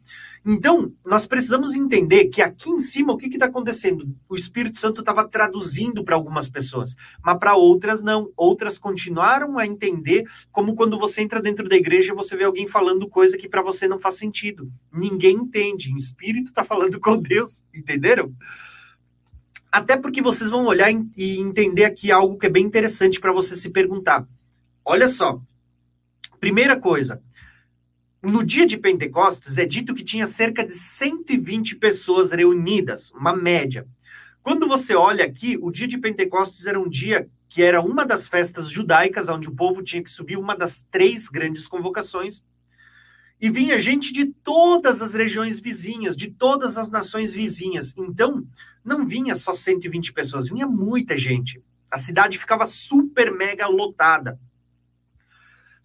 Então, 0.48 0.92
nós 1.04 1.26
precisamos 1.26 1.74
entender 1.74 2.26
que 2.26 2.40
aqui 2.40 2.70
em 2.70 2.78
cima, 2.78 3.12
o 3.12 3.16
que 3.16 3.26
está 3.26 3.46
acontecendo? 3.46 4.08
O 4.28 4.36
Espírito 4.36 4.78
Santo 4.78 5.00
estava 5.00 5.26
traduzindo 5.26 6.04
para 6.04 6.14
algumas 6.14 6.48
pessoas, 6.48 6.94
mas 7.20 7.36
para 7.36 7.56
outras 7.56 8.00
não. 8.00 8.30
Outras 8.36 8.78
continuaram 8.78 9.58
a 9.58 9.66
entender, 9.66 10.22
como 10.52 10.76
quando 10.76 10.96
você 11.00 11.22
entra 11.22 11.42
dentro 11.42 11.68
da 11.68 11.74
igreja 11.74 12.12
e 12.12 12.14
você 12.14 12.36
vê 12.36 12.44
alguém 12.44 12.68
falando 12.68 13.08
coisa 13.08 13.36
que 13.36 13.48
para 13.48 13.60
você 13.60 13.88
não 13.88 13.98
faz 13.98 14.18
sentido. 14.18 14.70
Ninguém 14.92 15.34
entende. 15.34 15.92
O 15.92 15.96
Espírito 15.96 16.46
está 16.46 16.64
falando 16.64 16.98
com 17.02 17.18
Deus, 17.18 17.64
entenderam? 17.74 18.32
Até 19.72 19.96
porque 19.96 20.22
vocês 20.22 20.48
vão 20.48 20.66
olhar 20.66 20.92
e 21.16 21.40
entender 21.40 21.84
aqui 21.84 22.12
algo 22.12 22.38
que 22.38 22.46
é 22.46 22.50
bem 22.50 22.64
interessante 22.64 23.18
para 23.18 23.32
você 23.32 23.56
se 23.56 23.70
perguntar. 23.70 24.24
Olha 24.84 25.08
só. 25.08 25.40
Primeira 26.38 26.78
coisa, 26.78 27.20
no 28.30 28.44
dia 28.44 28.66
de 28.66 28.76
Pentecostes, 28.76 29.56
é 29.56 29.64
dito 29.64 29.94
que 29.94 30.02
tinha 30.02 30.26
cerca 30.26 30.64
de 30.64 30.72
120 30.72 31.76
pessoas 31.76 32.32
reunidas, 32.32 33.12
uma 33.12 33.34
média. 33.34 33.86
Quando 34.42 34.66
você 34.66 34.94
olha 34.94 35.24
aqui, 35.24 35.56
o 35.60 35.70
dia 35.70 35.86
de 35.86 35.98
Pentecostes 35.98 36.66
era 36.66 36.78
um 36.78 36.88
dia 36.88 37.28
que 37.48 37.62
era 37.62 37.80
uma 37.80 38.04
das 38.04 38.26
festas 38.26 38.68
judaicas, 38.68 39.28
onde 39.28 39.48
o 39.48 39.54
povo 39.54 39.82
tinha 39.82 40.02
que 40.02 40.10
subir 40.10 40.36
uma 40.36 40.56
das 40.56 40.82
três 40.90 41.28
grandes 41.28 41.68
convocações. 41.68 42.44
E 43.40 43.48
vinha 43.48 43.78
gente 43.78 44.12
de 44.12 44.26
todas 44.26 45.02
as 45.02 45.14
regiões 45.14 45.60
vizinhas, 45.60 46.16
de 46.16 46.28
todas 46.28 46.76
as 46.76 46.90
nações 46.90 47.32
vizinhas. 47.32 47.94
Então, 47.96 48.44
não 48.84 49.06
vinha 49.06 49.34
só 49.36 49.52
120 49.52 50.12
pessoas, 50.12 50.48
vinha 50.48 50.66
muita 50.66 51.16
gente. 51.16 51.62
A 51.90 51.98
cidade 51.98 52.38
ficava 52.38 52.66
super 52.66 53.32
mega 53.32 53.68
lotada. 53.68 54.38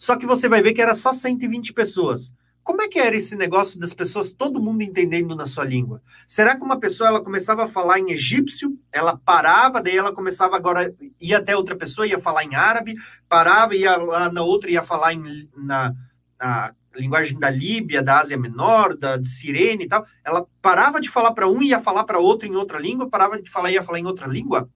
Só 0.02 0.16
que 0.16 0.26
você 0.26 0.50
vai 0.50 0.64
ver 0.64 0.74
que 0.74 0.82
era 0.82 0.96
só 0.96 1.14
120 1.14 1.74
pessoas. 1.74 2.34
Como 2.64 2.82
é 2.82 2.88
que 2.88 2.98
era 2.98 3.16
esse 3.16 3.36
negócio 3.36 3.80
das 3.80 3.94
pessoas, 3.94 4.32
todo 4.32 4.60
mundo 4.60 4.82
entendendo 4.82 5.36
na 5.36 5.46
sua 5.46 5.64
língua? 5.64 6.02
Será 6.26 6.56
que 6.56 6.64
uma 6.64 6.80
pessoa 6.80 7.08
ela 7.08 7.24
começava 7.24 7.66
a 7.66 7.68
falar 7.68 8.00
em 8.00 8.12
egípcio, 8.12 8.76
ela 8.92 9.16
parava, 9.16 9.80
daí 9.80 9.96
ela 9.96 10.12
começava 10.12 10.56
agora 10.56 10.92
ia 11.20 11.38
até 11.38 11.56
outra 11.56 11.76
pessoa 11.76 12.08
ia 12.08 12.18
falar 12.18 12.44
em 12.44 12.56
árabe, 12.56 12.96
parava 13.30 13.76
ia 13.76 13.96
lá 13.96 14.32
na 14.32 14.42
outra 14.42 14.72
ia 14.72 14.82
falar 14.82 15.14
em, 15.14 15.48
na, 15.56 15.94
na 16.40 16.74
linguagem 16.96 17.38
da 17.38 17.52
Líbia, 17.52 18.02
da 18.02 18.22
Ásia 18.22 18.40
Menor, 18.40 18.98
da 18.98 19.18
de 19.18 19.30
Sirene 19.30 19.84
e 19.84 19.88
tal. 19.88 20.04
Ela 20.26 20.48
parava 20.64 21.00
de 21.00 21.12
falar 21.12 21.32
para 21.34 21.48
um 21.48 21.62
e 21.62 21.70
ia 21.70 21.80
falar 21.80 22.06
para 22.06 22.18
outro 22.18 22.48
em 22.48 22.56
outra 22.56 22.80
língua, 22.80 23.08
parava 23.08 23.40
de 23.40 23.52
falar 23.52 23.70
ia 23.70 23.84
falar 23.84 24.00
em 24.00 24.08
outra 24.08 24.26
língua? 24.26 24.68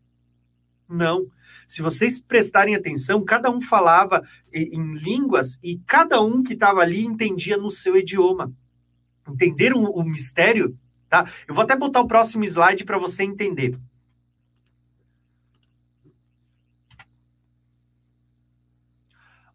Não. 0.88 1.26
Se 1.68 1.82
vocês 1.82 2.20
prestarem 2.20 2.76
atenção, 2.76 3.24
cada 3.24 3.50
um 3.50 3.60
falava 3.62 4.22
em 4.54 4.94
línguas 4.94 5.60
e 5.64 5.78
cada 5.88 6.22
um 6.22 6.44
que 6.44 6.54
estava 6.54 6.82
ali 6.82 7.04
entendia 7.04 7.58
no 7.58 7.70
seu 7.70 7.98
idioma. 7.98 8.54
Entenderam 9.28 9.84
o 9.84 10.04
mistério? 10.04 10.78
Tá? 11.10 11.30
Eu 11.48 11.56
vou 11.56 11.64
até 11.64 11.76
botar 11.76 12.02
o 12.02 12.08
próximo 12.08 12.44
slide 12.44 12.86
para 12.86 12.98
você 12.98 13.24
entender. 13.24 13.78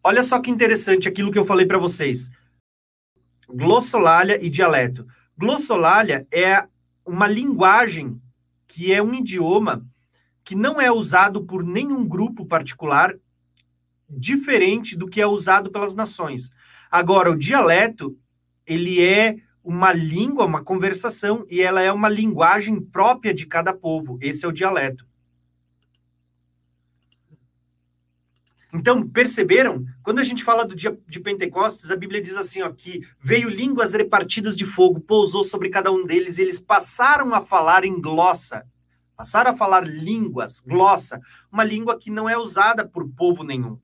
Olha 0.03 0.23
só 0.23 0.39
que 0.39 0.49
interessante 0.49 1.07
aquilo 1.07 1.31
que 1.31 1.37
eu 1.37 1.45
falei 1.45 1.65
para 1.65 1.77
vocês. 1.77 2.29
Glossolalia 3.47 4.43
e 4.43 4.49
dialeto. 4.49 5.05
Glossolalia 5.37 6.27
é 6.31 6.67
uma 7.05 7.27
linguagem 7.27 8.19
que 8.67 8.91
é 8.91 9.01
um 9.01 9.13
idioma 9.13 9.85
que 10.43 10.55
não 10.55 10.81
é 10.81 10.91
usado 10.91 11.43
por 11.43 11.63
nenhum 11.63 12.07
grupo 12.07 12.45
particular, 12.45 13.15
diferente 14.09 14.95
do 14.95 15.07
que 15.07 15.21
é 15.21 15.27
usado 15.27 15.71
pelas 15.71 15.95
nações. 15.95 16.51
Agora, 16.89 17.31
o 17.31 17.37
dialeto, 17.37 18.17
ele 18.65 19.01
é 19.01 19.37
uma 19.63 19.93
língua, 19.93 20.45
uma 20.45 20.63
conversação, 20.63 21.45
e 21.49 21.61
ela 21.61 21.81
é 21.81 21.91
uma 21.91 22.09
linguagem 22.09 22.81
própria 22.81 23.33
de 23.33 23.45
cada 23.45 23.73
povo. 23.73 24.17
Esse 24.21 24.45
é 24.45 24.47
o 24.47 24.51
dialeto. 24.51 25.05
Então, 28.73 29.07
perceberam? 29.07 29.85
Quando 30.01 30.19
a 30.19 30.23
gente 30.23 30.43
fala 30.43 30.65
do 30.65 30.75
dia 30.75 30.97
de 31.07 31.19
Pentecostes, 31.19 31.91
a 31.91 31.95
Bíblia 31.95 32.21
diz 32.21 32.37
assim, 32.37 32.61
ó, 32.61 32.71
que 32.71 33.01
veio 33.19 33.49
línguas 33.49 33.93
repartidas 33.93 34.55
de 34.55 34.65
fogo, 34.65 34.99
pousou 35.01 35.43
sobre 35.43 35.69
cada 35.69 35.91
um 35.91 36.05
deles, 36.05 36.37
e 36.37 36.41
eles 36.41 36.59
passaram 36.59 37.33
a 37.33 37.41
falar 37.41 37.83
em 37.83 37.99
glossa 37.99 38.65
passaram 39.21 39.51
a 39.51 39.55
falar 39.55 39.87
línguas, 39.87 40.63
glossa, 40.65 41.21
uma 41.51 41.63
língua 41.63 41.95
que 41.95 42.09
não 42.09 42.27
é 42.27 42.35
usada 42.35 42.87
por 42.87 43.07
povo 43.07 43.43
nenhum. 43.43 43.77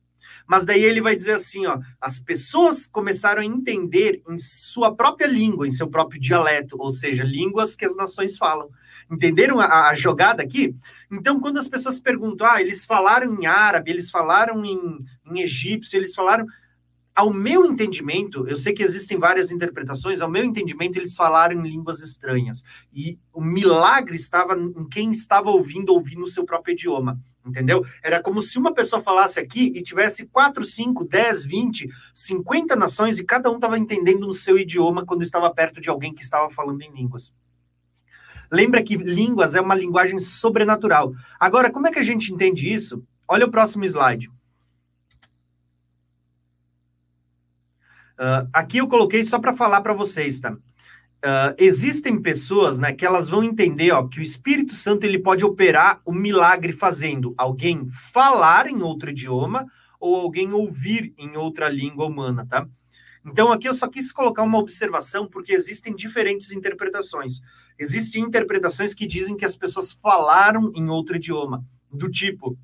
Mas 0.47 0.65
daí 0.65 0.83
ele 0.83 0.99
vai 0.99 1.15
dizer 1.15 1.33
assim, 1.33 1.67
ó, 1.67 1.77
as 2.01 2.19
pessoas 2.19 2.87
começaram 2.87 3.43
a 3.43 3.45
entender 3.45 4.19
em 4.27 4.35
sua 4.35 4.95
própria 4.95 5.27
língua, 5.27 5.67
em 5.67 5.71
seu 5.71 5.87
próprio 5.87 6.19
dialeto, 6.19 6.75
ou 6.79 6.89
seja, 6.89 7.23
línguas 7.23 7.75
que 7.75 7.85
as 7.85 7.95
nações 7.95 8.35
falam. 8.35 8.67
Entenderam 9.11 9.59
a, 9.59 9.89
a 9.89 9.93
jogada 9.93 10.41
aqui? 10.41 10.75
Então, 11.11 11.39
quando 11.39 11.59
as 11.59 11.69
pessoas 11.69 11.99
perguntam, 11.99 12.47
ah, 12.47 12.59
eles 12.59 12.83
falaram 12.83 13.31
em 13.39 13.45
árabe, 13.45 13.91
eles 13.91 14.09
falaram 14.09 14.65
em, 14.65 15.05
em 15.31 15.41
egípcio, 15.41 15.97
eles 15.97 16.15
falaram 16.15 16.47
ao 17.17 17.33
meu 17.33 17.65
entendimento, 17.65 18.47
eu 18.47 18.55
sei 18.55 18.73
que 18.73 18.83
existem 18.83 19.17
várias 19.17 19.49
interpretações, 19.51 20.21
ao 20.21 20.29
meu 20.29 20.43
entendimento, 20.43 20.99
eles 20.99 21.15
falaram 21.15 21.55
em 21.55 21.67
línguas 21.67 21.99
estranhas. 22.03 22.63
E 22.93 23.17
o 23.33 23.41
milagre 23.41 24.15
estava 24.15 24.55
em 24.55 24.87
quem 24.87 25.09
estava 25.09 25.49
ouvindo 25.49 25.93
ouvir 25.93 26.15
no 26.15 26.27
seu 26.27 26.45
próprio 26.45 26.73
idioma. 26.73 27.19
Entendeu? 27.43 27.83
Era 28.03 28.21
como 28.21 28.39
se 28.39 28.59
uma 28.59 28.71
pessoa 28.71 29.01
falasse 29.01 29.39
aqui 29.39 29.71
e 29.73 29.81
tivesse 29.81 30.27
4, 30.27 30.63
5, 30.63 31.05
10, 31.05 31.43
20, 31.43 31.89
50 32.13 32.75
nações 32.75 33.17
e 33.17 33.25
cada 33.25 33.49
um 33.49 33.55
estava 33.55 33.79
entendendo 33.79 34.27
no 34.27 34.33
seu 34.33 34.55
idioma 34.55 35.03
quando 35.03 35.23
estava 35.23 35.51
perto 35.51 35.81
de 35.81 35.89
alguém 35.89 36.13
que 36.13 36.21
estava 36.21 36.51
falando 36.51 36.83
em 36.83 36.93
línguas. 36.93 37.33
Lembra 38.51 38.83
que 38.83 38.95
línguas 38.95 39.55
é 39.55 39.61
uma 39.61 39.73
linguagem 39.73 40.19
sobrenatural. 40.19 41.15
Agora, 41.39 41.71
como 41.71 41.87
é 41.87 41.91
que 41.91 41.99
a 41.99 42.03
gente 42.03 42.31
entende 42.31 42.71
isso? 42.71 43.03
Olha 43.27 43.47
o 43.47 43.51
próximo 43.51 43.85
slide. 43.85 44.29
Uh, 48.19 48.49
aqui 48.51 48.77
eu 48.77 48.87
coloquei 48.87 49.23
só 49.23 49.39
para 49.39 49.55
falar 49.55 49.81
para 49.81 49.93
vocês, 49.93 50.39
tá? 50.39 50.51
Uh, 50.53 51.53
existem 51.57 52.21
pessoas, 52.21 52.79
né, 52.79 52.93
que 52.93 53.05
elas 53.05 53.27
vão 53.27 53.43
entender, 53.43 53.91
ó, 53.91 54.07
que 54.07 54.19
o 54.19 54.23
Espírito 54.23 54.73
Santo 54.73 55.03
ele 55.03 55.19
pode 55.19 55.43
operar 55.43 55.99
o 56.05 56.11
um 56.11 56.15
milagre 56.15 56.71
fazendo 56.71 57.33
alguém 57.37 57.87
falar 57.89 58.67
em 58.67 58.81
outro 58.81 59.09
idioma 59.09 59.65
ou 59.99 60.15
alguém 60.15 60.53
ouvir 60.53 61.13
em 61.17 61.35
outra 61.35 61.69
língua 61.69 62.05
humana, 62.05 62.45
tá? 62.47 62.67
Então 63.25 63.51
aqui 63.51 63.67
eu 63.67 63.73
só 63.73 63.87
quis 63.87 64.11
colocar 64.11 64.43
uma 64.43 64.57
observação 64.57 65.27
porque 65.27 65.53
existem 65.53 65.95
diferentes 65.95 66.51
interpretações. 66.51 67.41
Existem 67.77 68.23
interpretações 68.23 68.93
que 68.93 69.05
dizem 69.05 69.35
que 69.35 69.45
as 69.45 69.57
pessoas 69.57 69.91
falaram 69.91 70.71
em 70.75 70.87
outro 70.87 71.17
idioma, 71.17 71.65
do 71.91 72.09
tipo 72.09 72.57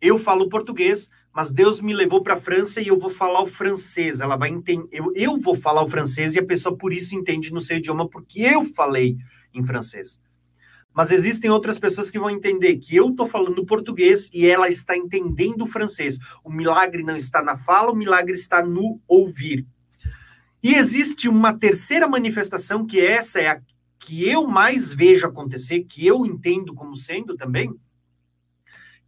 eu 0.00 0.18
falo 0.18 0.48
português, 0.48 1.10
mas 1.34 1.52
Deus 1.52 1.80
me 1.80 1.94
levou 1.94 2.22
para 2.22 2.34
a 2.34 2.40
França 2.40 2.80
e 2.80 2.88
eu 2.88 2.98
vou 2.98 3.10
falar 3.10 3.42
o 3.42 3.46
francês. 3.46 4.20
Ela 4.20 4.36
vai 4.36 4.48
entender, 4.50 4.88
eu, 4.90 5.12
eu 5.14 5.38
vou 5.38 5.54
falar 5.54 5.82
o 5.82 5.88
francês 5.88 6.34
e 6.34 6.38
a 6.38 6.44
pessoa 6.44 6.76
por 6.76 6.92
isso 6.92 7.14
entende 7.14 7.52
no 7.52 7.60
seu 7.60 7.76
idioma 7.76 8.08
porque 8.08 8.40
eu 8.40 8.64
falei 8.64 9.16
em 9.54 9.64
francês. 9.64 10.20
Mas 10.92 11.12
existem 11.12 11.50
outras 11.50 11.78
pessoas 11.78 12.10
que 12.10 12.18
vão 12.18 12.30
entender 12.30 12.76
que 12.76 12.96
eu 12.96 13.10
estou 13.10 13.26
falando 13.26 13.64
português 13.64 14.28
e 14.34 14.44
ela 14.44 14.68
está 14.68 14.96
entendendo 14.96 15.62
o 15.62 15.66
francês. 15.66 16.18
O 16.42 16.50
milagre 16.50 17.04
não 17.04 17.16
está 17.16 17.42
na 17.42 17.56
fala, 17.56 17.92
o 17.92 17.96
milagre 17.96 18.34
está 18.34 18.64
no 18.64 19.00
ouvir. 19.06 19.64
E 20.62 20.74
existe 20.74 21.28
uma 21.28 21.56
terceira 21.56 22.08
manifestação 22.08 22.84
que 22.84 23.00
essa 23.00 23.40
é 23.40 23.48
a 23.48 23.62
que 24.00 24.28
eu 24.28 24.46
mais 24.46 24.92
vejo 24.92 25.26
acontecer, 25.26 25.84
que 25.84 26.06
eu 26.06 26.24
entendo 26.26 26.74
como 26.74 26.96
sendo 26.96 27.36
também, 27.36 27.72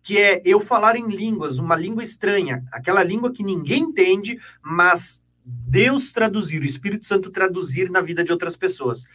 que 0.03 0.19
é 0.19 0.43
eu 0.45 0.61
falar 0.61 0.97
em 0.97 1.09
línguas, 1.09 1.59
uma 1.59 1.77
língua 1.77 2.03
estranha, 2.03 2.65
aquela 2.73 3.03
língua 3.03 3.33
que 3.33 3.43
ninguém 3.43 3.85
entende, 3.85 4.39
mas 4.61 5.23
Deus 5.45 6.13
traduzir, 6.13 6.61
o 6.61 6.67
Espírito 6.67 7.07
Santo 7.07 7.31
traduzir 7.31 7.91
na 7.91 8.01
vida 8.01 8.25
de 8.25 8.33
outras 8.33 8.57
pessoas. 8.57 9.07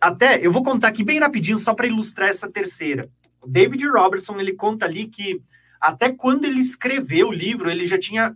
Até, 0.00 0.44
eu 0.44 0.50
vou 0.50 0.62
contar 0.62 0.88
aqui 0.88 1.04
bem 1.04 1.20
rapidinho, 1.20 1.58
só 1.58 1.74
para 1.74 1.86
ilustrar 1.86 2.28
essa 2.28 2.50
terceira. 2.50 3.08
O 3.40 3.46
David 3.46 3.86
Robertson, 3.86 4.38
ele 4.40 4.54
conta 4.54 4.86
ali 4.86 5.06
que 5.06 5.42
até 5.80 6.10
quando 6.10 6.44
ele 6.44 6.60
escreveu 6.60 7.28
o 7.28 7.32
livro, 7.32 7.70
ele 7.70 7.86
já 7.86 7.98
tinha 7.98 8.34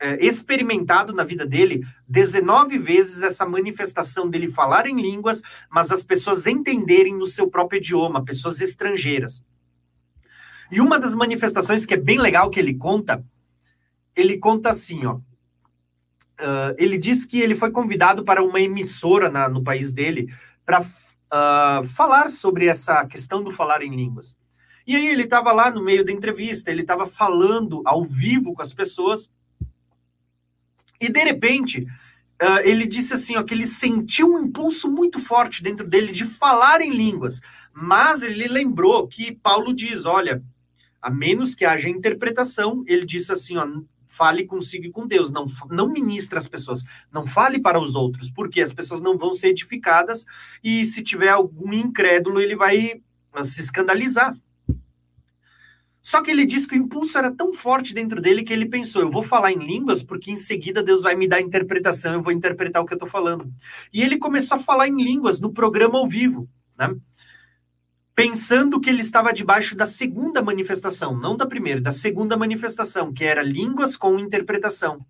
é, 0.00 0.24
experimentado 0.24 1.12
na 1.12 1.22
vida 1.22 1.46
dele 1.46 1.86
19 2.08 2.78
vezes 2.78 3.22
essa 3.22 3.46
manifestação 3.46 4.28
dele 4.28 4.48
falar 4.48 4.86
em 4.86 5.00
línguas, 5.00 5.42
mas 5.70 5.92
as 5.92 6.02
pessoas 6.02 6.46
entenderem 6.46 7.14
no 7.14 7.26
seu 7.26 7.48
próprio 7.48 7.78
idioma, 7.78 8.24
pessoas 8.24 8.60
estrangeiras. 8.60 9.44
E 10.70 10.80
uma 10.80 10.98
das 10.98 11.14
manifestações 11.14 11.84
que 11.84 11.94
é 11.94 11.96
bem 11.96 12.18
legal 12.18 12.50
que 12.50 12.60
ele 12.60 12.74
conta, 12.74 13.24
ele 14.14 14.38
conta 14.38 14.70
assim, 14.70 15.04
ó. 15.06 15.14
uh, 15.14 16.74
ele 16.78 16.96
disse 16.96 17.26
que 17.26 17.40
ele 17.40 17.56
foi 17.56 17.70
convidado 17.70 18.24
para 18.24 18.42
uma 18.42 18.60
emissora 18.60 19.28
na, 19.28 19.48
no 19.48 19.62
país 19.62 19.92
dele 19.92 20.32
para 20.64 20.80
uh, 20.80 21.84
falar 21.88 22.28
sobre 22.28 22.66
essa 22.66 23.04
questão 23.06 23.42
do 23.42 23.50
falar 23.50 23.82
em 23.82 23.94
línguas. 23.94 24.36
E 24.86 24.96
aí 24.96 25.08
ele 25.08 25.24
estava 25.24 25.52
lá 25.52 25.70
no 25.70 25.82
meio 25.82 26.04
da 26.04 26.12
entrevista, 26.12 26.70
ele 26.70 26.82
estava 26.82 27.06
falando 27.06 27.82
ao 27.84 28.04
vivo 28.04 28.54
com 28.54 28.62
as 28.62 28.72
pessoas, 28.72 29.30
e 31.00 31.08
de 31.08 31.22
repente 31.22 31.82
uh, 32.42 32.60
ele 32.64 32.86
disse 32.86 33.14
assim, 33.14 33.36
ó, 33.36 33.42
que 33.42 33.54
ele 33.54 33.66
sentiu 33.66 34.34
um 34.34 34.44
impulso 34.44 34.90
muito 34.90 35.18
forte 35.18 35.62
dentro 35.62 35.86
dele 35.86 36.12
de 36.12 36.24
falar 36.24 36.80
em 36.80 36.90
línguas, 36.90 37.40
mas 37.72 38.22
ele 38.22 38.48
lembrou 38.48 39.06
que 39.06 39.32
Paulo 39.32 39.74
diz, 39.74 40.06
olha, 40.06 40.42
a 41.00 41.10
menos 41.10 41.54
que 41.54 41.64
haja 41.64 41.88
interpretação, 41.88 42.84
ele 42.86 43.06
disse 43.06 43.32
assim, 43.32 43.56
ó, 43.56 43.66
fale 44.06 44.44
consigo 44.44 44.86
e 44.86 44.90
com 44.90 45.06
Deus, 45.06 45.30
não, 45.30 45.46
não 45.70 45.88
ministre 45.88 46.36
as 46.36 46.48
pessoas, 46.48 46.84
não 47.12 47.26
fale 47.26 47.60
para 47.60 47.80
os 47.80 47.94
outros, 47.94 48.30
porque 48.30 48.60
as 48.60 48.72
pessoas 48.72 49.00
não 49.00 49.16
vão 49.16 49.32
ser 49.32 49.48
edificadas 49.48 50.26
e 50.62 50.84
se 50.84 51.02
tiver 51.02 51.30
algum 51.30 51.72
incrédulo, 51.72 52.40
ele 52.40 52.56
vai 52.56 53.00
ah, 53.32 53.44
se 53.44 53.60
escandalizar. 53.60 54.36
Só 56.02 56.22
que 56.22 56.30
ele 56.30 56.46
disse 56.46 56.66
que 56.66 56.74
o 56.74 56.78
impulso 56.78 57.16
era 57.18 57.30
tão 57.30 57.52
forte 57.52 57.92
dentro 57.92 58.20
dele 58.20 58.42
que 58.42 58.52
ele 58.52 58.66
pensou: 58.66 59.02
eu 59.02 59.10
vou 59.10 59.22
falar 59.22 59.52
em 59.52 59.58
línguas 59.58 60.02
porque 60.02 60.30
em 60.30 60.36
seguida 60.36 60.82
Deus 60.82 61.02
vai 61.02 61.14
me 61.14 61.28
dar 61.28 61.40
interpretação, 61.40 62.14
eu 62.14 62.22
vou 62.22 62.32
interpretar 62.32 62.82
o 62.82 62.86
que 62.86 62.94
eu 62.94 62.96
estou 62.96 63.08
falando. 63.08 63.52
E 63.92 64.02
ele 64.02 64.18
começou 64.18 64.56
a 64.56 64.60
falar 64.60 64.88
em 64.88 65.02
línguas 65.02 65.40
no 65.40 65.52
programa 65.52 65.98
ao 65.98 66.08
vivo, 66.08 66.48
né? 66.78 66.94
Pensando 68.14 68.80
que 68.80 68.90
ele 68.90 69.00
estava 69.00 69.32
debaixo 69.32 69.76
da 69.76 69.86
segunda 69.86 70.42
manifestação, 70.42 71.16
não 71.16 71.36
da 71.36 71.46
primeira, 71.46 71.80
da 71.80 71.92
segunda 71.92 72.36
manifestação, 72.36 73.12
que 73.12 73.24
era 73.24 73.42
línguas 73.42 73.96
com 73.96 74.18
interpretação. 74.18 75.04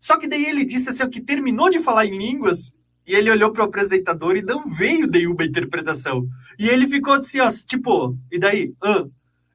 Só 0.00 0.18
que 0.18 0.26
daí 0.26 0.44
ele 0.44 0.64
disse 0.64 0.88
assim, 0.88 1.08
que 1.08 1.20
terminou 1.20 1.70
de 1.70 1.80
falar 1.80 2.06
em 2.06 2.18
línguas, 2.18 2.74
e 3.06 3.14
ele 3.14 3.30
olhou 3.30 3.52
para 3.52 3.62
o 3.62 3.66
apresentador 3.66 4.36
e 4.36 4.42
não 4.42 4.68
veio 4.68 5.06
nenhuma 5.06 5.44
interpretação. 5.44 6.26
E 6.58 6.68
ele 6.68 6.88
ficou 6.88 7.14
assim, 7.14 7.40
ó, 7.40 7.48
tipo, 7.66 8.16
e 8.30 8.38
daí? 8.38 8.72
Ah. 8.82 9.06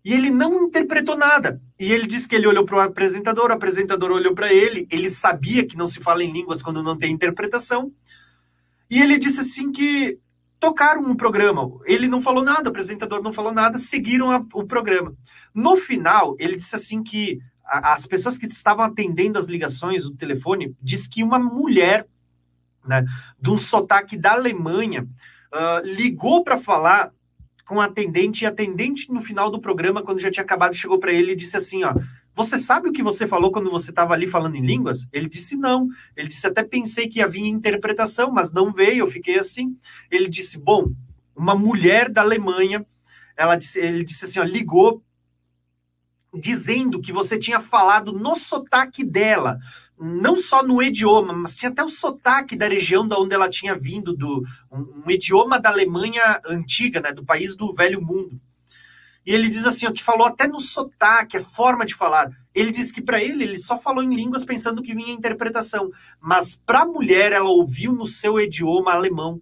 E 0.04 0.14
ele 0.14 0.30
não 0.30 0.64
interpretou 0.64 1.18
nada. 1.18 1.62
E 1.80 1.92
ele 1.92 2.08
disse 2.08 2.28
que 2.28 2.36
ele 2.36 2.48
olhou 2.48 2.66
para 2.66 2.78
o 2.78 2.80
apresentador, 2.80 3.50
o 3.50 3.54
apresentador 3.54 4.12
olhou 4.12 4.34
para 4.34 4.54
ele, 4.54 4.88
ele 4.90 5.10
sabia 5.10 5.66
que 5.66 5.78
não 5.78 5.88
se 5.88 6.00
fala 6.00 6.24
em 6.24 6.32
línguas 6.32 6.62
quando 6.62 6.82
não 6.82 6.98
tem 6.98 7.12
interpretação. 7.12 7.92
E 8.90 9.02
ele 9.02 9.18
disse 9.18 9.42
assim 9.42 9.72
que 9.72 10.18
tocaram 10.60 11.02
um 11.02 11.16
programa. 11.16 11.70
Ele 11.86 12.08
não 12.08 12.22
falou 12.22 12.44
nada, 12.44 12.70
o 12.70 12.72
apresentador 12.72 13.22
não 13.22 13.34
falou 13.34 13.54
nada, 13.54 13.78
seguiram 13.78 14.32
a, 14.32 14.44
o 14.54 14.66
programa. 14.66 15.14
No 15.54 15.78
final, 15.78 16.36
ele 16.40 16.56
disse 16.56 16.76
assim 16.76 17.04
que 17.04 17.40
a, 17.66 17.94
as 17.94 18.06
pessoas 18.06 18.38
que 18.38 18.46
estavam 18.46 18.86
atendendo 18.86 19.38
as 19.38 19.48
ligações 19.48 20.04
do 20.04 20.16
telefone 20.16 20.76
diz 20.82 21.08
que 21.08 21.24
uma 21.24 21.40
mulher, 21.40 22.08
né, 22.86 23.06
de 23.40 23.50
um 23.50 23.58
sotaque 23.58 24.18
da 24.18 24.34
Alemanha, 24.34 25.04
uh, 25.04 25.86
ligou 25.86 26.44
para 26.44 26.58
falar 26.58 27.12
com 27.66 27.82
a 27.82 27.86
atendente 27.86 28.44
e 28.44 28.46
a 28.48 28.50
atendente 28.50 29.12
no 29.12 29.20
final 29.20 29.52
do 29.52 29.60
programa, 29.60 30.02
quando 30.02 30.20
já 30.20 30.32
tinha 30.32 30.44
acabado, 30.44 30.74
chegou 30.74 31.00
para 31.00 31.12
ele 31.12 31.34
e 31.34 31.36
disse 31.36 31.58
assim, 31.58 31.84
ó, 31.84 31.94
você 32.38 32.56
sabe 32.56 32.88
o 32.88 32.92
que 32.92 33.02
você 33.02 33.26
falou 33.26 33.52
quando 33.52 33.72
você 33.72 33.90
estava 33.90 34.14
ali 34.14 34.28
falando 34.28 34.56
em 34.56 34.64
línguas? 34.64 35.08
Ele 35.12 35.28
disse 35.28 35.58
não. 35.58 35.88
Ele 36.16 36.28
disse 36.28 36.46
até 36.46 36.64
pensei 36.64 37.10
que 37.10 37.20
havia 37.20 37.48
interpretação, 37.48 38.32
mas 38.32 38.52
não 38.52 38.72
veio. 38.72 39.00
Eu 39.00 39.08
fiquei 39.08 39.40
assim. 39.40 39.76
Ele 40.12 40.30
disse 40.30 40.60
bom, 40.60 40.94
uma 41.36 41.56
mulher 41.56 42.12
da 42.12 42.22
Alemanha, 42.22 42.86
ela 43.36 43.56
disse, 43.56 43.80
ele 43.80 44.04
disse 44.04 44.26
assim, 44.26 44.40
ó, 44.40 44.44
ligou 44.44 45.04
dizendo 46.32 47.02
que 47.02 47.12
você 47.12 47.40
tinha 47.40 47.60
falado 47.60 48.14
no 48.14 48.36
sotaque 48.36 49.04
dela, 49.04 49.58
não 50.00 50.36
só 50.36 50.62
no 50.62 50.80
idioma, 50.80 51.34
mas 51.34 51.58
tinha 51.58 51.72
até 51.72 51.84
o 51.84 51.90
sotaque 51.90 52.56
da 52.56 52.68
região 52.68 53.08
da 53.08 53.18
onde 53.18 53.34
ela 53.34 53.50
tinha 53.50 53.76
vindo, 53.76 54.16
do 54.16 54.44
um, 54.72 55.04
um 55.08 55.10
idioma 55.10 55.60
da 55.60 55.72
Alemanha 55.72 56.40
antiga, 56.46 57.02
né, 57.02 57.12
do 57.12 57.26
país 57.26 57.56
do 57.56 57.74
Velho 57.74 58.00
Mundo. 58.00 58.40
E 59.28 59.34
ele 59.34 59.50
diz 59.50 59.66
assim, 59.66 59.86
ó, 59.86 59.92
que 59.92 60.02
falou 60.02 60.26
até 60.26 60.48
no 60.48 60.58
sotaque, 60.58 61.36
a 61.36 61.44
forma 61.44 61.86
de 61.86 61.94
falar. 61.94 62.32
Ele 62.56 62.72
diz 62.72 62.94
que 62.94 63.02
para 63.02 63.22
ele, 63.22 63.44
ele 63.44 63.58
só 63.58 63.78
falou 63.78 64.02
em 64.02 64.16
línguas 64.16 64.46
pensando 64.46 64.82
que 64.82 64.96
vinha 64.96 65.12
interpretação. 65.12 65.92
Mas 66.22 66.56
para 66.66 66.84
a 66.84 66.86
mulher, 66.86 67.34
ela 67.34 67.50
ouviu 67.50 67.92
no 67.92 68.06
seu 68.08 68.40
idioma 68.40 68.94
alemão. 68.94 69.42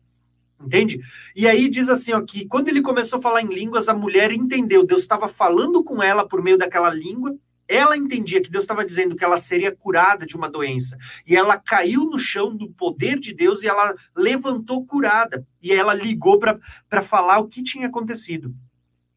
Entende? 0.59 0.99
E 1.35 1.47
aí 1.47 1.69
diz 1.69 1.87
assim, 1.87 2.13
ó, 2.13 2.21
que 2.21 2.47
quando 2.47 2.69
ele 2.69 2.81
começou 2.81 3.19
a 3.19 3.21
falar 3.21 3.43
em 3.43 3.53
línguas, 3.53 3.87
a 3.87 3.93
mulher 3.93 4.31
entendeu. 4.31 4.83
Deus 4.83 5.01
estava 5.01 5.27
falando 5.27 5.83
com 5.83 6.01
ela 6.01 6.27
por 6.27 6.41
meio 6.41 6.57
daquela 6.57 6.89
língua. 6.89 7.37
Ela 7.67 7.95
entendia 7.95 8.41
que 8.41 8.49
Deus 8.49 8.63
estava 8.63 8.83
dizendo 8.83 9.15
que 9.15 9.23
ela 9.23 9.37
seria 9.37 9.71
curada 9.71 10.25
de 10.25 10.35
uma 10.35 10.49
doença. 10.49 10.97
E 11.27 11.35
ela 11.35 11.59
caiu 11.59 12.05
no 12.05 12.17
chão 12.17 12.55
do 12.55 12.71
poder 12.71 13.19
de 13.19 13.35
Deus 13.35 13.61
e 13.61 13.67
ela 13.67 13.93
levantou 14.15 14.83
curada. 14.83 15.45
E 15.61 15.71
ela 15.71 15.93
ligou 15.93 16.39
para 16.39 17.03
falar 17.03 17.37
o 17.37 17.47
que 17.47 17.61
tinha 17.61 17.85
acontecido. 17.85 18.51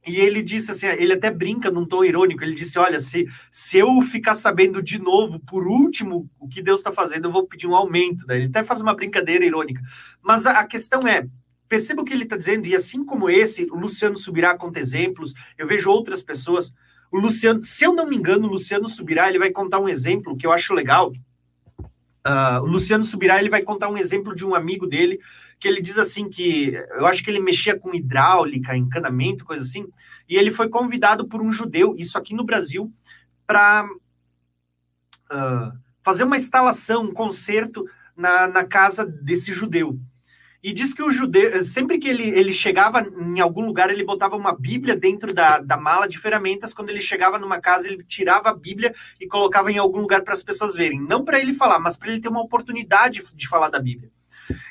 E 0.09 0.17
ele 0.21 0.41
disse 0.43 0.71
assim, 0.71 0.87
ele 0.87 1.13
até 1.13 1.31
brinca 1.31 1.71
num 1.71 1.85
tom 1.85 2.03
irônico, 2.03 2.43
ele 2.43 2.55
disse, 2.55 2.79
olha, 2.79 2.99
se, 2.99 3.29
se 3.51 3.77
eu 3.77 4.01
ficar 4.01 4.35
sabendo 4.35 4.83
de 4.83 4.99
novo, 4.99 5.39
por 5.41 5.67
último, 5.67 6.29
o 6.41 6.49
que 6.49 6.63
Deus 6.63 6.81
está 6.81 6.91
fazendo, 6.91 7.27
eu 7.27 7.33
vou 7.33 7.47
pedir 7.47 7.67
um 7.67 7.75
aumento. 7.75 8.27
Né? 8.27 8.37
Ele 8.37 8.47
até 8.47 8.65
faz 8.65 8.81
uma 8.81 8.95
brincadeira 8.95 9.45
irônica. 9.45 9.83
Mas 10.23 10.47
a, 10.47 10.61
a 10.61 10.67
questão 10.67 11.07
é, 11.07 11.27
perceba 11.69 12.01
o 12.01 12.05
que 12.07 12.15
ele 12.15 12.25
está 12.25 12.39
dizendo, 12.39 12.67
e 12.67 12.75
assim 12.75 13.05
como 13.05 13.29
esse, 13.29 13.65
o 13.71 13.77
Luciano 13.77 14.17
Subirá 14.17 14.57
conta 14.57 14.81
exemplos, 14.81 15.35
eu 15.59 15.67
vejo 15.67 15.91
outras 15.91 16.23
pessoas, 16.23 16.73
o 17.13 17.19
Luciano, 17.19 17.63
se 17.63 17.85
eu 17.85 17.93
não 17.93 18.09
me 18.09 18.17
engano, 18.17 18.47
o 18.47 18.51
Luciano 18.51 18.89
Subirá, 18.89 19.29
ele 19.29 19.39
vai 19.39 19.51
contar 19.51 19.79
um 19.79 19.89
exemplo 19.89 20.37
que 20.39 20.47
eu 20.47 20.53
acho 20.53 20.73
legal, 20.73 21.13
Uh, 22.27 22.61
o 22.63 22.67
Luciano 22.67 23.05
Subirá 23.05 23.41
ele 23.41 23.49
vai 23.49 23.63
contar 23.63 23.89
um 23.89 23.97
exemplo 23.97 24.35
de 24.35 24.45
um 24.45 24.55
amigo 24.55 24.87
dele 24.87 25.19
que 25.59 25.67
ele 25.67 25.81
diz 25.81 25.99
assim 25.99 26.29
que 26.29 26.73
eu 26.93 27.07
acho 27.07 27.23
que 27.23 27.31
ele 27.31 27.41
mexia 27.41 27.79
com 27.79 27.95
hidráulica, 27.95 28.77
encanamento, 28.77 29.45
coisa 29.45 29.65
assim, 29.65 29.87
e 30.29 30.37
ele 30.37 30.51
foi 30.51 30.69
convidado 30.69 31.27
por 31.27 31.41
um 31.41 31.51
judeu, 31.51 31.95
isso 31.97 32.17
aqui 32.19 32.35
no 32.35 32.45
Brasil, 32.45 32.93
para 33.47 33.85
uh, 33.85 33.89
ah, 35.31 35.73
fazer 36.03 36.25
uma 36.25 36.37
instalação, 36.37 37.05
um 37.05 37.13
concerto 37.13 37.85
na, 38.15 38.47
na 38.47 38.65
casa 38.65 39.07
desse 39.07 39.53
judeu. 39.53 39.99
E 40.63 40.73
diz 40.73 40.93
que 40.93 41.03
o 41.03 41.11
judeu, 41.11 41.65
sempre 41.65 41.99
que 41.99 42.09
ele, 42.09 42.29
ele 42.29 42.53
chegava 42.53 43.01
em 43.01 43.41
algum 43.41 43.65
lugar, 43.65 43.91
ele 43.91 44.05
botava 44.05 44.37
uma 44.37 44.53
Bíblia 44.53 44.97
dentro 44.97 45.33
da, 45.33 45.61
da 45.61 45.77
mala 45.77 46.09
de 46.09 46.19
ferramentas. 46.19 46.75
Quando 46.75 46.91
ele 46.91 47.01
chegava 47.01 47.39
numa 47.39 47.61
casa, 47.61 47.89
ele 47.89 48.03
tirava 48.03 48.51
a 48.51 48.55
Bíblia 48.55 48.93
e 49.21 49.27
colocava 49.29 49.71
em 49.71 49.79
algum 49.79 50.01
lugar 50.01 50.23
para 50.23 50.33
as 50.35 50.43
pessoas 50.43 50.75
verem. 50.75 51.01
Não 51.01 51.25
para 51.25 51.39
ele 51.39 51.55
falar, 51.55 51.79
mas 51.79 51.97
para 51.97 52.11
ele 52.11 52.21
ter 52.21 52.29
uma 52.29 52.43
oportunidade 52.43 53.23
de 53.35 53.49
falar 53.49 53.69
da 53.69 53.79
Bíblia. 53.79 54.11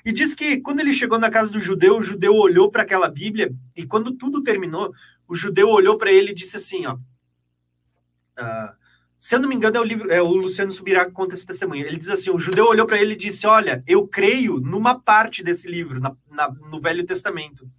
E 0.05 0.11
diz 0.11 0.33
que 0.33 0.57
quando 0.57 0.79
ele 0.79 0.93
chegou 0.93 1.19
na 1.19 1.29
casa 1.29 1.51
do 1.51 1.59
judeu, 1.59 1.97
o 1.97 2.03
judeu 2.03 2.33
olhou 2.33 2.71
para 2.71 2.83
aquela 2.83 3.09
Bíblia 3.09 3.53
e 3.75 3.85
quando 3.85 4.11
tudo 4.11 4.43
terminou, 4.43 4.93
o 5.27 5.35
judeu 5.35 5.69
olhou 5.69 5.97
para 5.97 6.11
ele 6.11 6.31
e 6.31 6.35
disse 6.35 6.57
assim: 6.57 6.85
ó. 6.85 6.95
Uh, 6.95 8.87
se 9.19 9.35
eu 9.35 9.39
não 9.39 9.49
me 9.49 9.55
engano, 9.55 9.77
é 9.77 9.79
o, 9.79 9.83
livro, 9.83 10.11
é 10.11 10.21
o 10.21 10.27
Luciano 10.27 10.71
Subirá 10.71 11.03
que 11.05 11.11
conta 11.11 11.33
esse 11.33 11.45
testemunho. 11.45 11.85
Ele 11.85 11.97
diz 11.97 12.09
assim: 12.09 12.29
o 12.29 12.39
judeu 12.39 12.65
olhou 12.65 12.85
para 12.85 13.01
ele 13.01 13.13
e 13.13 13.17
disse: 13.17 13.47
Olha, 13.47 13.83
eu 13.87 14.07
creio 14.07 14.59
numa 14.59 14.99
parte 14.99 15.43
desse 15.43 15.67
livro, 15.67 15.99
na, 15.99 16.15
na, 16.29 16.49
no 16.49 16.79
Velho 16.79 17.05
Testamento. 17.05 17.69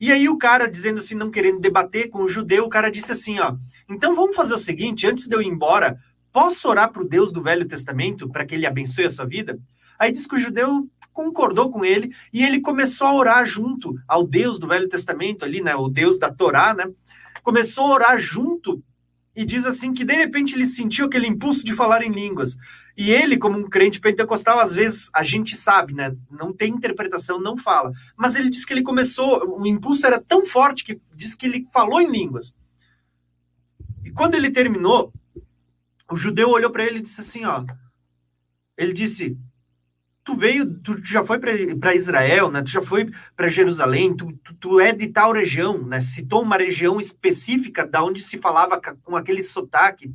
E 0.00 0.12
aí 0.12 0.28
o 0.28 0.38
cara, 0.38 0.70
dizendo 0.70 0.98
assim, 0.98 1.14
não 1.14 1.30
querendo 1.30 1.60
debater 1.60 2.08
com 2.08 2.22
o 2.22 2.28
judeu, 2.28 2.64
o 2.64 2.68
cara 2.68 2.90
disse 2.90 3.12
assim: 3.12 3.38
Ó, 3.38 3.56
então 3.88 4.14
vamos 4.14 4.36
fazer 4.36 4.54
o 4.54 4.58
seguinte: 4.58 5.06
antes 5.06 5.26
de 5.26 5.34
eu 5.34 5.40
ir 5.40 5.46
embora, 5.46 5.98
posso 6.32 6.68
orar 6.68 6.92
para 6.92 7.02
o 7.02 7.08
Deus 7.08 7.32
do 7.32 7.42
Velho 7.42 7.66
Testamento 7.66 8.28
para 8.28 8.44
que 8.44 8.54
ele 8.54 8.66
abençoe 8.66 9.04
a 9.04 9.10
sua 9.10 9.24
vida? 9.24 9.58
Aí 9.98 10.12
diz 10.12 10.26
que 10.26 10.36
o 10.36 10.38
judeu 10.38 10.88
concordou 11.12 11.70
com 11.70 11.84
ele 11.84 12.14
e 12.32 12.44
ele 12.44 12.60
começou 12.60 13.08
a 13.08 13.14
orar 13.14 13.44
junto 13.44 13.98
ao 14.06 14.24
Deus 14.24 14.58
do 14.58 14.68
Velho 14.68 14.88
Testamento, 14.88 15.44
ali, 15.44 15.60
né? 15.60 15.74
O 15.74 15.88
Deus 15.88 16.18
da 16.18 16.32
Torá, 16.32 16.74
né? 16.74 16.84
Começou 17.42 17.86
a 17.86 17.94
orar 17.94 18.18
junto 18.18 18.82
e 19.34 19.44
diz 19.44 19.64
assim 19.64 19.92
que 19.92 20.04
de 20.04 20.14
repente 20.14 20.54
ele 20.54 20.66
sentiu 20.66 21.06
aquele 21.06 21.26
impulso 21.26 21.64
de 21.64 21.72
falar 21.72 22.02
em 22.02 22.10
línguas. 22.10 22.56
E 22.96 23.10
ele, 23.10 23.36
como 23.36 23.58
um 23.58 23.68
crente 23.68 24.00
pentecostal, 24.00 24.58
às 24.58 24.74
vezes 24.74 25.10
a 25.14 25.22
gente 25.22 25.56
sabe, 25.56 25.94
né? 25.94 26.16
Não 26.30 26.52
tem 26.52 26.72
interpretação, 26.72 27.40
não 27.40 27.56
fala. 27.56 27.92
Mas 28.16 28.34
ele 28.34 28.50
diz 28.50 28.64
que 28.64 28.72
ele 28.72 28.82
começou, 28.82 29.60
o 29.60 29.66
impulso 29.66 30.06
era 30.06 30.20
tão 30.20 30.44
forte 30.44 30.84
que 30.84 31.00
diz 31.14 31.36
que 31.36 31.46
ele 31.46 31.66
falou 31.72 32.00
em 32.00 32.10
línguas. 32.10 32.54
E 34.04 34.10
quando 34.10 34.34
ele 34.34 34.50
terminou, 34.50 35.12
o 36.10 36.16
judeu 36.16 36.50
olhou 36.50 36.70
para 36.70 36.84
ele 36.84 36.98
e 36.98 37.02
disse 37.02 37.20
assim, 37.20 37.44
ó. 37.44 37.64
Ele 38.76 38.92
disse: 38.92 39.38
tu 40.28 40.36
veio, 40.36 40.74
tu 40.80 41.02
já 41.02 41.24
foi 41.24 41.38
para 41.38 41.94
Israel, 41.94 42.50
né? 42.50 42.60
Tu 42.60 42.68
já 42.68 42.82
foi 42.82 43.10
para 43.34 43.48
Jerusalém, 43.48 44.14
tu, 44.14 44.30
tu, 44.44 44.54
tu, 44.56 44.78
é 44.78 44.92
de 44.92 45.06
tal 45.06 45.32
região, 45.32 45.82
né? 45.82 46.02
Citou 46.02 46.42
uma 46.42 46.58
região 46.58 47.00
específica 47.00 47.86
da 47.86 48.04
onde 48.04 48.20
se 48.20 48.36
falava 48.36 48.78
com 49.02 49.16
aquele 49.16 49.40
sotaque. 49.42 50.12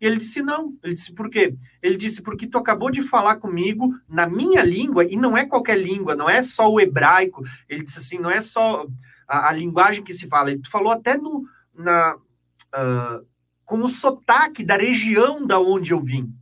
E 0.00 0.06
ele 0.06 0.16
disse 0.16 0.42
não. 0.42 0.76
Ele 0.82 0.94
disse 0.94 1.12
por 1.12 1.30
quê? 1.30 1.54
Ele 1.80 1.96
disse 1.96 2.22
porque 2.22 2.48
tu 2.48 2.58
acabou 2.58 2.90
de 2.90 3.02
falar 3.02 3.36
comigo 3.36 3.94
na 4.08 4.26
minha 4.26 4.64
língua 4.64 5.04
e 5.04 5.14
não 5.14 5.36
é 5.36 5.46
qualquer 5.46 5.78
língua, 5.78 6.16
não 6.16 6.28
é 6.28 6.42
só 6.42 6.68
o 6.68 6.80
hebraico. 6.80 7.44
Ele 7.68 7.84
disse 7.84 7.98
assim, 7.98 8.18
não 8.18 8.32
é 8.32 8.40
só 8.40 8.84
a, 9.28 9.50
a 9.50 9.52
linguagem 9.52 10.02
que 10.02 10.12
se 10.12 10.26
fala. 10.26 10.50
Ele 10.50 10.62
falou 10.68 10.90
até 10.90 11.16
no 11.16 11.44
na 11.72 12.16
uh, 12.16 13.24
com 13.64 13.78
o 13.78 13.86
sotaque 13.86 14.64
da 14.64 14.76
região 14.76 15.46
da 15.46 15.60
onde 15.60 15.92
eu 15.92 16.02
vim. 16.02 16.34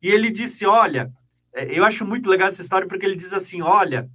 E 0.00 0.08
ele 0.08 0.30
disse: 0.30 0.64
Olha, 0.64 1.12
eu 1.54 1.84
acho 1.84 2.04
muito 2.04 2.28
legal 2.28 2.48
essa 2.48 2.62
história 2.62 2.88
porque 2.88 3.04
ele 3.04 3.16
diz 3.16 3.32
assim: 3.32 3.62
Olha, 3.62 4.08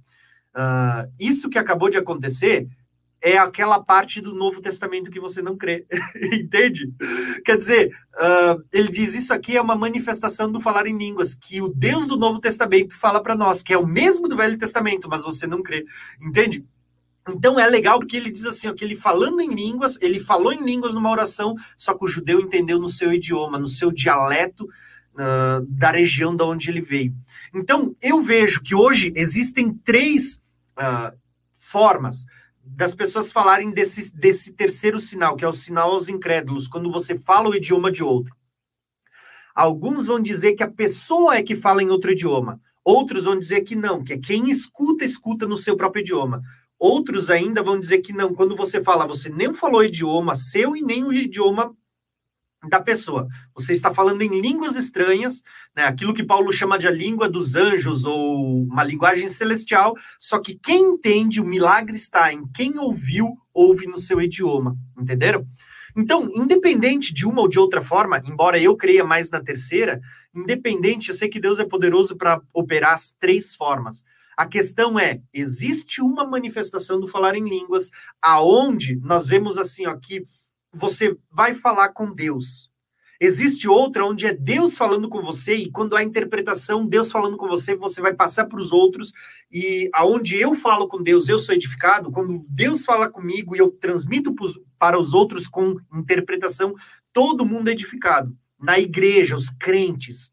uh, 0.56 1.10
isso 1.18 1.48
que 1.48 1.58
acabou 1.58 1.88
de 1.88 1.96
acontecer 1.96 2.68
é 3.20 3.36
aquela 3.36 3.82
parte 3.82 4.20
do 4.20 4.34
Novo 4.34 4.60
Testamento 4.60 5.10
que 5.10 5.20
você 5.20 5.42
não 5.42 5.56
crê, 5.56 5.86
entende? 6.32 6.92
Quer 7.44 7.56
dizer, 7.56 7.90
uh, 8.14 8.62
ele 8.72 8.88
diz 8.88 9.14
isso 9.14 9.32
aqui 9.32 9.56
é 9.56 9.60
uma 9.60 9.74
manifestação 9.74 10.50
do 10.50 10.60
falar 10.60 10.86
em 10.86 10.96
línguas, 10.96 11.34
que 11.34 11.60
o 11.60 11.68
Deus 11.68 12.06
do 12.06 12.16
Novo 12.16 12.40
Testamento 12.40 12.96
fala 12.96 13.20
para 13.22 13.34
nós, 13.34 13.62
que 13.62 13.72
é 13.72 13.78
o 13.78 13.86
mesmo 13.86 14.28
do 14.28 14.36
Velho 14.36 14.56
Testamento, 14.56 15.08
mas 15.08 15.24
você 15.24 15.46
não 15.46 15.62
crê, 15.62 15.84
entende? 16.20 16.64
Então 17.28 17.58
é 17.58 17.66
legal 17.66 17.98
porque 17.98 18.16
ele 18.16 18.30
diz 18.30 18.46
assim, 18.46 18.68
ó, 18.68 18.72
que 18.72 18.84
ele 18.84 18.96
falando 18.96 19.40
em 19.40 19.52
línguas, 19.52 20.00
ele 20.00 20.20
falou 20.20 20.52
em 20.52 20.64
línguas 20.64 20.94
numa 20.94 21.10
oração, 21.10 21.54
só 21.76 21.94
que 21.94 22.04
o 22.04 22.08
judeu 22.08 22.40
entendeu 22.40 22.78
no 22.78 22.88
seu 22.88 23.12
idioma, 23.12 23.58
no 23.58 23.68
seu 23.68 23.90
dialeto 23.90 24.66
da 25.68 25.90
região 25.90 26.34
da 26.34 26.44
onde 26.44 26.70
ele 26.70 26.80
veio. 26.80 27.14
Então 27.54 27.94
eu 28.00 28.22
vejo 28.22 28.62
que 28.62 28.74
hoje 28.74 29.12
existem 29.16 29.72
três 29.72 30.42
uh, 30.78 31.16
formas 31.52 32.24
das 32.62 32.94
pessoas 32.94 33.32
falarem 33.32 33.70
desse, 33.70 34.14
desse 34.16 34.52
terceiro 34.52 35.00
sinal, 35.00 35.36
que 35.36 35.44
é 35.44 35.48
o 35.48 35.52
sinal 35.52 35.92
aos 35.92 36.08
incrédulos, 36.08 36.68
quando 36.68 36.92
você 36.92 37.18
fala 37.18 37.48
o 37.48 37.54
idioma 37.54 37.90
de 37.90 38.02
outro. 38.02 38.36
Alguns 39.54 40.06
vão 40.06 40.20
dizer 40.20 40.54
que 40.54 40.62
a 40.62 40.70
pessoa 40.70 41.36
é 41.36 41.42
que 41.42 41.56
fala 41.56 41.82
em 41.82 41.90
outro 41.90 42.12
idioma. 42.12 42.60
Outros 42.84 43.24
vão 43.24 43.38
dizer 43.38 43.62
que 43.62 43.74
não, 43.74 44.04
que 44.04 44.12
é 44.12 44.18
quem 44.18 44.48
escuta, 44.50 45.04
escuta 45.04 45.46
no 45.46 45.56
seu 45.56 45.76
próprio 45.76 46.02
idioma. 46.02 46.42
Outros 46.78 47.28
ainda 47.28 47.62
vão 47.62 47.80
dizer 47.80 47.98
que 47.98 48.12
não, 48.12 48.32
quando 48.32 48.54
você 48.54 48.82
fala, 48.82 49.06
você 49.06 49.28
nem 49.28 49.52
falou 49.52 49.82
idioma 49.82 50.36
seu 50.36 50.76
e 50.76 50.82
nem 50.82 51.02
o 51.02 51.12
idioma 51.12 51.74
da 52.68 52.80
pessoa. 52.80 53.26
Você 53.54 53.72
está 53.72 53.92
falando 53.92 54.22
em 54.22 54.40
línguas 54.40 54.76
estranhas, 54.76 55.42
né, 55.76 55.84
aquilo 55.84 56.14
que 56.14 56.24
Paulo 56.24 56.52
chama 56.52 56.78
de 56.78 56.86
a 56.86 56.90
língua 56.90 57.28
dos 57.28 57.56
anjos 57.56 58.04
ou 58.04 58.62
uma 58.64 58.84
linguagem 58.84 59.28
celestial, 59.28 59.94
só 60.18 60.38
que 60.38 60.54
quem 60.54 60.92
entende 60.92 61.40
o 61.40 61.44
milagre 61.44 61.96
está 61.96 62.32
em 62.32 62.46
quem 62.54 62.78
ouviu, 62.78 63.36
ouve 63.52 63.86
no 63.86 63.98
seu 63.98 64.20
idioma, 64.20 64.76
entenderam? 64.98 65.46
Então, 65.96 66.28
independente 66.34 67.12
de 67.12 67.26
uma 67.26 67.40
ou 67.40 67.48
de 67.48 67.58
outra 67.58 67.82
forma, 67.82 68.22
embora 68.24 68.58
eu 68.58 68.76
creia 68.76 69.04
mais 69.04 69.30
na 69.30 69.42
terceira, 69.42 70.00
independente, 70.34 71.08
eu 71.08 71.14
sei 71.14 71.28
que 71.28 71.40
Deus 71.40 71.58
é 71.58 71.64
poderoso 71.64 72.16
para 72.16 72.40
operar 72.52 72.92
as 72.92 73.12
três 73.18 73.56
formas. 73.56 74.04
A 74.36 74.46
questão 74.46 74.96
é, 74.96 75.20
existe 75.34 76.00
uma 76.00 76.24
manifestação 76.24 77.00
do 77.00 77.08
falar 77.08 77.34
em 77.34 77.48
línguas 77.48 77.90
aonde 78.22 78.94
nós 79.02 79.26
vemos 79.26 79.58
assim, 79.58 79.86
ó, 79.86 79.96
você 80.78 81.16
vai 81.30 81.54
falar 81.54 81.90
com 81.90 82.14
Deus. 82.14 82.70
Existe 83.20 83.66
outra 83.66 84.06
onde 84.06 84.26
é 84.26 84.32
Deus 84.32 84.76
falando 84.76 85.08
com 85.08 85.20
você 85.20 85.56
e 85.56 85.70
quando 85.70 85.96
há 85.96 86.04
interpretação, 86.04 86.86
Deus 86.86 87.10
falando 87.10 87.36
com 87.36 87.48
você, 87.48 87.74
você 87.74 88.00
vai 88.00 88.14
passar 88.14 88.46
para 88.46 88.60
os 88.60 88.70
outros 88.70 89.12
e 89.50 89.90
aonde 89.92 90.36
eu 90.36 90.54
falo 90.54 90.86
com 90.86 91.02
Deus, 91.02 91.28
eu 91.28 91.38
sou 91.38 91.52
edificado. 91.52 92.12
Quando 92.12 92.46
Deus 92.48 92.84
fala 92.84 93.10
comigo 93.10 93.56
e 93.56 93.58
eu 93.58 93.72
transmito 93.72 94.32
para 94.78 94.98
os 94.98 95.14
outros 95.14 95.48
com 95.48 95.76
interpretação, 95.92 96.76
todo 97.12 97.44
mundo 97.44 97.68
é 97.68 97.72
edificado. 97.72 98.36
Na 98.60 98.78
igreja, 98.78 99.34
os 99.34 99.50
crentes. 99.50 100.30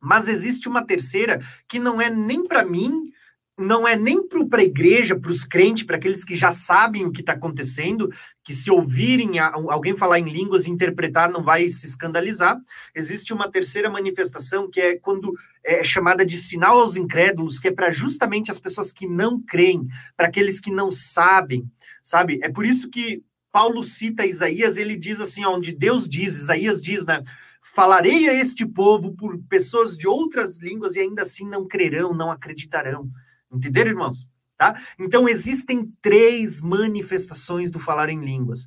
Mas 0.00 0.26
existe 0.26 0.66
uma 0.66 0.84
terceira 0.84 1.42
que 1.68 1.78
não 1.78 2.00
é 2.00 2.08
nem 2.08 2.42
para 2.42 2.64
mim 2.64 3.12
não 3.56 3.86
é 3.86 3.96
nem 3.96 4.26
para 4.26 4.60
a 4.60 4.64
igreja, 4.64 5.18
para 5.18 5.30
os 5.30 5.44
crentes, 5.44 5.84
para 5.84 5.96
aqueles 5.96 6.24
que 6.24 6.34
já 6.34 6.50
sabem 6.50 7.06
o 7.06 7.12
que 7.12 7.20
está 7.20 7.34
acontecendo, 7.34 8.08
que 8.42 8.52
se 8.52 8.70
ouvirem 8.70 9.38
alguém 9.38 9.96
falar 9.96 10.18
em 10.18 10.28
línguas 10.28 10.66
e 10.66 10.70
interpretar 10.70 11.30
não 11.30 11.42
vai 11.42 11.68
se 11.68 11.86
escandalizar. 11.86 12.58
Existe 12.94 13.32
uma 13.32 13.50
terceira 13.50 13.88
manifestação 13.88 14.68
que 14.68 14.80
é 14.80 14.98
quando 14.98 15.32
é 15.64 15.84
chamada 15.84 16.26
de 16.26 16.36
sinal 16.36 16.80
aos 16.80 16.96
incrédulos, 16.96 17.58
que 17.58 17.68
é 17.68 17.72
para 17.72 17.90
justamente 17.90 18.50
as 18.50 18.58
pessoas 18.58 18.92
que 18.92 19.06
não 19.06 19.40
creem, 19.40 19.86
para 20.16 20.26
aqueles 20.26 20.60
que 20.60 20.70
não 20.70 20.90
sabem, 20.90 21.64
sabe? 22.02 22.40
É 22.42 22.50
por 22.50 22.66
isso 22.66 22.90
que 22.90 23.22
Paulo 23.52 23.84
cita 23.84 24.26
Isaías, 24.26 24.76
ele 24.78 24.96
diz 24.96 25.20
assim, 25.20 25.44
onde 25.46 25.72
Deus 25.72 26.08
diz, 26.08 26.34
Isaías 26.36 26.82
diz, 26.82 27.06
né? 27.06 27.22
Falarei 27.62 28.28
a 28.28 28.34
este 28.34 28.66
povo 28.66 29.14
por 29.14 29.38
pessoas 29.48 29.96
de 29.96 30.08
outras 30.08 30.60
línguas 30.60 30.96
e 30.96 31.00
ainda 31.00 31.22
assim 31.22 31.48
não 31.48 31.66
crerão, 31.66 32.12
não 32.12 32.30
acreditarão. 32.30 33.08
Entenderam, 33.54 33.90
irmãos? 33.90 34.28
Tá? 34.56 34.80
Então, 34.98 35.28
existem 35.28 35.92
três 36.00 36.60
manifestações 36.60 37.70
do 37.70 37.80
falar 37.80 38.08
em 38.08 38.24
línguas. 38.24 38.66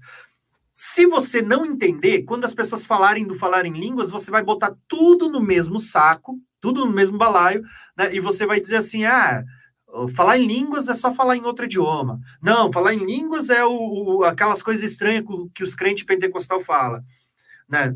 Se 0.74 1.06
você 1.08 1.42
não 1.42 1.66
entender, 1.66 2.24
quando 2.24 2.46
as 2.46 2.54
pessoas 2.54 2.86
falarem 2.86 3.26
do 3.26 3.36
falar 3.36 3.66
em 3.66 3.74
línguas, 3.74 4.12
você 4.12 4.30
vai 4.30 4.44
botar 4.44 4.76
tudo 4.88 5.28
no 5.28 5.42
mesmo 5.42 5.80
saco, 5.80 6.40
tudo 6.60 6.86
no 6.86 6.92
mesmo 6.92 7.18
balaio, 7.18 7.64
né? 7.98 8.14
e 8.14 8.20
você 8.20 8.46
vai 8.46 8.60
dizer 8.60 8.78
assim: 8.78 9.04
ah, 9.04 9.44
falar 10.14 10.38
em 10.38 10.46
línguas 10.46 10.88
é 10.88 10.94
só 10.94 11.14
falar 11.14 11.36
em 11.36 11.46
outro 11.46 11.66
idioma. 11.66 12.20
Não, 12.42 12.72
falar 12.72 12.94
em 12.94 13.04
línguas 13.04 13.50
é 13.50 13.66
o, 13.66 13.72
o 13.72 14.24
aquelas 14.24 14.62
coisas 14.62 14.84
estranhas 14.84 15.24
que 15.54 15.64
os 15.64 15.74
crentes 15.74 16.04
pentecostal 16.04 16.62
falam. 16.62 17.02
Né? 17.68 17.96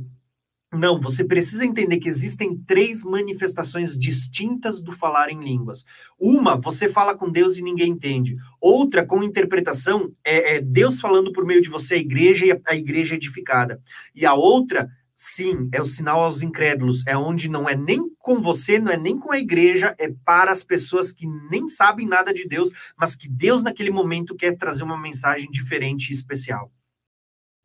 Não, 0.73 1.01
você 1.01 1.25
precisa 1.25 1.65
entender 1.65 1.97
que 1.97 2.07
existem 2.07 2.57
três 2.57 3.03
manifestações 3.03 3.97
distintas 3.97 4.81
do 4.81 4.93
falar 4.93 5.29
em 5.29 5.43
línguas. 5.43 5.83
Uma, 6.17 6.57
você 6.57 6.87
fala 6.87 7.15
com 7.15 7.29
Deus 7.29 7.57
e 7.57 7.61
ninguém 7.61 7.91
entende. 7.91 8.37
Outra, 8.59 9.05
com 9.05 9.21
interpretação, 9.21 10.13
é, 10.23 10.55
é 10.55 10.61
Deus 10.61 11.01
falando 11.01 11.33
por 11.33 11.45
meio 11.45 11.61
de 11.61 11.67
você, 11.67 11.95
a 11.95 11.97
igreja 11.97 12.45
e 12.45 12.51
a, 12.53 12.59
a 12.67 12.75
igreja 12.75 13.15
edificada. 13.15 13.81
E 14.15 14.25
a 14.25 14.33
outra, 14.33 14.89
sim, 15.13 15.67
é 15.73 15.81
o 15.81 15.85
sinal 15.85 16.23
aos 16.23 16.41
incrédulos. 16.41 17.05
É 17.05 17.17
onde 17.17 17.49
não 17.49 17.67
é 17.67 17.75
nem 17.75 18.09
com 18.17 18.41
você, 18.41 18.79
não 18.79 18.93
é 18.93 18.97
nem 18.97 19.19
com 19.19 19.33
a 19.33 19.39
igreja, 19.39 19.93
é 19.99 20.09
para 20.23 20.51
as 20.51 20.63
pessoas 20.63 21.11
que 21.11 21.27
nem 21.49 21.67
sabem 21.67 22.07
nada 22.07 22.33
de 22.33 22.47
Deus, 22.47 22.71
mas 22.97 23.13
que 23.13 23.27
Deus, 23.27 23.61
naquele 23.61 23.91
momento, 23.91 24.37
quer 24.37 24.55
trazer 24.55 24.83
uma 24.83 24.97
mensagem 24.97 25.51
diferente 25.51 26.11
e 26.11 26.13
especial. 26.13 26.71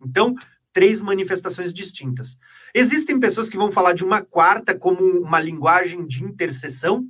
Então, 0.04 0.34
três 0.76 1.00
manifestações 1.00 1.72
distintas. 1.72 2.38
Existem 2.74 3.18
pessoas 3.18 3.48
que 3.48 3.56
vão 3.56 3.72
falar 3.72 3.94
de 3.94 4.04
uma 4.04 4.20
quarta 4.20 4.78
como 4.78 5.02
uma 5.22 5.40
linguagem 5.40 6.06
de 6.06 6.22
intercessão. 6.22 7.08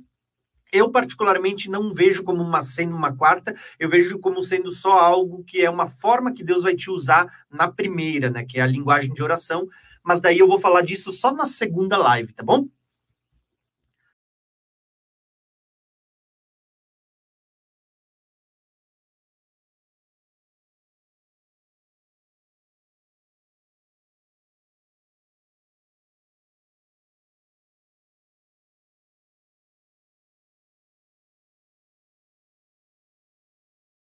Eu, 0.71 0.89
particularmente, 0.89 1.69
não 1.69 1.93
vejo 1.93 2.23
como 2.23 2.41
uma 2.41 2.61
sendo 2.61 2.95
uma 2.95 3.13
quarta, 3.13 3.53
eu 3.77 3.89
vejo 3.89 4.19
como 4.19 4.41
sendo 4.41 4.71
só 4.71 4.97
algo 4.97 5.43
que 5.43 5.61
é 5.61 5.69
uma 5.69 5.85
forma 5.85 6.31
que 6.31 6.45
Deus 6.45 6.63
vai 6.63 6.75
te 6.75 6.89
usar 6.89 7.27
na 7.51 7.69
primeira, 7.69 8.29
né? 8.29 8.45
Que 8.45 8.57
é 8.57 8.61
a 8.61 8.67
linguagem 8.67 9.13
de 9.13 9.21
oração. 9.21 9.67
Mas 10.01 10.21
daí 10.21 10.39
eu 10.39 10.47
vou 10.47 10.61
falar 10.61 10.79
disso 10.79 11.11
só 11.11 11.33
na 11.33 11.45
segunda 11.45 11.97
live, 11.97 12.31
tá 12.31 12.43
bom? 12.43 12.69